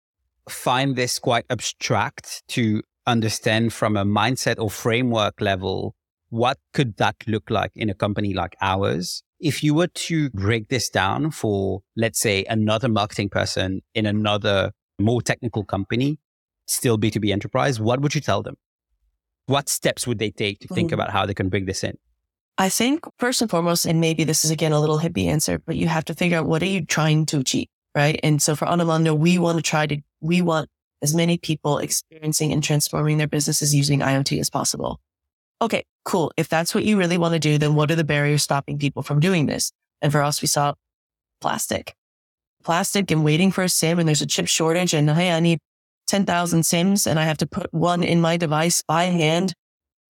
find 0.47 0.95
this 0.95 1.19
quite 1.19 1.45
abstract 1.49 2.43
to 2.49 2.81
understand 3.05 3.73
from 3.73 3.97
a 3.97 4.05
mindset 4.05 4.59
or 4.59 4.69
framework 4.69 5.41
level, 5.41 5.95
what 6.29 6.57
could 6.73 6.97
that 6.97 7.15
look 7.27 7.49
like 7.49 7.71
in 7.75 7.89
a 7.89 7.93
company 7.93 8.33
like 8.33 8.55
ours? 8.61 9.23
If 9.39 9.63
you 9.63 9.73
were 9.73 9.87
to 9.87 10.29
break 10.31 10.69
this 10.69 10.89
down 10.89 11.31
for, 11.31 11.81
let's 11.95 12.19
say, 12.19 12.45
another 12.45 12.89
marketing 12.89 13.29
person 13.29 13.81
in 13.95 14.05
another 14.05 14.71
more 14.99 15.21
technical 15.21 15.63
company, 15.63 16.19
still 16.67 16.97
B2B 16.97 17.31
enterprise, 17.31 17.79
what 17.79 18.01
would 18.01 18.13
you 18.13 18.21
tell 18.21 18.43
them? 18.43 18.57
what 19.49 19.67
steps 19.67 20.05
would 20.05 20.19
they 20.19 20.29
take 20.29 20.59
to 20.59 20.67
think 20.67 20.91
about 20.91 21.09
how 21.09 21.25
they 21.25 21.33
can 21.33 21.49
bring 21.49 21.65
this 21.65 21.83
in? 21.83 21.97
I 22.59 22.67
think 22.67 23.05
first 23.19 23.41
and 23.41 23.49
foremost, 23.49 23.85
and 23.85 24.01
maybe 24.01 24.25
this 24.25 24.43
is 24.43 24.51
again 24.51 24.73
a 24.73 24.81
little 24.81 24.99
hippie 24.99 25.27
answer, 25.27 25.59
but 25.65 25.77
you 25.77 25.87
have 25.87 26.03
to 26.05 26.13
figure 26.13 26.37
out 26.37 26.45
what 26.45 26.61
are 26.61 26.65
you 26.65 26.85
trying 26.85 27.25
to 27.27 27.39
achieve, 27.39 27.67
right? 27.95 28.19
And 28.21 28.41
so 28.41 28.53
for 28.53 28.65
Onomondo, 28.65 29.17
we 29.17 29.37
want 29.37 29.57
to 29.57 29.61
try 29.61 29.87
to, 29.87 30.01
we 30.19 30.41
want 30.41 30.69
as 31.01 31.15
many 31.15 31.37
people 31.37 31.77
experiencing 31.77 32.51
and 32.51 32.61
transforming 32.61 33.17
their 33.17 33.29
businesses 33.29 33.73
using 33.73 34.01
IoT 34.01 34.41
as 34.41 34.49
possible. 34.49 34.99
Okay, 35.61 35.85
cool. 36.03 36.33
If 36.35 36.49
that's 36.49 36.75
what 36.75 36.83
you 36.83 36.97
really 36.97 37.17
want 37.17 37.33
to 37.33 37.39
do, 37.39 37.57
then 37.57 37.75
what 37.75 37.91
are 37.91 37.95
the 37.95 38.03
barriers 38.03 38.43
stopping 38.43 38.77
people 38.77 39.03
from 39.03 39.21
doing 39.21 39.45
this? 39.45 39.71
And 40.01 40.11
for 40.11 40.21
us, 40.21 40.41
we 40.41 40.49
saw 40.49 40.73
plastic, 41.39 41.95
plastic 42.61 43.09
and 43.09 43.23
waiting 43.23 43.51
for 43.51 43.63
a 43.63 43.69
SIM 43.69 43.99
and 43.99 44.07
there's 44.07 44.21
a 44.21 44.25
chip 44.25 44.49
shortage 44.49 44.93
and 44.93 45.09
hey, 45.09 45.31
I 45.31 45.39
need 45.39 45.59
10,000 46.07 46.65
SIMs 46.65 47.07
and 47.07 47.17
I 47.17 47.23
have 47.23 47.37
to 47.37 47.47
put 47.47 47.73
one 47.73 48.03
in 48.03 48.19
my 48.19 48.35
device 48.35 48.83
by 48.85 49.05
hand. 49.05 49.53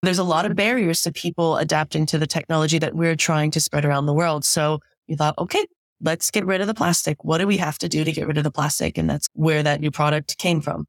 There's 0.02 0.18
a 0.18 0.24
lot 0.24 0.46
of 0.46 0.56
barriers 0.56 1.02
to 1.02 1.12
people 1.12 1.58
adapting 1.58 2.06
to 2.06 2.18
the 2.18 2.26
technology 2.26 2.78
that 2.78 2.94
we're 2.94 3.16
trying 3.16 3.50
to 3.50 3.60
spread 3.60 3.84
around 3.84 4.06
the 4.06 4.14
world. 4.14 4.44
So 4.44 4.80
we 5.08 5.14
thought, 5.14 5.36
okay, 5.38 5.66
let's 6.00 6.30
get 6.30 6.46
rid 6.46 6.62
of 6.62 6.66
the 6.66 6.74
plastic. 6.74 7.22
What 7.22 7.38
do 7.38 7.46
we 7.46 7.58
have 7.58 7.78
to 7.78 7.88
do 7.88 8.04
to 8.04 8.12
get 8.12 8.26
rid 8.26 8.38
of 8.38 8.44
the 8.44 8.50
plastic? 8.50 8.96
And 8.96 9.10
that's 9.10 9.28
where 9.34 9.62
that 9.62 9.80
new 9.80 9.90
product 9.90 10.38
came 10.38 10.62
from. 10.62 10.86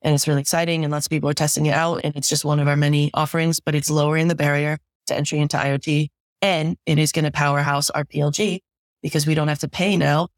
And 0.00 0.14
it's 0.14 0.26
really 0.26 0.40
exciting 0.40 0.84
and 0.84 0.92
lots 0.92 1.06
of 1.06 1.10
people 1.10 1.28
are 1.28 1.34
testing 1.34 1.66
it 1.66 1.74
out. 1.74 2.00
And 2.04 2.16
it's 2.16 2.28
just 2.28 2.44
one 2.44 2.60
of 2.60 2.68
our 2.68 2.76
many 2.76 3.10
offerings, 3.12 3.60
but 3.60 3.74
it's 3.74 3.90
lowering 3.90 4.28
the 4.28 4.34
barrier 4.34 4.78
to 5.06 5.14
entry 5.14 5.38
into 5.38 5.56
IoT. 5.56 6.08
And 6.40 6.76
it 6.86 6.98
is 6.98 7.12
going 7.12 7.24
to 7.26 7.30
powerhouse 7.30 7.90
our 7.90 8.04
PLG 8.04 8.60
because 9.02 9.26
we 9.26 9.34
don't 9.34 9.48
have 9.48 9.58
to 9.60 9.68
pay 9.68 9.96
now 9.96 10.28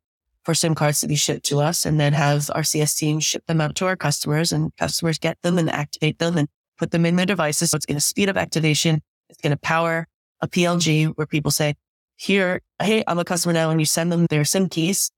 for 0.45 0.55
SIM 0.55 0.75
cards 0.77 1.01
to 1.01 1.09
be 1.09 1.17
shipped 1.17 1.45
to 1.47 1.61
us 1.61 1.85
and 1.85 1.99
then 1.99 2.13
have 2.13 2.49
our 2.55 2.63
CS 2.63 2.95
team 2.95 3.19
ship 3.19 3.45
them 3.47 3.61
out 3.61 3.75
to 3.77 3.87
our 3.87 3.97
customers 3.97 4.53
and 4.53 4.71
customers 4.77 5.19
get 5.19 5.41
them 5.43 5.59
and 5.59 5.69
activate 5.69 6.21
them 6.21 6.39
and 6.39 6.49
put 6.79 6.91
them 6.91 7.07
in 7.07 7.17
their 7.17 7.27
devices. 7.27 7.71
So 7.71 7.77
it's 7.77 7.87
going 7.87 7.97
to 7.97 8.01
speed 8.01 8.29
up 8.29 8.37
activation. 8.37 9.01
It's 9.29 9.41
going 9.41 9.53
to 9.53 9.59
power 9.59 10.07
a 10.41 10.49
PLG 10.49 11.13
where 11.17 11.27
people 11.27 11.51
say, 11.51 11.75
here, 12.17 12.61
hey, 12.81 13.05
I'm 13.07 13.19
a 13.19 13.25
customer 13.25 13.53
now. 13.53 13.71
And 13.71 13.81
you 13.81 13.87
send 13.87 14.13
them 14.13 14.27
their 14.27 14.45
SIM 14.45 14.69
keys 14.69 15.11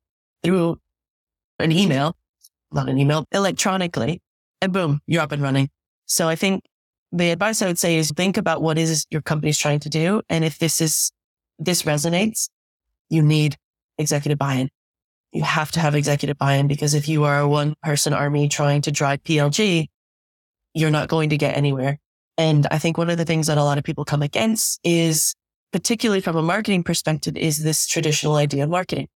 through 0.42 0.78
an 1.58 1.72
email, 1.72 2.16
not 2.72 2.88
an 2.88 2.98
email, 2.98 3.24
electronically, 3.32 4.20
and 4.60 4.72
boom, 4.72 5.00
you're 5.06 5.22
up 5.22 5.32
and 5.32 5.42
running. 5.42 5.68
So 6.06 6.28
I 6.28 6.36
think 6.36 6.64
the 7.12 7.30
advice 7.30 7.62
I 7.62 7.66
would 7.66 7.78
say 7.78 7.96
is 7.96 8.10
think 8.10 8.36
about 8.36 8.62
what 8.62 8.78
is 8.78 9.06
your 9.10 9.22
company's 9.22 9.58
trying 9.58 9.80
to 9.80 9.88
do. 9.88 10.22
And 10.28 10.44
if 10.44 10.58
this 10.58 10.80
is, 10.80 11.12
this 11.58 11.82
resonates, 11.82 12.48
you 13.08 13.22
need 13.22 13.56
executive 13.98 14.38
buy-in 14.38 14.70
you 15.32 15.42
have 15.42 15.70
to 15.72 15.80
have 15.80 15.94
executive 15.94 16.38
buy-in 16.38 16.68
because 16.68 16.94
if 16.94 17.08
you 17.08 17.24
are 17.24 17.40
a 17.40 17.48
one 17.48 17.74
person 17.82 18.12
army 18.12 18.48
trying 18.48 18.80
to 18.82 18.90
drive 18.90 19.22
PLG, 19.24 19.86
you're 20.78 20.90
not 20.90 21.08
going 21.08 21.30
to 21.30 21.36
get 21.36 21.56
anywhere. 21.56 21.98
And 22.36 22.66
I 22.70 22.78
think 22.78 22.96
one 22.96 23.10
of 23.10 23.18
the 23.18 23.24
things 23.24 23.48
that 23.48 23.58
a 23.58 23.64
lot 23.64 23.78
of 23.78 23.84
people 23.84 24.04
come 24.04 24.22
against 24.22 24.78
is 24.84 25.34
particularly 25.72 26.20
from 26.20 26.36
a 26.36 26.42
marketing 26.42 26.84
perspective 26.84 27.36
is 27.36 27.64
this 27.64 27.86
traditional 27.86 28.36
idea 28.36 28.64
of 28.64 28.70
marketing. 28.70 29.08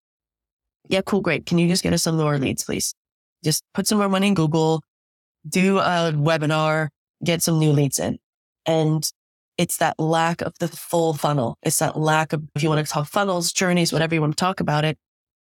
Yeah, 0.88 1.03
cool. 1.03 1.20
Great. 1.20 1.46
Can 1.46 1.59
you 1.59 1.68
just 1.68 1.85
get 1.85 1.92
us 1.92 2.03
some 2.03 2.16
more 2.16 2.37
leads, 2.37 2.64
please? 2.64 2.94
Just 3.44 3.62
put 3.75 3.87
some 3.87 3.98
more 3.98 4.09
money 4.09 4.29
in 4.29 4.35
Google, 4.35 4.83
do 5.48 5.79
a 5.79 6.12
webinar, 6.12 6.88
get 7.25 7.42
some 7.42 7.61
new 7.61 7.70
leads 7.70 8.01
in. 8.01 8.18
And 8.66 9.09
it's 9.57 9.77
that 9.77 9.98
lack 10.01 10.42
of 10.42 10.55
the 10.59 10.68
full 10.68 11.14
funnel. 11.14 11.57
It's 11.62 11.79
that 11.79 11.98
lack 11.98 12.33
of, 12.33 12.42
if 12.57 12.62
you 12.62 12.68
want 12.68 12.85
to 12.85 12.92
talk 12.92 13.07
funnels, 13.07 13.53
journeys, 13.53 13.92
whatever 13.92 14.14
you 14.14 14.20
want 14.20 14.37
to 14.37 14.40
talk 14.40 14.59
about 14.59 14.85
it, 14.85 14.98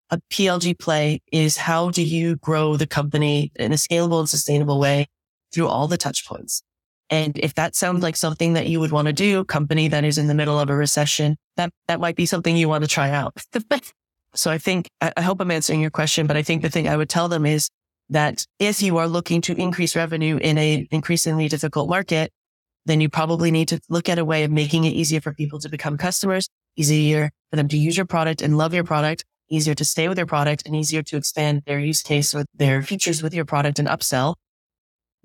a 0.10 0.20
PLG 0.32 0.80
play 0.80 1.22
is 1.32 1.58
how 1.58 1.92
do 1.92 2.02
you 2.02 2.38
grow 2.38 2.76
the 2.76 2.88
company 2.88 3.52
in 3.56 3.72
a 3.72 3.76
scalable 3.76 4.20
and 4.20 4.30
sustainable 4.30 4.80
way 4.80 5.08
through 5.54 5.68
all 5.68 5.88
the 5.88 5.98
touch 5.98 6.26
points? 6.26 6.64
And 7.10 7.38
if 7.40 7.56
that 7.56 7.76
sounds 7.76 8.04
like 8.04 8.16
something 8.16 8.54
that 8.54 8.68
you 8.68 8.80
would 8.80 8.92
want 8.92 9.08
to 9.08 9.14
do, 9.14 9.46
company 9.46 9.88
that 9.88 10.04
is 10.04 10.18
in 10.18 10.28
the 10.28 10.34
middle 10.34 10.60
of 10.60 10.70
a 10.70 10.76
recession, 10.76 11.38
that, 11.56 11.72
that 11.88 12.00
might 12.00 12.16
be 12.16 12.26
something 12.26 12.58
you 12.58 12.68
want 12.68 12.84
to 12.84 12.90
try 12.90 13.12
out. 13.12 13.34
so 14.34 14.52
I 14.52 14.58
think, 14.58 14.90
I 15.02 15.22
hope 15.22 15.40
I'm 15.40 15.52
answering 15.52 15.80
your 15.80 15.90
question, 15.90 16.28
but 16.28 16.36
I 16.36 16.44
think 16.44 16.62
the 16.62 16.70
thing 16.70 16.88
I 16.88 16.98
would 16.98 17.10
tell 17.10 17.30
them 17.30 17.46
is 17.46 17.70
that 18.10 18.46
if 18.60 18.82
you 18.82 18.98
are 18.98 19.08
looking 19.08 19.42
to 19.42 19.56
increase 19.56 19.96
revenue 19.96 20.38
in 20.38 20.58
a 20.58 20.88
increasingly 20.92 21.48
difficult 21.48 21.90
market, 21.90 22.32
then 22.86 23.02
you 23.02 23.10
probably 23.10 23.52
need 23.52 23.68
to 23.70 23.80
look 23.90 24.08
at 24.08 24.20
a 24.20 24.26
way 24.26 24.44
of 24.44 24.52
making 24.52 24.86
it 24.86 24.94
easier 24.94 25.20
for 25.20 25.34
people 25.34 25.60
to 25.60 25.70
become 25.70 25.98
customers, 25.98 26.48
easier 26.78 27.30
for 27.50 27.58
them 27.58 27.68
to 27.68 27.78
use 27.78 27.98
your 27.98 28.06
product 28.06 28.42
and 28.42 28.58
love 28.58 28.74
your 28.74 28.86
product, 28.86 29.26
easier 29.50 29.76
to 29.76 29.84
stay 29.84 30.08
with 30.08 30.18
your 30.18 30.28
product 30.28 30.64
and 30.66 30.76
easier 30.76 31.04
to 31.04 31.18
expand 31.18 31.64
their 31.66 31.80
use 31.80 32.02
case 32.02 32.34
or 32.34 32.46
their 32.54 32.82
features 32.82 33.22
with 33.22 33.34
your 33.34 33.46
product 33.46 33.80
and 33.80 33.88
upsell 33.88 34.36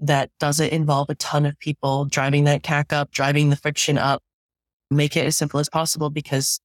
that 0.02 0.30
doesn't 0.40 0.70
involve 0.70 1.08
a 1.08 1.14
ton 1.14 1.46
of 1.46 1.58
people 1.58 2.04
driving 2.04 2.44
that 2.44 2.62
CAC 2.62 2.92
up, 2.92 3.12
driving 3.12 3.50
the 3.50 3.56
friction 3.56 3.96
up. 3.96 4.22
Make 4.90 5.16
it 5.16 5.24
as 5.24 5.36
simple 5.36 5.60
as 5.60 5.70
possible 5.70 6.10
because 6.10 6.60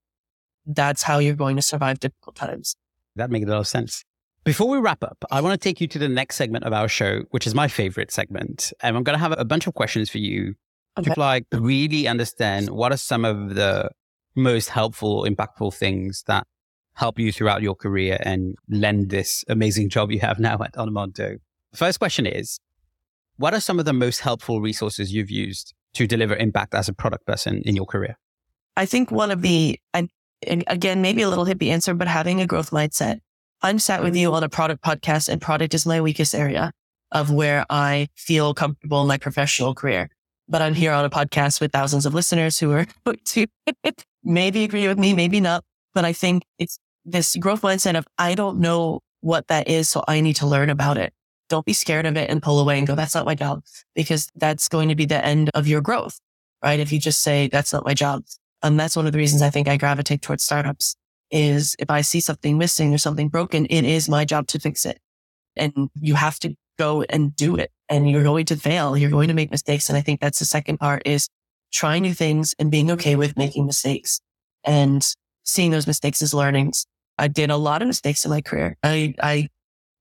that's 0.65 1.03
how 1.03 1.19
you're 1.19 1.35
going 1.35 1.55
to 1.55 1.61
survive 1.61 1.99
difficult 1.99 2.35
times. 2.35 2.75
That 3.15 3.31
makes 3.31 3.45
a 3.45 3.49
lot 3.49 3.59
of 3.59 3.67
sense. 3.67 4.03
Before 4.43 4.67
we 4.67 4.79
wrap 4.79 5.03
up, 5.03 5.23
I 5.31 5.41
want 5.41 5.53
to 5.53 5.63
take 5.63 5.79
you 5.79 5.87
to 5.87 5.99
the 5.99 6.09
next 6.09 6.35
segment 6.35 6.65
of 6.65 6.73
our 6.73 6.87
show, 6.87 7.23
which 7.29 7.45
is 7.45 7.53
my 7.53 7.67
favorite 7.67 8.11
segment. 8.11 8.73
And 8.81 8.97
I'm 8.97 9.03
going 9.03 9.17
to 9.17 9.19
have 9.19 9.35
a 9.37 9.45
bunch 9.45 9.67
of 9.67 9.75
questions 9.75 10.09
for 10.09 10.17
you 10.17 10.55
okay. 10.97 11.13
to 11.13 11.19
like 11.19 11.45
really 11.51 12.07
understand 12.07 12.69
what 12.69 12.91
are 12.91 12.97
some 12.97 13.23
of 13.23 13.55
the 13.55 13.91
most 14.35 14.69
helpful, 14.69 15.25
impactful 15.25 15.73
things 15.73 16.23
that 16.27 16.47
help 16.95 17.19
you 17.19 17.31
throughout 17.31 17.61
your 17.61 17.75
career 17.75 18.17
and 18.21 18.55
lend 18.69 19.09
this 19.09 19.45
amazing 19.47 19.89
job 19.89 20.11
you 20.11 20.19
have 20.19 20.39
now 20.39 20.57
at 20.63 20.73
Onomondo. 20.73 21.37
First 21.73 21.99
question 21.99 22.25
is, 22.25 22.59
what 23.37 23.53
are 23.53 23.59
some 23.59 23.79
of 23.79 23.85
the 23.85 23.93
most 23.93 24.19
helpful 24.19 24.61
resources 24.61 25.13
you've 25.13 25.31
used 25.31 25.73
to 25.93 26.07
deliver 26.07 26.35
impact 26.35 26.73
as 26.73 26.89
a 26.89 26.93
product 26.93 27.25
person 27.25 27.61
in 27.65 27.75
your 27.75 27.85
career? 27.85 28.17
I 28.75 28.85
think 28.85 29.11
one 29.11 29.31
of 29.31 29.41
the, 29.41 29.79
and 29.93 30.09
again, 30.67 31.01
maybe 31.01 31.21
a 31.21 31.29
little 31.29 31.45
hippie 31.45 31.69
answer, 31.69 31.93
but 31.93 32.07
having 32.07 32.41
a 32.41 32.47
growth 32.47 32.71
mindset. 32.71 33.19
I'm 33.61 33.79
sat 33.79 34.03
with 34.03 34.15
you 34.15 34.33
on 34.33 34.43
a 34.43 34.49
product 34.49 34.83
podcast 34.83 35.29
and 35.29 35.41
product 35.41 35.73
is 35.73 35.85
my 35.85 35.99
weakest 35.99 36.35
area 36.35 36.71
of 37.11 37.31
where 37.31 37.65
I 37.69 38.09
feel 38.15 38.53
comfortable 38.53 39.01
in 39.01 39.07
my 39.07 39.17
professional 39.17 39.73
career. 39.73 40.09
But 40.47 40.61
I'm 40.61 40.75
here 40.75 40.91
on 40.91 41.03
a 41.03 41.09
podcast 41.09 41.59
with 41.59 41.71
thousands 41.71 42.05
of 42.05 42.13
listeners 42.13 42.59
who 42.59 42.71
are 42.71 42.85
to 43.25 43.47
maybe 44.23 44.63
agree 44.63 44.87
with 44.87 44.99
me, 44.99 45.13
maybe 45.13 45.39
not. 45.39 45.63
But 45.93 46.05
I 46.05 46.13
think 46.13 46.43
it's 46.59 46.77
this 47.03 47.35
growth 47.37 47.61
mindset 47.61 47.97
of 47.97 48.05
I 48.17 48.35
don't 48.35 48.59
know 48.59 48.99
what 49.21 49.47
that 49.47 49.67
is, 49.67 49.89
so 49.89 50.03
I 50.07 50.21
need 50.21 50.35
to 50.37 50.47
learn 50.47 50.69
about 50.69 50.97
it. 50.97 51.13
Don't 51.49 51.65
be 51.65 51.73
scared 51.73 52.05
of 52.05 52.17
it 52.17 52.29
and 52.29 52.41
pull 52.41 52.59
away 52.59 52.77
and 52.77 52.87
go, 52.87 52.95
that's 52.95 53.15
not 53.15 53.25
my 53.25 53.35
job, 53.35 53.63
because 53.95 54.29
that's 54.35 54.67
going 54.67 54.89
to 54.89 54.95
be 54.95 55.05
the 55.05 55.23
end 55.23 55.49
of 55.53 55.67
your 55.67 55.81
growth, 55.81 56.19
right? 56.63 56.79
If 56.79 56.91
you 56.91 56.99
just 56.99 57.21
say, 57.21 57.47
that's 57.47 57.73
not 57.73 57.85
my 57.85 57.93
job. 57.93 58.23
And 58.63 58.79
that's 58.79 58.95
one 58.95 59.05
of 59.05 59.11
the 59.11 59.17
reasons 59.17 59.41
I 59.41 59.49
think 59.49 59.67
I 59.67 59.77
gravitate 59.77 60.21
towards 60.21 60.43
startups 60.43 60.95
is 61.29 61.75
if 61.79 61.89
I 61.89 62.01
see 62.01 62.19
something 62.19 62.57
missing 62.57 62.93
or 62.93 62.97
something 62.97 63.29
broken, 63.29 63.65
it 63.67 63.83
is 63.83 64.09
my 64.09 64.25
job 64.25 64.47
to 64.47 64.59
fix 64.59 64.85
it. 64.85 64.99
And 65.55 65.89
you 65.99 66.15
have 66.15 66.39
to 66.39 66.55
go 66.77 67.03
and 67.03 67.35
do 67.35 67.55
it 67.55 67.71
and 67.89 68.09
you're 68.09 68.23
going 68.23 68.45
to 68.45 68.55
fail. 68.55 68.97
You're 68.97 69.09
going 69.09 69.27
to 69.27 69.33
make 69.33 69.51
mistakes. 69.51 69.89
And 69.89 69.97
I 69.97 70.01
think 70.01 70.21
that's 70.21 70.39
the 70.39 70.45
second 70.45 70.77
part 70.77 71.01
is 71.05 71.27
trying 71.71 72.03
new 72.03 72.13
things 72.13 72.55
and 72.59 72.71
being 72.71 72.91
okay 72.91 73.15
with 73.15 73.37
making 73.37 73.65
mistakes 73.65 74.21
and 74.63 75.05
seeing 75.43 75.71
those 75.71 75.87
mistakes 75.87 76.21
as 76.21 76.33
learnings 76.33 76.85
I 77.17 77.27
did 77.27 77.49
a 77.49 77.57
lot 77.57 77.81
of 77.81 77.87
mistakes 77.87 78.25
in 78.25 78.31
my 78.31 78.41
career. 78.41 78.77
I, 78.83 79.15
I 79.21 79.49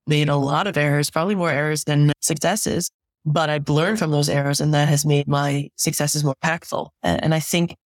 made 0.07 0.29
a 0.29 0.37
lot 0.37 0.67
of 0.67 0.77
errors, 0.77 1.11
probably 1.11 1.35
more 1.35 1.51
errors 1.51 1.85
than 1.85 2.13
successes, 2.21 2.91
but 3.25 3.51
I've 3.51 3.69
learned 3.69 3.99
from 3.99 4.11
those 4.11 4.29
errors 4.29 4.61
and 4.61 4.73
that 4.75 4.89
has 4.89 5.05
made 5.05 5.27
my 5.27 5.69
successes 5.77 6.25
more 6.25 6.35
impactful. 6.43 6.89
And 7.03 7.35
I 7.35 7.41
think 7.41 7.77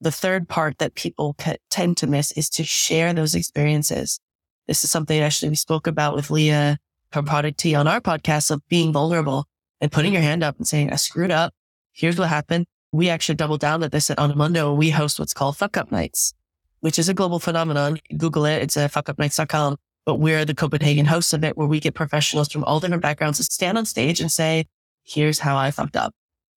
the 0.00 0.12
third 0.12 0.48
part 0.48 0.78
that 0.78 0.94
people 0.94 1.36
tend 1.70 1.96
to 1.98 2.06
miss 2.06 2.32
is 2.32 2.48
to 2.50 2.64
share 2.64 3.12
those 3.12 3.34
experiences. 3.34 4.18
This 4.66 4.82
is 4.82 4.90
something 4.90 5.20
actually 5.20 5.50
we 5.50 5.56
spoke 5.56 5.86
about 5.86 6.14
with 6.14 6.30
Leah 6.30 6.78
from 7.12 7.24
Product 7.24 7.58
Tea 7.58 7.74
on 7.74 7.86
our 7.86 8.00
podcast 8.00 8.50
of 8.50 8.66
being 8.68 8.92
vulnerable 8.92 9.44
and 9.80 9.92
putting 9.92 10.12
your 10.12 10.22
hand 10.22 10.42
up 10.42 10.56
and 10.56 10.66
saying, 10.66 10.92
I 10.92 10.96
screwed 10.96 11.30
up. 11.30 11.52
Here's 11.92 12.18
what 12.18 12.28
happened. 12.28 12.66
We 12.90 13.08
actually 13.08 13.36
double 13.36 13.58
down 13.58 13.82
at 13.82 13.92
this 13.92 14.10
at 14.10 14.18
Onomondo. 14.18 14.76
We 14.76 14.90
host 14.90 15.18
what's 15.18 15.34
called 15.34 15.56
fuck 15.56 15.76
up 15.76 15.92
nights 15.92 16.34
which 16.82 16.98
is 16.98 17.08
a 17.08 17.14
global 17.14 17.38
phenomenon. 17.38 17.98
Google 18.16 18.44
it. 18.44 18.60
It's 18.60 18.76
uh, 18.76 18.88
a 18.92 19.02
fuckupnights.com. 19.02 19.76
But 20.04 20.16
we're 20.16 20.44
the 20.44 20.54
Copenhagen 20.54 21.06
hosts 21.06 21.32
of 21.32 21.44
it, 21.44 21.56
where 21.56 21.66
we 21.66 21.80
get 21.80 21.94
professionals 21.94 22.50
from 22.50 22.64
all 22.64 22.80
different 22.80 23.02
backgrounds 23.02 23.38
to 23.38 23.44
stand 23.44 23.78
on 23.78 23.86
stage 23.86 24.20
and 24.20 24.32
say, 24.32 24.66
here's 25.04 25.38
how 25.38 25.56
I 25.56 25.70
fucked 25.70 25.96
up. 25.96 26.14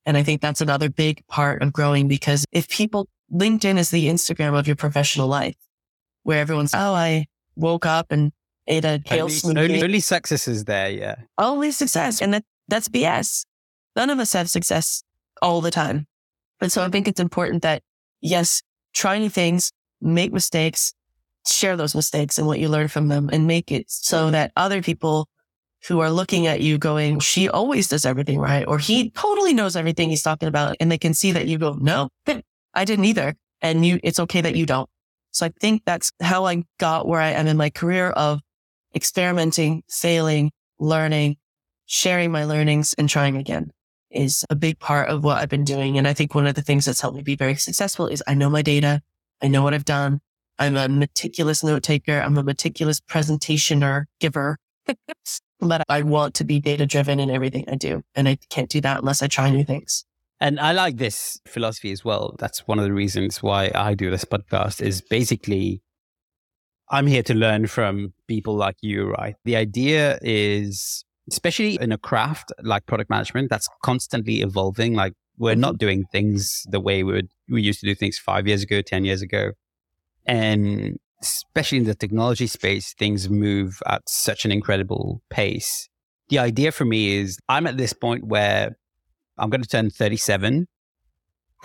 And 0.05 0.17
I 0.17 0.23
think 0.23 0.41
that's 0.41 0.61
another 0.61 0.89
big 0.89 1.25
part 1.27 1.61
of 1.61 1.71
growing 1.73 2.07
because 2.07 2.45
if 2.51 2.67
people, 2.69 3.07
LinkedIn 3.31 3.77
is 3.77 3.89
the 3.89 4.07
Instagram 4.07 4.57
of 4.57 4.67
your 4.67 4.75
professional 4.75 5.27
life 5.27 5.55
where 6.23 6.39
everyone's, 6.39 6.73
oh, 6.73 6.93
I 6.93 7.25
woke 7.55 7.85
up 7.85 8.11
and 8.11 8.31
ate 8.67 8.85
a 8.85 9.01
kale 9.03 9.23
only, 9.23 9.33
smoothie. 9.33 9.57
Only, 9.57 9.83
only 9.83 9.99
success 9.99 10.47
is 10.47 10.65
there. 10.65 10.89
Yeah. 10.89 11.15
Only 11.37 11.71
success. 11.71 12.21
And 12.21 12.33
that, 12.33 12.43
that's 12.67 12.89
BS. 12.89 13.45
None 13.95 14.09
of 14.09 14.19
us 14.19 14.33
have 14.33 14.49
success 14.49 15.03
all 15.41 15.61
the 15.61 15.71
time. 15.71 16.07
And 16.61 16.71
so 16.71 16.83
I 16.83 16.89
think 16.89 17.07
it's 17.07 17.19
important 17.19 17.61
that 17.63 17.83
yes, 18.21 18.61
try 18.93 19.19
new 19.19 19.29
things, 19.29 19.71
make 20.01 20.31
mistakes, 20.33 20.93
share 21.45 21.75
those 21.75 21.95
mistakes 21.95 22.37
and 22.37 22.47
what 22.47 22.59
you 22.59 22.69
learn 22.69 22.87
from 22.87 23.07
them 23.07 23.29
and 23.31 23.47
make 23.47 23.71
it 23.71 23.89
so 23.89 24.23
mm-hmm. 24.23 24.31
that 24.31 24.51
other 24.55 24.81
people 24.81 25.27
who 25.87 25.99
are 25.99 26.09
looking 26.09 26.47
at 26.47 26.61
you 26.61 26.77
going, 26.77 27.19
she 27.19 27.49
always 27.49 27.87
does 27.89 28.05
everything 28.05 28.39
right. 28.39 28.65
Or 28.67 28.77
he 28.77 29.09
totally 29.09 29.53
knows 29.53 29.75
everything 29.75 30.09
he's 30.09 30.23
talking 30.23 30.47
about. 30.47 30.77
And 30.79 30.91
they 30.91 30.97
can 30.97 31.13
see 31.13 31.33
that 31.33 31.47
you 31.47 31.57
go, 31.57 31.73
no, 31.73 32.09
I 32.73 32.85
didn't 32.85 33.05
either. 33.05 33.35
And 33.61 33.85
you, 33.85 33.99
it's 34.03 34.19
okay 34.19 34.41
that 34.41 34.55
you 34.55 34.65
don't. 34.65 34.89
So 35.31 35.45
I 35.45 35.51
think 35.59 35.83
that's 35.85 36.11
how 36.21 36.45
I 36.45 36.63
got 36.79 37.07
where 37.07 37.19
I 37.19 37.31
am 37.31 37.47
in 37.47 37.57
my 37.57 37.69
career 37.69 38.11
of 38.11 38.39
experimenting, 38.95 39.83
failing, 39.89 40.51
learning, 40.79 41.37
sharing 41.85 42.31
my 42.31 42.45
learnings 42.45 42.93
and 42.97 43.09
trying 43.09 43.35
again 43.35 43.71
is 44.11 44.45
a 44.49 44.55
big 44.55 44.79
part 44.79 45.09
of 45.09 45.23
what 45.23 45.37
I've 45.37 45.49
been 45.49 45.63
doing. 45.63 45.97
And 45.97 46.07
I 46.07 46.13
think 46.13 46.35
one 46.35 46.47
of 46.47 46.55
the 46.55 46.61
things 46.61 46.85
that's 46.85 47.01
helped 47.01 47.17
me 47.17 47.23
be 47.23 47.35
very 47.35 47.55
successful 47.55 48.07
is 48.07 48.23
I 48.27 48.35
know 48.35 48.49
my 48.49 48.61
data. 48.61 49.01
I 49.41 49.47
know 49.47 49.63
what 49.63 49.73
I've 49.73 49.85
done. 49.85 50.21
I'm 50.59 50.77
a 50.77 50.87
meticulous 50.87 51.63
note 51.63 51.83
taker. 51.83 52.19
I'm 52.19 52.37
a 52.37 52.43
meticulous 52.43 52.99
presentationer 52.99 54.05
giver. 54.19 54.57
but 55.59 55.83
I 55.89 56.01
want 56.01 56.35
to 56.35 56.43
be 56.43 56.59
data 56.59 56.85
driven 56.85 57.19
in 57.19 57.29
everything 57.29 57.65
I 57.69 57.75
do. 57.75 58.03
And 58.15 58.27
I 58.27 58.37
can't 58.49 58.69
do 58.69 58.81
that 58.81 58.99
unless 58.99 59.23
I 59.23 59.27
try 59.27 59.49
new 59.49 59.63
things. 59.63 60.05
And 60.39 60.59
I 60.59 60.73
like 60.73 60.97
this 60.97 61.39
philosophy 61.47 61.91
as 61.91 62.03
well. 62.03 62.35
That's 62.37 62.67
one 62.67 62.77
of 62.77 62.85
the 62.85 62.93
reasons 62.93 63.41
why 63.41 63.71
I 63.73 63.93
do 63.93 64.11
this 64.11 64.25
podcast 64.25 64.81
is 64.81 65.01
basically 65.01 65.81
I'm 66.89 67.07
here 67.07 67.23
to 67.23 67.33
learn 67.33 67.67
from 67.67 68.13
people 68.27 68.55
like 68.55 68.75
you, 68.81 69.09
right? 69.09 69.35
The 69.45 69.55
idea 69.55 70.19
is, 70.21 71.05
especially 71.31 71.77
in 71.79 71.91
a 71.91 71.97
craft 71.97 72.51
like 72.61 72.85
product 72.85 73.09
management, 73.09 73.49
that's 73.49 73.69
constantly 73.83 74.41
evolving. 74.41 74.93
Like 74.93 75.13
we're 75.37 75.55
not 75.55 75.73
mm-hmm. 75.73 75.77
doing 75.77 76.05
things 76.11 76.63
the 76.69 76.79
way 76.79 77.03
we 77.03 77.13
would, 77.13 77.29
we 77.49 77.61
used 77.61 77.79
to 77.79 77.85
do 77.85 77.95
things 77.95 78.17
five 78.19 78.47
years 78.47 78.63
ago, 78.63 78.81
10 78.81 79.05
years 79.05 79.21
ago. 79.21 79.51
And 80.25 80.97
especially 81.21 81.79
in 81.79 81.85
the 81.85 81.95
technology 81.95 82.47
space, 82.47 82.93
things 82.93 83.29
move 83.29 83.81
at 83.87 84.01
such 84.07 84.45
an 84.45 84.51
incredible 84.51 85.21
pace. 85.29 85.89
The 86.29 86.39
idea 86.39 86.71
for 86.71 86.85
me 86.85 87.17
is 87.17 87.37
I'm 87.49 87.67
at 87.67 87.77
this 87.77 87.93
point 87.93 88.25
where 88.25 88.75
I'm 89.37 89.49
going 89.49 89.61
to 89.61 89.69
turn 89.69 89.89
37. 89.89 90.67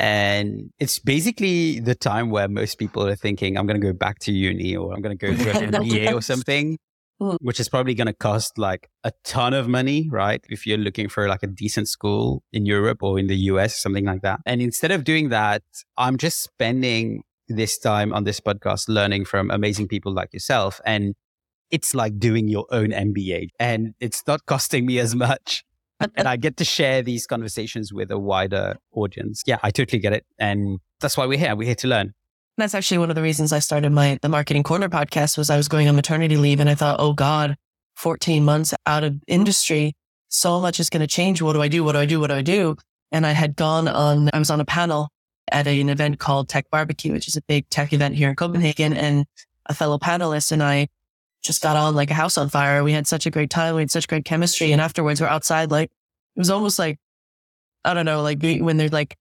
And 0.00 0.70
it's 0.78 1.00
basically 1.00 1.80
the 1.80 1.94
time 1.94 2.30
where 2.30 2.48
most 2.48 2.78
people 2.78 3.06
are 3.06 3.16
thinking, 3.16 3.56
I'm 3.56 3.66
going 3.66 3.80
to 3.80 3.86
go 3.86 3.92
back 3.92 4.20
to 4.20 4.32
uni 4.32 4.76
or 4.76 4.94
I'm 4.94 5.02
going 5.02 5.18
to 5.18 5.26
go 5.26 5.34
to 5.34 5.50
an 5.64 5.72
MBA 5.72 6.14
or 6.14 6.22
something, 6.22 6.78
hmm. 7.20 7.34
which 7.40 7.58
is 7.58 7.68
probably 7.68 7.94
going 7.94 8.06
to 8.06 8.12
cost 8.12 8.58
like 8.58 8.88
a 9.02 9.10
ton 9.24 9.54
of 9.54 9.66
money, 9.66 10.08
right? 10.10 10.44
If 10.48 10.66
you're 10.66 10.78
looking 10.78 11.08
for 11.08 11.28
like 11.28 11.42
a 11.42 11.48
decent 11.48 11.88
school 11.88 12.44
in 12.52 12.64
Europe 12.64 13.02
or 13.02 13.18
in 13.18 13.26
the 13.26 13.36
US, 13.52 13.76
something 13.82 14.04
like 14.04 14.22
that. 14.22 14.38
And 14.46 14.62
instead 14.62 14.92
of 14.92 15.02
doing 15.02 15.30
that, 15.30 15.62
I'm 15.96 16.16
just 16.16 16.42
spending 16.44 17.24
this 17.48 17.78
time 17.78 18.12
on 18.12 18.24
this 18.24 18.40
podcast 18.40 18.88
learning 18.88 19.24
from 19.24 19.50
amazing 19.50 19.88
people 19.88 20.12
like 20.12 20.32
yourself. 20.32 20.80
And 20.84 21.14
it's 21.70 21.94
like 21.94 22.18
doing 22.18 22.48
your 22.48 22.66
own 22.70 22.88
MBA 22.88 23.48
and 23.58 23.94
it's 24.00 24.26
not 24.26 24.46
costing 24.46 24.86
me 24.86 24.98
as 24.98 25.14
much. 25.14 25.64
and 26.14 26.28
I 26.28 26.36
get 26.36 26.56
to 26.58 26.64
share 26.64 27.02
these 27.02 27.26
conversations 27.26 27.92
with 27.92 28.10
a 28.10 28.18
wider 28.18 28.76
audience. 28.92 29.42
Yeah, 29.46 29.58
I 29.62 29.70
totally 29.70 30.00
get 30.00 30.12
it. 30.12 30.24
And 30.38 30.78
that's 31.00 31.16
why 31.16 31.26
we're 31.26 31.38
here. 31.38 31.54
We're 31.56 31.66
here 31.66 31.74
to 31.76 31.88
learn. 31.88 32.14
That's 32.56 32.74
actually 32.74 32.98
one 32.98 33.10
of 33.10 33.16
the 33.16 33.22
reasons 33.22 33.52
I 33.52 33.60
started 33.60 33.92
my 33.92 34.18
the 34.20 34.28
marketing 34.28 34.64
corner 34.64 34.88
podcast 34.88 35.38
was 35.38 35.48
I 35.48 35.56
was 35.56 35.68
going 35.68 35.88
on 35.88 35.94
maternity 35.94 36.36
leave 36.36 36.60
and 36.60 36.68
I 36.68 36.74
thought, 36.74 36.96
oh 36.98 37.12
God, 37.12 37.56
14 37.96 38.44
months 38.44 38.74
out 38.86 39.04
of 39.04 39.16
industry, 39.26 39.94
so 40.28 40.60
much 40.60 40.80
is 40.80 40.90
going 40.90 41.00
to 41.00 41.06
change. 41.06 41.40
What 41.40 41.52
do 41.52 41.62
I 41.62 41.68
do? 41.68 41.84
What 41.84 41.92
do 41.92 41.98
I 41.98 42.06
do? 42.06 42.20
What 42.20 42.28
do 42.28 42.34
I 42.34 42.42
do? 42.42 42.76
And 43.12 43.26
I 43.26 43.32
had 43.32 43.56
gone 43.56 43.88
on, 43.88 44.28
I 44.32 44.38
was 44.38 44.50
on 44.50 44.60
a 44.60 44.64
panel 44.64 45.08
at 45.52 45.66
an 45.66 45.88
event 45.88 46.18
called 46.18 46.48
Tech 46.48 46.70
Barbecue, 46.70 47.12
which 47.12 47.28
is 47.28 47.36
a 47.36 47.42
big 47.42 47.68
tech 47.70 47.92
event 47.92 48.14
here 48.14 48.30
in 48.30 48.36
Copenhagen. 48.36 48.92
And 48.92 49.26
a 49.68 49.74
fellow 49.74 49.98
panelist 49.98 50.52
and 50.52 50.62
I 50.62 50.88
just 51.42 51.62
got 51.62 51.76
on 51.76 51.94
like 51.94 52.10
a 52.10 52.14
house 52.14 52.36
on 52.38 52.48
fire. 52.48 52.82
We 52.82 52.92
had 52.92 53.06
such 53.06 53.26
a 53.26 53.30
great 53.30 53.50
time. 53.50 53.74
We 53.74 53.82
had 53.82 53.90
such 53.90 54.08
great 54.08 54.24
chemistry. 54.24 54.72
And 54.72 54.80
afterwards 54.80 55.20
we're 55.20 55.28
outside, 55.28 55.70
like 55.70 55.90
it 56.36 56.38
was 56.38 56.50
almost 56.50 56.78
like, 56.78 56.98
I 57.84 57.94
don't 57.94 58.06
know, 58.06 58.22
like 58.22 58.42
when 58.42 58.76
they're 58.76 58.88
like 58.88 59.16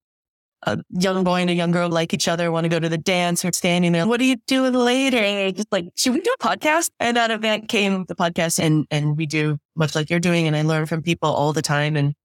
a 0.64 0.80
young 0.90 1.24
boy 1.24 1.42
and 1.42 1.50
a 1.50 1.54
young 1.54 1.72
girl 1.72 1.90
like 1.90 2.14
each 2.14 2.28
other, 2.28 2.52
want 2.52 2.66
to 2.66 2.70
go 2.70 2.80
to 2.80 2.90
the 2.90 2.98
dance 2.98 3.46
or 3.46 3.52
standing 3.54 3.92
there. 3.92 4.08
What 4.08 4.20
are 4.20 4.26
you 4.26 4.38
doing 4.48 4.74
later? 4.74 5.52
Just 5.52 5.72
like, 5.72 5.86
should 5.96 6.14
we 6.14 6.22
do 6.22 6.34
a 6.40 6.44
podcast? 6.44 6.90
And 7.00 7.18
that 7.18 7.68
came 7.68 8.06
the 8.06 8.16
podcast 8.16 8.60
and, 8.60 8.88
and 8.90 9.16
we 9.16 9.26
do 9.26 9.60
much 9.76 9.94
like 9.94 10.10
you're 10.10 10.20
doing. 10.20 10.48
And 10.48 10.56
I 10.56 10.64
learn 10.64 10.88
from 10.88 11.04
people 11.04 11.30
all 11.30 11.54
the 11.54 11.62
time 11.62 11.96
and, 11.96 12.16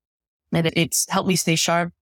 and 0.53 0.71
it's 0.75 1.07
helped 1.11 1.29
me 1.29 1.37
stay 1.37 1.57
sharp 1.57 1.93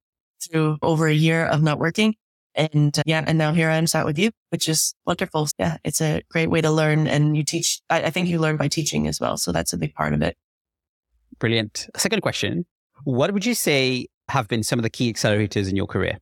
through 0.43 0.79
over 0.83 1.07
a 1.07 1.15
year 1.15 1.47
of 1.47 1.63
not 1.63 1.79
working. 1.79 2.15
And 2.55 2.99
uh, 2.99 3.03
yeah, 3.07 3.25
and 3.27 3.39
now 3.39 3.53
here 3.53 3.71
I 3.71 3.77
am 3.77 3.87
sat 3.87 4.05
with 4.05 4.19
you, 4.19 4.31
which 4.51 4.69
is 4.69 4.95
wonderful. 5.07 5.49
Yeah, 5.59 5.77
it's 5.85 6.01
a 6.01 6.23
great 6.31 6.51
way 6.51 6.61
to 6.61 6.71
learn. 6.71 7.07
And 7.07 7.37
you 7.37 7.45
teach, 7.45 7.81
I, 7.89 8.05
I 8.05 8.11
think 8.11 8.29
you 8.29 8.39
learn 8.39 8.57
by 8.57 8.69
teaching 8.69 9.07
as 9.07 9.21
well. 9.21 9.37
So 9.37 9.53
that's 9.53 9.73
a 9.73 9.79
big 9.79 9.95
part 9.95 10.13
of 10.13 10.23
it. 10.23 10.37
Brilliant. 11.39 11.89
Second 11.97 12.23
question 12.23 12.67
What 13.05 13.33
would 13.33 13.47
you 13.47 13.55
say 13.55 14.07
have 14.29 14.49
been 14.49 14.63
some 14.63 14.79
of 14.79 14.83
the 14.83 14.91
key 14.91 15.13
accelerators 15.13 15.69
in 15.69 15.77
your 15.77 15.87
career? 15.87 16.19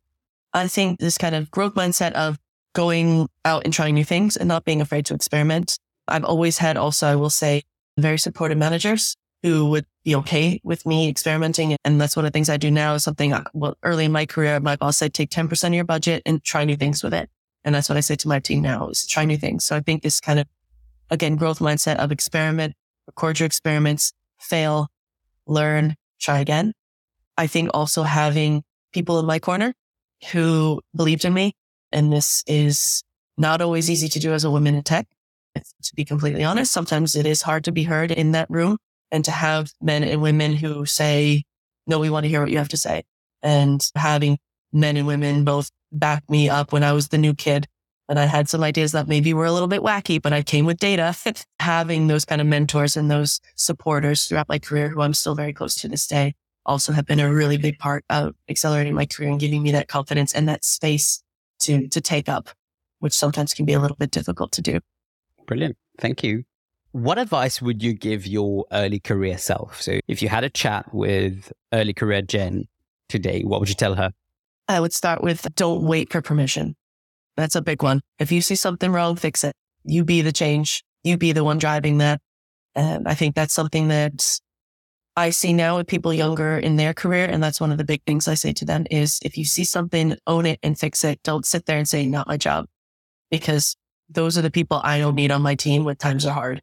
I 0.52 0.68
think 0.68 1.00
this 1.00 1.18
kind 1.18 1.34
of 1.34 1.50
growth 1.50 1.74
mindset 1.74 2.12
of 2.12 2.38
going 2.74 3.28
out 3.44 3.64
and 3.64 3.72
trying 3.72 3.94
new 3.94 4.04
things 4.04 4.36
and 4.36 4.48
not 4.48 4.64
being 4.64 4.80
afraid 4.80 5.06
to 5.06 5.14
experiment. 5.14 5.78
I've 6.06 6.24
always 6.24 6.58
had 6.58 6.76
also, 6.76 7.06
I 7.06 7.16
will 7.16 7.30
say, 7.30 7.62
very 7.98 8.18
supportive 8.18 8.58
managers 8.58 9.16
who 9.43 9.70
would 9.70 9.86
be 10.05 10.14
okay 10.16 10.61
with 10.64 10.84
me 10.86 11.09
experimenting. 11.09 11.76
And 11.84 12.01
that's 12.01 12.16
one 12.16 12.24
of 12.24 12.32
the 12.32 12.36
things 12.36 12.49
I 12.49 12.57
do 12.57 12.70
now 12.70 12.95
is 12.95 13.05
something, 13.05 13.32
uh, 13.32 13.45
well, 13.53 13.76
early 13.82 14.05
in 14.05 14.12
my 14.12 14.26
career, 14.26 14.59
my 14.61 14.76
boss 14.76 14.97
said, 14.97 15.14
take 15.14 15.30
10% 15.30 15.68
of 15.68 15.74
your 15.74 15.84
budget 15.84 16.22
and 16.26 16.43
try 16.43 16.64
new 16.64 16.76
things 16.76 17.03
with 17.03 17.14
it. 17.14 17.30
And 17.64 17.74
that's 17.74 17.89
what 17.89 17.99
I 17.99 18.01
say 18.01 18.16
to 18.16 18.28
my 18.28 18.41
team 18.41 18.62
now 18.62 18.89
is 18.89 19.07
try 19.07 19.24
new 19.24 19.36
things. 19.36 19.64
So 19.64 19.76
I 19.76 19.80
think 19.80 20.03
this 20.03 20.20
kind 20.20 20.39
of, 20.39 20.47
again, 21.11 21.36
growth 21.36 21.59
mindset 21.59 21.97
of 21.97 22.11
experiment, 22.12 22.74
record 23.07 23.39
your 23.39 23.47
experiments, 23.47 24.12
fail, 24.39 24.89
learn, 25.47 25.97
try 26.20 26.39
again. 26.39 26.72
I 27.36 27.47
think 27.47 27.70
also 27.74 28.03
having 28.03 28.62
people 28.93 29.18
in 29.20 29.26
my 29.26 29.39
corner 29.39 29.74
who 30.32 30.80
believed 30.95 31.24
in 31.24 31.34
me. 31.34 31.55
And 31.93 32.12
this 32.12 32.43
is 32.47 33.03
not 33.36 33.61
always 33.61 33.89
easy 33.89 34.09
to 34.09 34.18
do 34.18 34.32
as 34.32 34.45
a 34.45 34.51
woman 34.51 34.74
in 34.74 34.82
tech. 34.82 35.07
To 35.55 35.95
be 35.95 36.05
completely 36.05 36.45
honest, 36.45 36.72
sometimes 36.72 37.16
it 37.16 37.26
is 37.26 37.43
hard 37.43 37.64
to 37.64 37.72
be 37.72 37.82
heard 37.84 38.12
in 38.12 38.32
that 38.32 38.49
room 38.49 38.78
and 39.11 39.24
to 39.24 39.30
have 39.30 39.72
men 39.80 40.04
and 40.04 40.22
women 40.22 40.54
who 40.54 40.86
say, 40.86 41.44
no, 41.86 41.98
we 41.98 42.11
want 42.11 42.24
to 42.24 42.28
hear 42.28 42.40
what 42.40 42.50
you 42.50 42.59
have 42.59 42.68
to 42.68 42.76
say. 42.76 43.04
And 43.42 43.86
having 43.94 44.38
men 44.72 44.96
and 44.96 45.06
women 45.06 45.44
both 45.44 45.70
back 45.92 46.28
me 46.28 46.48
up 46.48 46.72
when 46.72 46.84
I 46.84 46.92
was 46.92 47.09
the 47.09 47.18
new 47.18 47.34
kid 47.34 47.66
and 48.09 48.18
I 48.18 48.24
had 48.24 48.48
some 48.48 48.64
ideas 48.64 48.92
that 48.92 49.06
maybe 49.06 49.34
were 49.34 49.44
a 49.44 49.52
little 49.52 49.68
bit 49.68 49.82
wacky, 49.82 50.20
but 50.20 50.32
I 50.32 50.42
came 50.42 50.64
with 50.64 50.78
data. 50.78 51.14
having 51.61 52.06
those 52.06 52.24
kind 52.24 52.40
of 52.40 52.46
mentors 52.46 52.96
and 52.96 53.11
those 53.11 53.40
supporters 53.54 54.26
throughout 54.26 54.48
my 54.48 54.59
career 54.59 54.88
who 54.88 55.02
I'm 55.02 55.14
still 55.14 55.34
very 55.34 55.52
close 55.52 55.74
to 55.76 55.88
this 55.88 56.06
day 56.06 56.34
also 56.64 56.92
have 56.92 57.06
been 57.06 57.20
a 57.20 57.32
really 57.32 57.56
big 57.56 57.78
part 57.78 58.04
of 58.09 58.34
accelerating 58.48 58.94
my 58.94 59.06
career 59.06 59.30
and 59.30 59.40
giving 59.40 59.62
me 59.62 59.72
that 59.72 59.88
confidence 59.88 60.34
and 60.34 60.48
that 60.48 60.64
space 60.64 61.22
to, 61.61 61.88
to 61.88 62.00
take 62.00 62.28
up, 62.28 62.48
which 63.00 63.12
sometimes 63.12 63.54
can 63.54 63.66
be 63.66 63.72
a 63.72 63.80
little 63.80 63.96
bit 63.96 64.11
difficult 64.11 64.52
to 64.52 64.62
do. 64.62 64.80
Brilliant. 65.46 65.76
Thank 65.98 66.22
you. 66.22 66.44
What 66.93 67.18
advice 67.18 67.61
would 67.61 67.82
you 67.82 67.93
give 67.93 68.26
your 68.26 68.64
early 68.72 68.99
career 68.99 69.36
self? 69.36 69.80
So 69.82 70.01
if 70.09 70.22
you 70.22 70.28
had 70.28 70.45
a 70.45 70.49
chat 70.49 70.93
with 70.95 71.53
early 71.72 71.93
career 71.93 72.22
Jen 72.22 72.66
today, 73.09 73.43
what 73.43 73.61
would 73.61 73.68
you 73.68 73.74
tell 73.74 73.95
her? 73.95 74.11
I 74.68 74.80
would 74.80 74.95
start 74.95 75.22
with 75.22 75.47
don't 75.55 75.82
wait 75.82 76.11
for 76.11 76.22
permission. 76.22 76.76
That's 77.36 77.55
a 77.55 77.62
big 77.62 77.82
one. 77.82 78.01
If 78.18 78.32
you 78.32 78.41
see 78.41 78.55
something 78.55 78.91
wrong, 78.91 79.16
fix 79.16 79.45
it. 79.45 79.55
You 79.84 80.05
be 80.05 80.22
the 80.22 80.32
change. 80.32 80.82
You 81.05 81.18
be 81.18 81.32
the 81.32 81.45
one 81.45 81.59
driving 81.59 81.99
that. 81.99 82.20
And 82.74 83.07
I 83.07 83.14
think 83.14 83.34
that's 83.34 83.55
something 83.55 83.89
that 83.89 84.41
I 85.14 85.30
see 85.30 85.53
now 85.53 85.76
with 85.76 85.89
people 85.89 86.12
younger 86.12 86.57
in 86.59 86.76
their 86.76 86.95
career. 86.95 87.26
And 87.26 87.43
that's 87.43 87.61
one 87.61 87.70
of 87.70 87.78
the 87.78 87.84
big 87.84 88.03
things 88.07 88.28
I 88.28 88.34
say 88.34 88.53
to 88.55 88.64
them 88.64 88.86
is 88.91 89.18
if 89.22 89.36
you 89.36 89.45
see 89.45 89.64
something, 89.64 90.16
own 90.26 90.47
it 90.47 90.59
and 90.62 90.78
fix 90.78 91.05
it. 91.05 91.22
Don't 91.22 91.45
sit 91.45 91.66
there 91.66 91.78
and 91.78 91.89
say, 91.89 92.07
not 92.07 92.28
my 92.28 92.39
job. 92.39 92.66
Because 93.30 93.76
those 94.09 94.39
are 94.39 94.43
the 94.43 94.51
people 94.51 94.80
I 94.82 94.99
don't 94.99 95.14
need 95.14 95.30
on 95.30 95.43
my 95.43 95.55
team 95.55 95.84
when 95.84 95.97
times 95.97 96.24
are 96.24 96.32
hard 96.32 96.62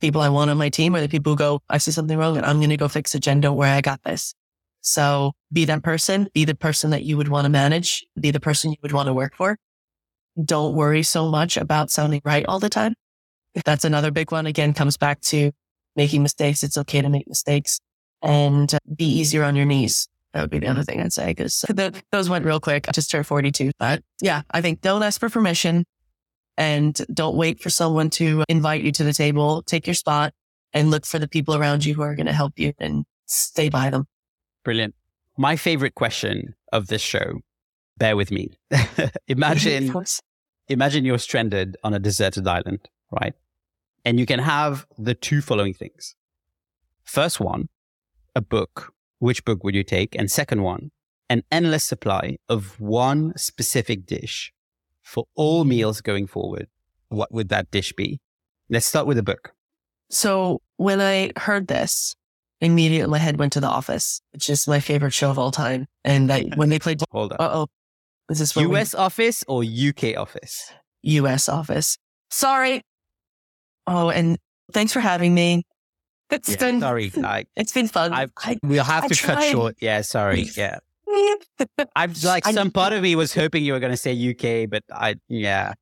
people 0.00 0.20
I 0.20 0.28
want 0.28 0.50
on 0.50 0.58
my 0.58 0.68
team 0.68 0.94
are 0.94 1.00
the 1.00 1.08
people 1.08 1.32
who 1.32 1.36
go, 1.36 1.62
I 1.68 1.78
see 1.78 1.90
something 1.90 2.16
wrong 2.16 2.36
and 2.36 2.46
I'm 2.46 2.58
going 2.58 2.70
to 2.70 2.76
go 2.76 2.88
fix 2.88 3.12
don't 3.12 3.56
worry. 3.56 3.70
I 3.70 3.80
got 3.80 4.02
this. 4.04 4.34
So 4.80 5.32
be 5.52 5.64
that 5.66 5.82
person, 5.82 6.28
be 6.34 6.44
the 6.44 6.54
person 6.54 6.90
that 6.90 7.04
you 7.04 7.16
would 7.16 7.28
want 7.28 7.44
to 7.44 7.48
manage, 7.48 8.04
be 8.20 8.30
the 8.30 8.40
person 8.40 8.72
you 8.72 8.78
would 8.82 8.92
want 8.92 9.06
to 9.06 9.14
work 9.14 9.34
for. 9.36 9.56
Don't 10.42 10.74
worry 10.74 11.02
so 11.02 11.28
much 11.28 11.56
about 11.56 11.90
sounding 11.90 12.20
right 12.24 12.44
all 12.46 12.58
the 12.58 12.68
time. 12.68 12.94
That's 13.64 13.84
another 13.84 14.10
big 14.10 14.32
one. 14.32 14.46
Again, 14.46 14.72
comes 14.72 14.96
back 14.96 15.20
to 15.22 15.52
making 15.94 16.22
mistakes. 16.22 16.62
It's 16.62 16.78
okay 16.78 17.02
to 17.02 17.08
make 17.08 17.28
mistakes 17.28 17.80
and 18.22 18.76
be 18.94 19.04
easier 19.04 19.44
on 19.44 19.56
your 19.56 19.66
knees. 19.66 20.08
That 20.32 20.40
would 20.40 20.50
be 20.50 20.58
the 20.58 20.68
other 20.68 20.82
thing 20.82 21.00
I'd 21.00 21.12
say 21.12 21.26
because 21.26 21.64
those 22.10 22.30
went 22.30 22.46
real 22.46 22.60
quick. 22.60 22.88
I 22.88 22.92
just 22.92 23.10
turned 23.10 23.26
42, 23.26 23.72
but 23.78 24.02
yeah, 24.20 24.42
I 24.50 24.62
think 24.62 24.80
don't 24.80 25.02
ask 25.02 25.20
for 25.20 25.28
permission 25.28 25.84
and 26.56 27.00
don't 27.12 27.36
wait 27.36 27.60
for 27.60 27.70
someone 27.70 28.10
to 28.10 28.44
invite 28.48 28.82
you 28.82 28.92
to 28.92 29.04
the 29.04 29.12
table. 29.12 29.62
Take 29.62 29.86
your 29.86 29.94
spot 29.94 30.32
and 30.72 30.90
look 30.90 31.06
for 31.06 31.18
the 31.18 31.28
people 31.28 31.54
around 31.54 31.84
you 31.84 31.94
who 31.94 32.02
are 32.02 32.14
going 32.14 32.26
to 32.26 32.32
help 32.32 32.58
you 32.58 32.72
and 32.78 33.04
stay 33.26 33.68
by 33.68 33.90
them. 33.90 34.06
Brilliant. 34.64 34.94
My 35.36 35.56
favorite 35.56 35.94
question 35.94 36.54
of 36.72 36.88
this 36.88 37.02
show, 37.02 37.40
bear 37.96 38.16
with 38.16 38.30
me. 38.30 38.58
imagine, 39.28 39.92
imagine 40.68 41.04
you're 41.04 41.18
stranded 41.18 41.76
on 41.82 41.94
a 41.94 41.98
deserted 41.98 42.46
island, 42.46 42.88
right? 43.10 43.34
And 44.04 44.18
you 44.18 44.26
can 44.26 44.40
have 44.40 44.86
the 44.98 45.14
two 45.14 45.40
following 45.40 45.74
things. 45.74 46.14
First 47.04 47.40
one, 47.40 47.68
a 48.34 48.40
book. 48.40 48.92
Which 49.18 49.44
book 49.44 49.62
would 49.62 49.74
you 49.74 49.84
take? 49.84 50.16
And 50.16 50.30
second 50.30 50.62
one, 50.62 50.90
an 51.28 51.42
endless 51.50 51.84
supply 51.84 52.36
of 52.48 52.80
one 52.80 53.32
specific 53.36 54.04
dish 54.04 54.52
for 55.02 55.24
all 55.34 55.64
meals 55.64 56.00
going 56.00 56.26
forward. 56.26 56.68
What 57.08 57.32
would 57.32 57.48
that 57.50 57.70
dish 57.70 57.92
be? 57.92 58.20
Let's 58.70 58.86
start 58.86 59.06
with 59.06 59.18
a 59.18 59.22
book. 59.22 59.52
So 60.10 60.60
when 60.76 61.00
I 61.00 61.32
heard 61.36 61.66
this, 61.68 62.14
immediately 62.60 63.10
my 63.10 63.18
head 63.18 63.38
went 63.38 63.52
to 63.54 63.60
The 63.60 63.66
Office, 63.68 64.20
which 64.32 64.48
is 64.48 64.66
my 64.68 64.80
favorite 64.80 65.12
show 65.12 65.30
of 65.30 65.38
all 65.38 65.50
time. 65.50 65.86
And 66.04 66.30
I, 66.32 66.44
when 66.56 66.68
they 66.68 66.78
played, 66.78 67.00
Hold 67.10 67.32
on. 67.32 67.36
uh 67.40 67.50
oh, 67.52 67.66
is 68.30 68.38
this 68.38 68.54
where 68.56 68.68
we- 68.68 68.78
US 68.78 68.94
office 68.94 69.44
or 69.48 69.62
UK 69.64 70.16
office? 70.16 70.70
U.S. 71.02 71.48
office? 71.48 71.98
Sorry. 72.30 72.82
Oh, 73.86 74.10
and 74.10 74.38
thanks 74.72 74.92
for 74.92 75.00
having 75.00 75.34
me. 75.34 75.64
It's 76.30 76.50
Yeah, 76.50 76.56
been 76.56 76.80
sorry. 76.80 77.12
Like, 77.16 77.48
it's 77.56 77.72
been 77.72 77.88
fun. 77.88 78.12
I've, 78.12 78.32
I, 78.38 78.56
we'll 78.62 78.84
have 78.84 79.04
I 79.04 79.08
to 79.08 79.22
cut 79.22 79.42
short. 79.42 79.76
Yeah, 79.80 80.00
sorry. 80.02 80.42
Yeah. 80.56 80.78
I'm 81.96 82.12
like, 82.24 82.46
I- 82.46 82.52
some 82.52 82.70
part 82.70 82.92
of 82.94 83.02
me 83.02 83.14
was 83.16 83.34
hoping 83.34 83.64
you 83.64 83.72
were 83.72 83.80
going 83.80 83.92
to 83.92 83.96
say 83.96 84.12
UK, 84.12 84.68
but 84.70 84.82
I, 84.92 85.16
yeah. 85.28 85.72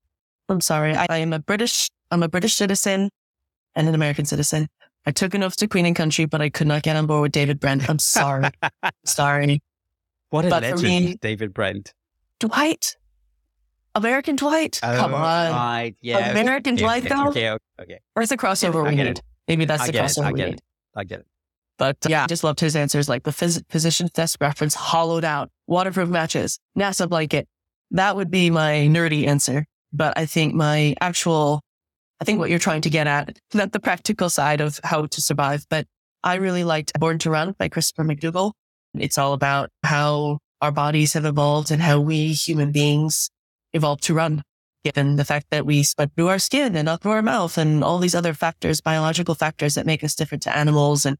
I'm 0.49 0.61
sorry. 0.61 0.95
I, 0.97 1.07
I 1.09 1.19
am 1.19 1.33
a 1.33 1.39
British. 1.39 1.91
I'm 2.11 2.23
a 2.23 2.29
British 2.29 2.55
citizen 2.55 3.11
and 3.77 3.89
an 3.89 3.95
American 3.95 4.25
citizen. 4.25 4.69
I 5.07 5.13
took 5.13 5.33
an 5.35 5.43
oath 5.43 5.57
to 5.57 5.69
Queen 5.69 5.87
and 5.87 5.95
Country, 5.97 6.25
but 6.27 6.43
I 6.43 6.51
could 6.51 6.67
not 6.67 6.83
get 6.83 6.97
on 6.97 7.07
board 7.07 7.23
with 7.23 7.33
David 7.33 7.61
Brent. 7.61 7.89
I'm 7.89 7.99
sorry. 7.99 8.51
sorry. 9.05 9.63
What 10.31 10.45
a 10.45 10.51
But 10.51 10.63
legend, 10.63 10.83
me- 10.83 11.17
David 11.21 11.55
Brent. 11.55 11.95
Dwight. 12.41 12.97
American 13.95 14.37
Dwight. 14.37 14.79
Oh 14.83 14.97
come 14.97 15.13
Oh, 15.15 15.17
on. 15.17 15.53
Right. 15.53 15.95
Yeah. 16.01 16.31
American 16.31 16.75
okay, 16.75 16.83
Dwight, 16.83 17.07
okay, 17.07 17.15
though? 17.15 17.29
okay, 17.29 17.51
okay, 17.51 17.63
okay. 17.81 17.99
Where's 18.15 18.29
the 18.29 18.37
crossover 18.37 18.85
we 18.89 18.95
need? 18.95 19.07
it. 19.07 19.23
Maybe 19.49 19.65
that's 19.65 19.83
I 19.83 19.87
the 19.91 19.99
it. 19.99 20.03
crossover 20.03 20.25
I 20.27 20.33
we 20.33 20.37
get 20.39 20.47
need. 20.47 20.55
it. 20.55 20.63
I 20.95 21.05
get 21.05 21.21
it. 21.21 21.27
But 21.81 21.97
uh, 22.05 22.11
yeah, 22.11 22.25
I 22.25 22.27
just 22.27 22.45
loved 22.45 22.61
his 22.61 22.77
answers 22.77 23.09
like 23.09 23.23
the 23.23 23.31
phys- 23.31 23.65
physician's 23.71 24.11
desk 24.11 24.39
reference, 24.43 24.75
hollowed 24.75 25.25
out, 25.25 25.51
waterproof 25.67 26.11
matches, 26.11 26.59
NASA 26.79 27.09
blanket. 27.09 27.49
That 27.91 28.17
would 28.17 28.31
be 28.31 28.51
my 28.51 28.87
nerdy 28.87 29.27
answer. 29.27 29.65
But 29.91 30.13
I 30.19 30.27
think 30.27 30.55
my 30.55 30.95
actual, 31.01 31.63
I 32.21 32.27
think 32.27 32.39
what 32.39 32.51
you're 32.51 32.59
trying 32.59 32.83
to 32.83 32.91
get 32.91 33.07
at, 33.07 33.39
not 33.55 33.73
the 33.73 33.81
practical 33.81 34.29
side 34.29 34.61
of 34.61 34.79
how 34.85 35.07
to 35.07 35.21
survive, 35.23 35.65
but 35.71 35.87
I 36.23 36.35
really 36.35 36.65
liked 36.65 36.93
Born 37.01 37.19
to 37.21 37.31
Run 37.31 37.55
by 37.59 37.69
Christopher 37.69 38.05
McDougall. 38.05 38.53
It's 38.93 39.17
all 39.17 39.33
about 39.33 39.71
how 39.83 40.39
our 40.61 40.71
bodies 40.71 41.15
have 41.15 41.25
evolved 41.25 41.71
and 41.71 41.81
how 41.81 41.99
we 41.99 42.35
human 42.35 42.73
beings 42.73 43.31
evolved 43.73 44.03
to 44.03 44.15
run, 44.15 44.43
given 44.85 45.17
the 45.17 45.25
fact 45.25 45.47
that 45.51 45.65
we 45.65 45.83
sweat 45.83 46.11
through 46.15 46.29
our 46.29 46.39
skin 46.39 46.77
and 46.77 46.91
up 46.91 47.01
through 47.03 47.13
our 47.13 47.23
mouth 47.23 47.57
and 47.57 47.83
all 47.83 47.99
these 47.99 48.15
other 48.15 48.35
factors, 48.35 48.83
biological 48.83 49.35
factors 49.35 49.77
that 49.77 49.87
make 49.87 50.05
us 50.05 50.15
different 50.15 50.43
to 50.43 50.55
animals. 50.55 51.07
And 51.07 51.17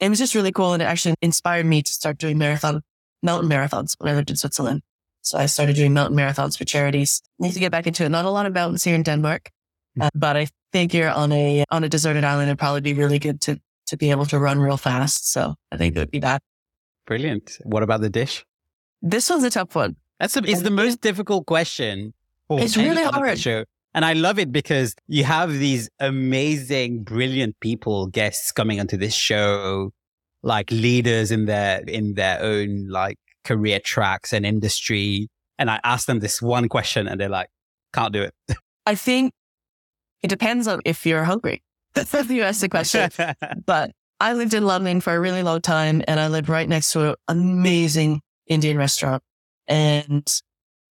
it 0.00 0.08
was 0.08 0.18
just 0.18 0.34
really 0.34 0.52
cool. 0.52 0.72
And 0.72 0.82
it 0.82 0.86
actually 0.86 1.14
inspired 1.22 1.66
me 1.66 1.82
to 1.82 1.90
start 1.90 2.18
doing 2.18 2.38
marathon, 2.38 2.82
mountain 3.22 3.48
marathons 3.48 3.94
when 3.98 4.12
I 4.12 4.16
lived 4.16 4.30
in 4.30 4.36
Switzerland. 4.36 4.82
So 5.22 5.38
I 5.38 5.46
started 5.46 5.76
doing 5.76 5.94
mountain 5.94 6.16
marathons 6.16 6.58
for 6.58 6.64
charities. 6.64 7.22
Need 7.38 7.52
to 7.52 7.60
get 7.60 7.72
back 7.72 7.86
into 7.86 8.04
it. 8.04 8.10
Not 8.10 8.24
a 8.24 8.30
lot 8.30 8.46
of 8.46 8.52
mountains 8.52 8.84
here 8.84 8.94
in 8.94 9.02
Denmark, 9.02 9.50
uh, 10.00 10.10
but 10.14 10.36
I 10.36 10.48
figure 10.72 11.08
on 11.08 11.32
a, 11.32 11.64
on 11.70 11.84
a 11.84 11.88
deserted 11.88 12.24
island, 12.24 12.48
it'd 12.48 12.58
probably 12.58 12.82
be 12.82 12.92
really 12.92 13.18
good 13.18 13.40
to, 13.42 13.58
to 13.86 13.96
be 13.96 14.10
able 14.10 14.26
to 14.26 14.38
run 14.38 14.58
real 14.58 14.76
fast. 14.76 15.30
So 15.32 15.54
I 15.72 15.76
think 15.76 15.96
it 15.96 15.98
would 16.00 16.10
be 16.10 16.20
that. 16.20 16.42
Brilliant. 17.06 17.58
What 17.62 17.82
about 17.82 18.00
the 18.00 18.10
dish? 18.10 18.44
This 19.00 19.30
one's 19.30 19.44
a 19.44 19.50
tough 19.50 19.74
one. 19.74 19.96
That's 20.20 20.36
a, 20.36 20.42
it's 20.44 20.62
the 20.62 20.70
most 20.70 21.00
difficult 21.00 21.46
question. 21.46 22.14
It's 22.50 22.76
really 22.76 23.02
hard. 23.02 23.38
Show. 23.38 23.64
And 23.94 24.04
I 24.04 24.12
love 24.12 24.38
it 24.38 24.50
because 24.50 24.94
you 25.06 25.24
have 25.24 25.52
these 25.52 25.88
amazing, 26.00 27.04
brilliant 27.04 27.58
people, 27.60 28.08
guests 28.08 28.50
coming 28.50 28.80
onto 28.80 28.96
this 28.96 29.14
show, 29.14 29.92
like 30.42 30.70
leaders 30.70 31.30
in 31.30 31.46
their 31.46 31.80
in 31.86 32.14
their 32.14 32.42
own 32.42 32.88
like 32.88 33.18
career 33.44 33.78
tracks 33.78 34.32
and 34.32 34.44
industry. 34.44 35.28
And 35.58 35.70
I 35.70 35.80
ask 35.84 36.06
them 36.06 36.18
this 36.18 36.42
one 36.42 36.68
question, 36.68 37.06
and 37.06 37.20
they're 37.20 37.28
like, 37.28 37.48
"Can't 37.92 38.12
do 38.12 38.22
it." 38.22 38.34
I 38.86 38.96
think 38.96 39.32
it 40.22 40.28
depends 40.28 40.66
on 40.66 40.80
if 40.84 41.06
you're 41.06 41.24
hungry. 41.24 41.62
That's 41.94 42.10
the 42.10 42.24
you 42.34 42.42
asked 42.42 42.62
the 42.62 42.68
question. 42.68 43.10
But 43.66 43.92
I 44.20 44.32
lived 44.32 44.54
in 44.54 44.66
London 44.66 45.00
for 45.00 45.14
a 45.14 45.20
really 45.20 45.42
long 45.42 45.60
time 45.60 46.02
and 46.08 46.18
I 46.18 46.28
lived 46.28 46.48
right 46.48 46.68
next 46.68 46.92
to 46.92 47.10
an 47.10 47.14
amazing 47.28 48.20
Indian 48.46 48.78
restaurant. 48.78 49.22
And 49.68 50.26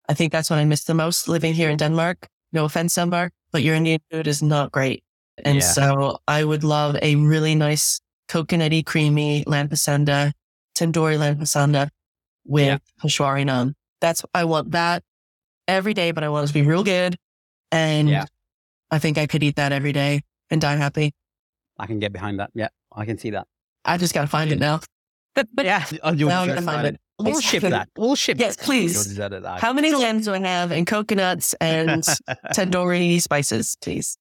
I 0.07 0.13
think 0.13 0.31
that's 0.31 0.49
what 0.49 0.59
I 0.59 0.65
missed 0.65 0.87
the 0.87 0.93
most 0.93 1.27
living 1.27 1.53
here 1.53 1.69
in 1.69 1.77
Denmark. 1.77 2.27
No 2.53 2.65
offense, 2.65 2.95
Denmark, 2.95 3.33
but 3.51 3.63
your 3.63 3.75
Indian 3.75 3.99
food 4.11 4.27
is 4.27 4.41
not 4.41 4.71
great. 4.71 5.03
And 5.43 5.55
Yeah. 5.57 5.61
so 5.61 6.19
I 6.27 6.43
would 6.43 6.63
love 6.63 6.95
a 7.01 7.15
really 7.15 7.55
nice 7.55 7.99
coconutty, 8.29 8.85
creamy 8.85 9.43
lamb 9.47 9.67
pasanda, 9.69 10.31
tandoori 10.77 11.17
lamb 11.17 11.37
pasanda 11.39 11.89
with 12.45 12.67
Yeah. 12.67 12.77
Peshwari 13.01 13.43
naan. 13.43 13.73
That's, 14.01 14.23
I 14.33 14.43
want 14.45 14.71
that 14.71 15.03
every 15.67 15.93
day, 15.93 16.11
but 16.11 16.23
I 16.23 16.29
want 16.29 16.45
it 16.45 16.47
to 16.49 16.53
be 16.53 16.61
real 16.61 16.83
good. 16.83 17.17
And 17.71 18.07
Yeah. 18.09 18.25
I 18.91 18.99
think 18.99 19.17
I 19.17 19.25
could 19.25 19.41
eat 19.41 19.55
that 19.55 19.71
every 19.71 19.91
day 19.91 20.21
and 20.51 20.61
die 20.61 20.75
happy. 20.75 21.13
I 21.79 21.87
can 21.87 21.99
get 21.99 22.13
behind 22.13 22.39
that. 22.39 22.51
Yeah, 22.53 22.69
I 22.95 23.05
can 23.05 23.17
see 23.17 23.31
that. 23.31 23.47
I 23.83 23.97
just 23.97 24.13
gotta 24.13 24.27
find 24.27 24.51
it 24.51 24.59
now. 24.59 24.81
But, 25.33 25.47
but 25.55 25.65
Yeah, 25.65 25.83
oh, 26.03 26.11
you'll 26.13 26.29
now 26.29 26.41
I'm 26.43 26.47
gonna 26.47 26.61
find 26.61 26.81
find 26.83 26.87
it. 26.95 27.01
We'll 27.19 27.39
ship 27.41 27.61
that. 27.63 27.89
We'll 27.95 28.15
ship. 28.15 28.39
Yes, 28.39 28.55
that. 28.55 28.65
please. 28.65 28.93
Your 28.95 29.03
deserted 29.03 29.45
island. 29.45 29.61
How 29.61 29.71
many 29.73 29.93
lambs 29.93 30.25
do 30.25 30.33
I 30.33 30.39
have 30.39 30.71
and 30.71 30.87
coconuts 30.87 31.53
and 31.61 32.03
tandoori 32.53 33.21
spices, 33.21 33.77
please? 33.81 34.17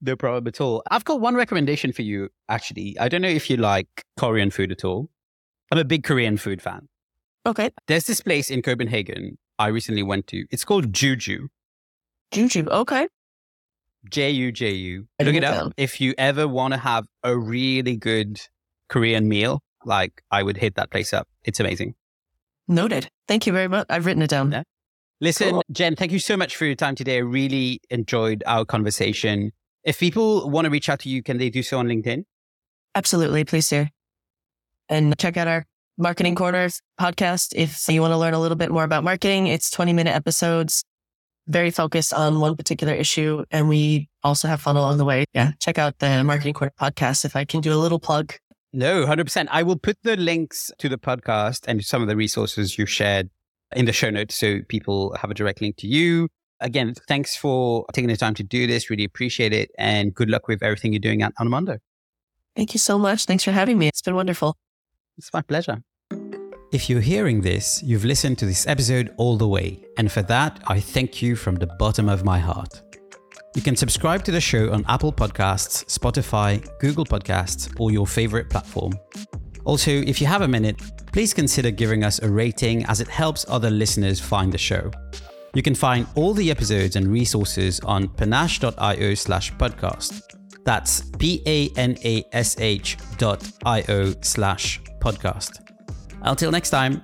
No 0.00 0.16
problem 0.16 0.46
at 0.48 0.60
all. 0.60 0.82
I've 0.90 1.04
got 1.04 1.20
one 1.20 1.34
recommendation 1.34 1.92
for 1.92 2.02
you, 2.02 2.30
actually. 2.48 2.96
I 2.98 3.08
don't 3.08 3.20
know 3.20 3.28
if 3.28 3.50
you 3.50 3.56
like 3.56 3.88
Korean 4.16 4.50
food 4.50 4.72
at 4.72 4.84
all. 4.84 5.10
I'm 5.70 5.78
a 5.78 5.84
big 5.84 6.04
Korean 6.04 6.36
food 6.36 6.62
fan. 6.62 6.88
Okay. 7.44 7.70
There's 7.86 8.06
this 8.06 8.20
place 8.20 8.50
in 8.50 8.62
Copenhagen 8.62 9.36
I 9.58 9.68
recently 9.68 10.02
went 10.02 10.26
to. 10.28 10.46
It's 10.50 10.64
called 10.64 10.92
Juju. 10.92 11.48
Juju. 12.32 12.66
Okay. 12.68 13.08
J 14.10 14.30
U 14.30 14.52
J 14.52 14.70
U. 14.70 15.06
Look 15.20 15.34
it 15.34 15.44
up. 15.44 15.64
that. 15.64 15.72
If 15.76 16.00
you 16.00 16.14
ever 16.16 16.46
want 16.46 16.74
to 16.74 16.78
have 16.78 17.06
a 17.22 17.36
really 17.36 17.96
good 17.96 18.40
Korean 18.88 19.28
meal, 19.28 19.62
like 19.84 20.22
I 20.30 20.42
would 20.42 20.56
hit 20.56 20.76
that 20.76 20.90
place 20.90 21.12
up. 21.12 21.28
It's 21.44 21.60
amazing. 21.60 21.94
Noted. 22.68 23.08
Thank 23.28 23.46
you 23.46 23.52
very 23.52 23.68
much. 23.68 23.86
I've 23.88 24.06
written 24.06 24.22
it 24.22 24.30
down. 24.30 24.52
Yeah. 24.52 24.62
Listen, 25.20 25.50
Cool. 25.50 25.64
Jen, 25.72 25.96
thank 25.96 26.12
you 26.12 26.18
so 26.18 26.36
much 26.36 26.56
for 26.56 26.66
your 26.66 26.74
time 26.74 26.94
today. 26.94 27.16
I 27.16 27.20
really 27.20 27.80
enjoyed 27.90 28.42
our 28.46 28.64
conversation. 28.64 29.52
If 29.84 29.98
people 29.98 30.50
want 30.50 30.66
to 30.66 30.70
reach 30.70 30.88
out 30.88 31.00
to 31.00 31.08
you, 31.08 31.22
can 31.22 31.38
they 31.38 31.48
do 31.48 31.62
so 31.62 31.78
on 31.78 31.86
LinkedIn? 31.86 32.24
Absolutely. 32.94 33.44
Please 33.44 33.68
do. 33.68 33.86
And 34.88 35.16
check 35.18 35.36
out 35.36 35.48
our 35.48 35.64
Marketing 35.98 36.34
Corners 36.34 36.82
podcast 37.00 37.54
if 37.54 37.88
you 37.88 38.00
want 38.02 38.12
to 38.12 38.18
learn 38.18 38.34
a 38.34 38.40
little 38.40 38.56
bit 38.56 38.70
more 38.70 38.84
about 38.84 39.04
marketing. 39.04 39.46
It's 39.46 39.70
20 39.70 39.92
minute 39.92 40.14
episodes, 40.14 40.84
very 41.46 41.70
focused 41.70 42.12
on 42.12 42.40
one 42.40 42.56
particular 42.56 42.92
issue. 42.92 43.44
And 43.50 43.68
we 43.68 44.08
also 44.22 44.48
have 44.48 44.60
fun 44.60 44.76
along 44.76 44.98
the 44.98 45.04
way. 45.04 45.24
Yeah. 45.32 45.52
Check 45.60 45.78
out 45.78 45.98
the 45.98 46.22
Marketing 46.24 46.52
Corner 46.52 46.72
podcast 46.78 47.24
if 47.24 47.36
I 47.36 47.44
can 47.44 47.60
do 47.60 47.72
a 47.72 47.76
little 47.80 47.98
plug. 47.98 48.34
No, 48.76 49.06
100%. 49.06 49.48
I 49.50 49.62
will 49.62 49.78
put 49.78 49.96
the 50.02 50.18
links 50.18 50.70
to 50.80 50.90
the 50.90 50.98
podcast 50.98 51.64
and 51.66 51.82
some 51.82 52.02
of 52.02 52.08
the 52.08 52.14
resources 52.14 52.76
you 52.76 52.84
shared 52.84 53.30
in 53.74 53.86
the 53.86 53.92
show 53.92 54.10
notes 54.10 54.34
so 54.34 54.60
people 54.68 55.16
have 55.18 55.30
a 55.30 55.34
direct 55.34 55.62
link 55.62 55.78
to 55.78 55.86
you. 55.86 56.28
Again, 56.60 56.92
thanks 57.08 57.34
for 57.34 57.86
taking 57.94 58.10
the 58.10 58.18
time 58.18 58.34
to 58.34 58.42
do 58.42 58.66
this. 58.66 58.90
Really 58.90 59.04
appreciate 59.04 59.54
it. 59.54 59.70
And 59.78 60.14
good 60.14 60.28
luck 60.28 60.46
with 60.46 60.62
everything 60.62 60.92
you're 60.92 61.00
doing 61.00 61.22
at 61.22 61.34
Onomondo. 61.40 61.78
Thank 62.54 62.74
you 62.74 62.78
so 62.78 62.98
much. 62.98 63.24
Thanks 63.24 63.44
for 63.44 63.50
having 63.50 63.78
me. 63.78 63.88
It's 63.88 64.02
been 64.02 64.14
wonderful. 64.14 64.58
It's 65.16 65.32
my 65.32 65.40
pleasure. 65.40 65.82
If 66.70 66.90
you're 66.90 67.00
hearing 67.00 67.40
this, 67.40 67.82
you've 67.82 68.04
listened 68.04 68.36
to 68.40 68.44
this 68.44 68.66
episode 68.66 69.14
all 69.16 69.38
the 69.38 69.48
way, 69.48 69.82
and 69.96 70.12
for 70.12 70.20
that, 70.22 70.62
I 70.66 70.80
thank 70.80 71.22
you 71.22 71.34
from 71.34 71.54
the 71.54 71.66
bottom 71.66 72.10
of 72.10 72.24
my 72.24 72.40
heart. 72.40 72.82
You 73.56 73.62
can 73.62 73.74
subscribe 73.74 74.22
to 74.24 74.30
the 74.30 74.40
show 74.40 74.70
on 74.70 74.84
Apple 74.86 75.10
Podcasts, 75.10 75.86
Spotify, 75.86 76.62
Google 76.78 77.06
Podcasts, 77.06 77.74
or 77.80 77.90
your 77.90 78.06
favorite 78.06 78.50
platform. 78.50 78.92
Also, 79.64 79.90
if 79.90 80.20
you 80.20 80.26
have 80.26 80.42
a 80.42 80.46
minute, 80.46 80.78
please 81.10 81.32
consider 81.32 81.70
giving 81.70 82.04
us 82.04 82.18
a 82.18 82.28
rating 82.28 82.84
as 82.84 83.00
it 83.00 83.08
helps 83.08 83.46
other 83.48 83.70
listeners 83.70 84.20
find 84.20 84.52
the 84.52 84.58
show. 84.58 84.90
You 85.54 85.62
can 85.62 85.74
find 85.74 86.06
all 86.16 86.34
the 86.34 86.50
episodes 86.50 86.96
and 86.96 87.06
resources 87.06 87.80
on 87.80 88.08
panash.io 88.08 89.14
slash 89.14 89.54
podcast. 89.54 90.20
That's 90.66 91.08
P-A-N-A-S-H 91.18 92.98
dot 93.16 93.50
I-O 93.64 94.14
slash 94.20 94.82
podcast. 95.00 95.66
Until 96.20 96.50
next 96.50 96.68
time, 96.68 97.02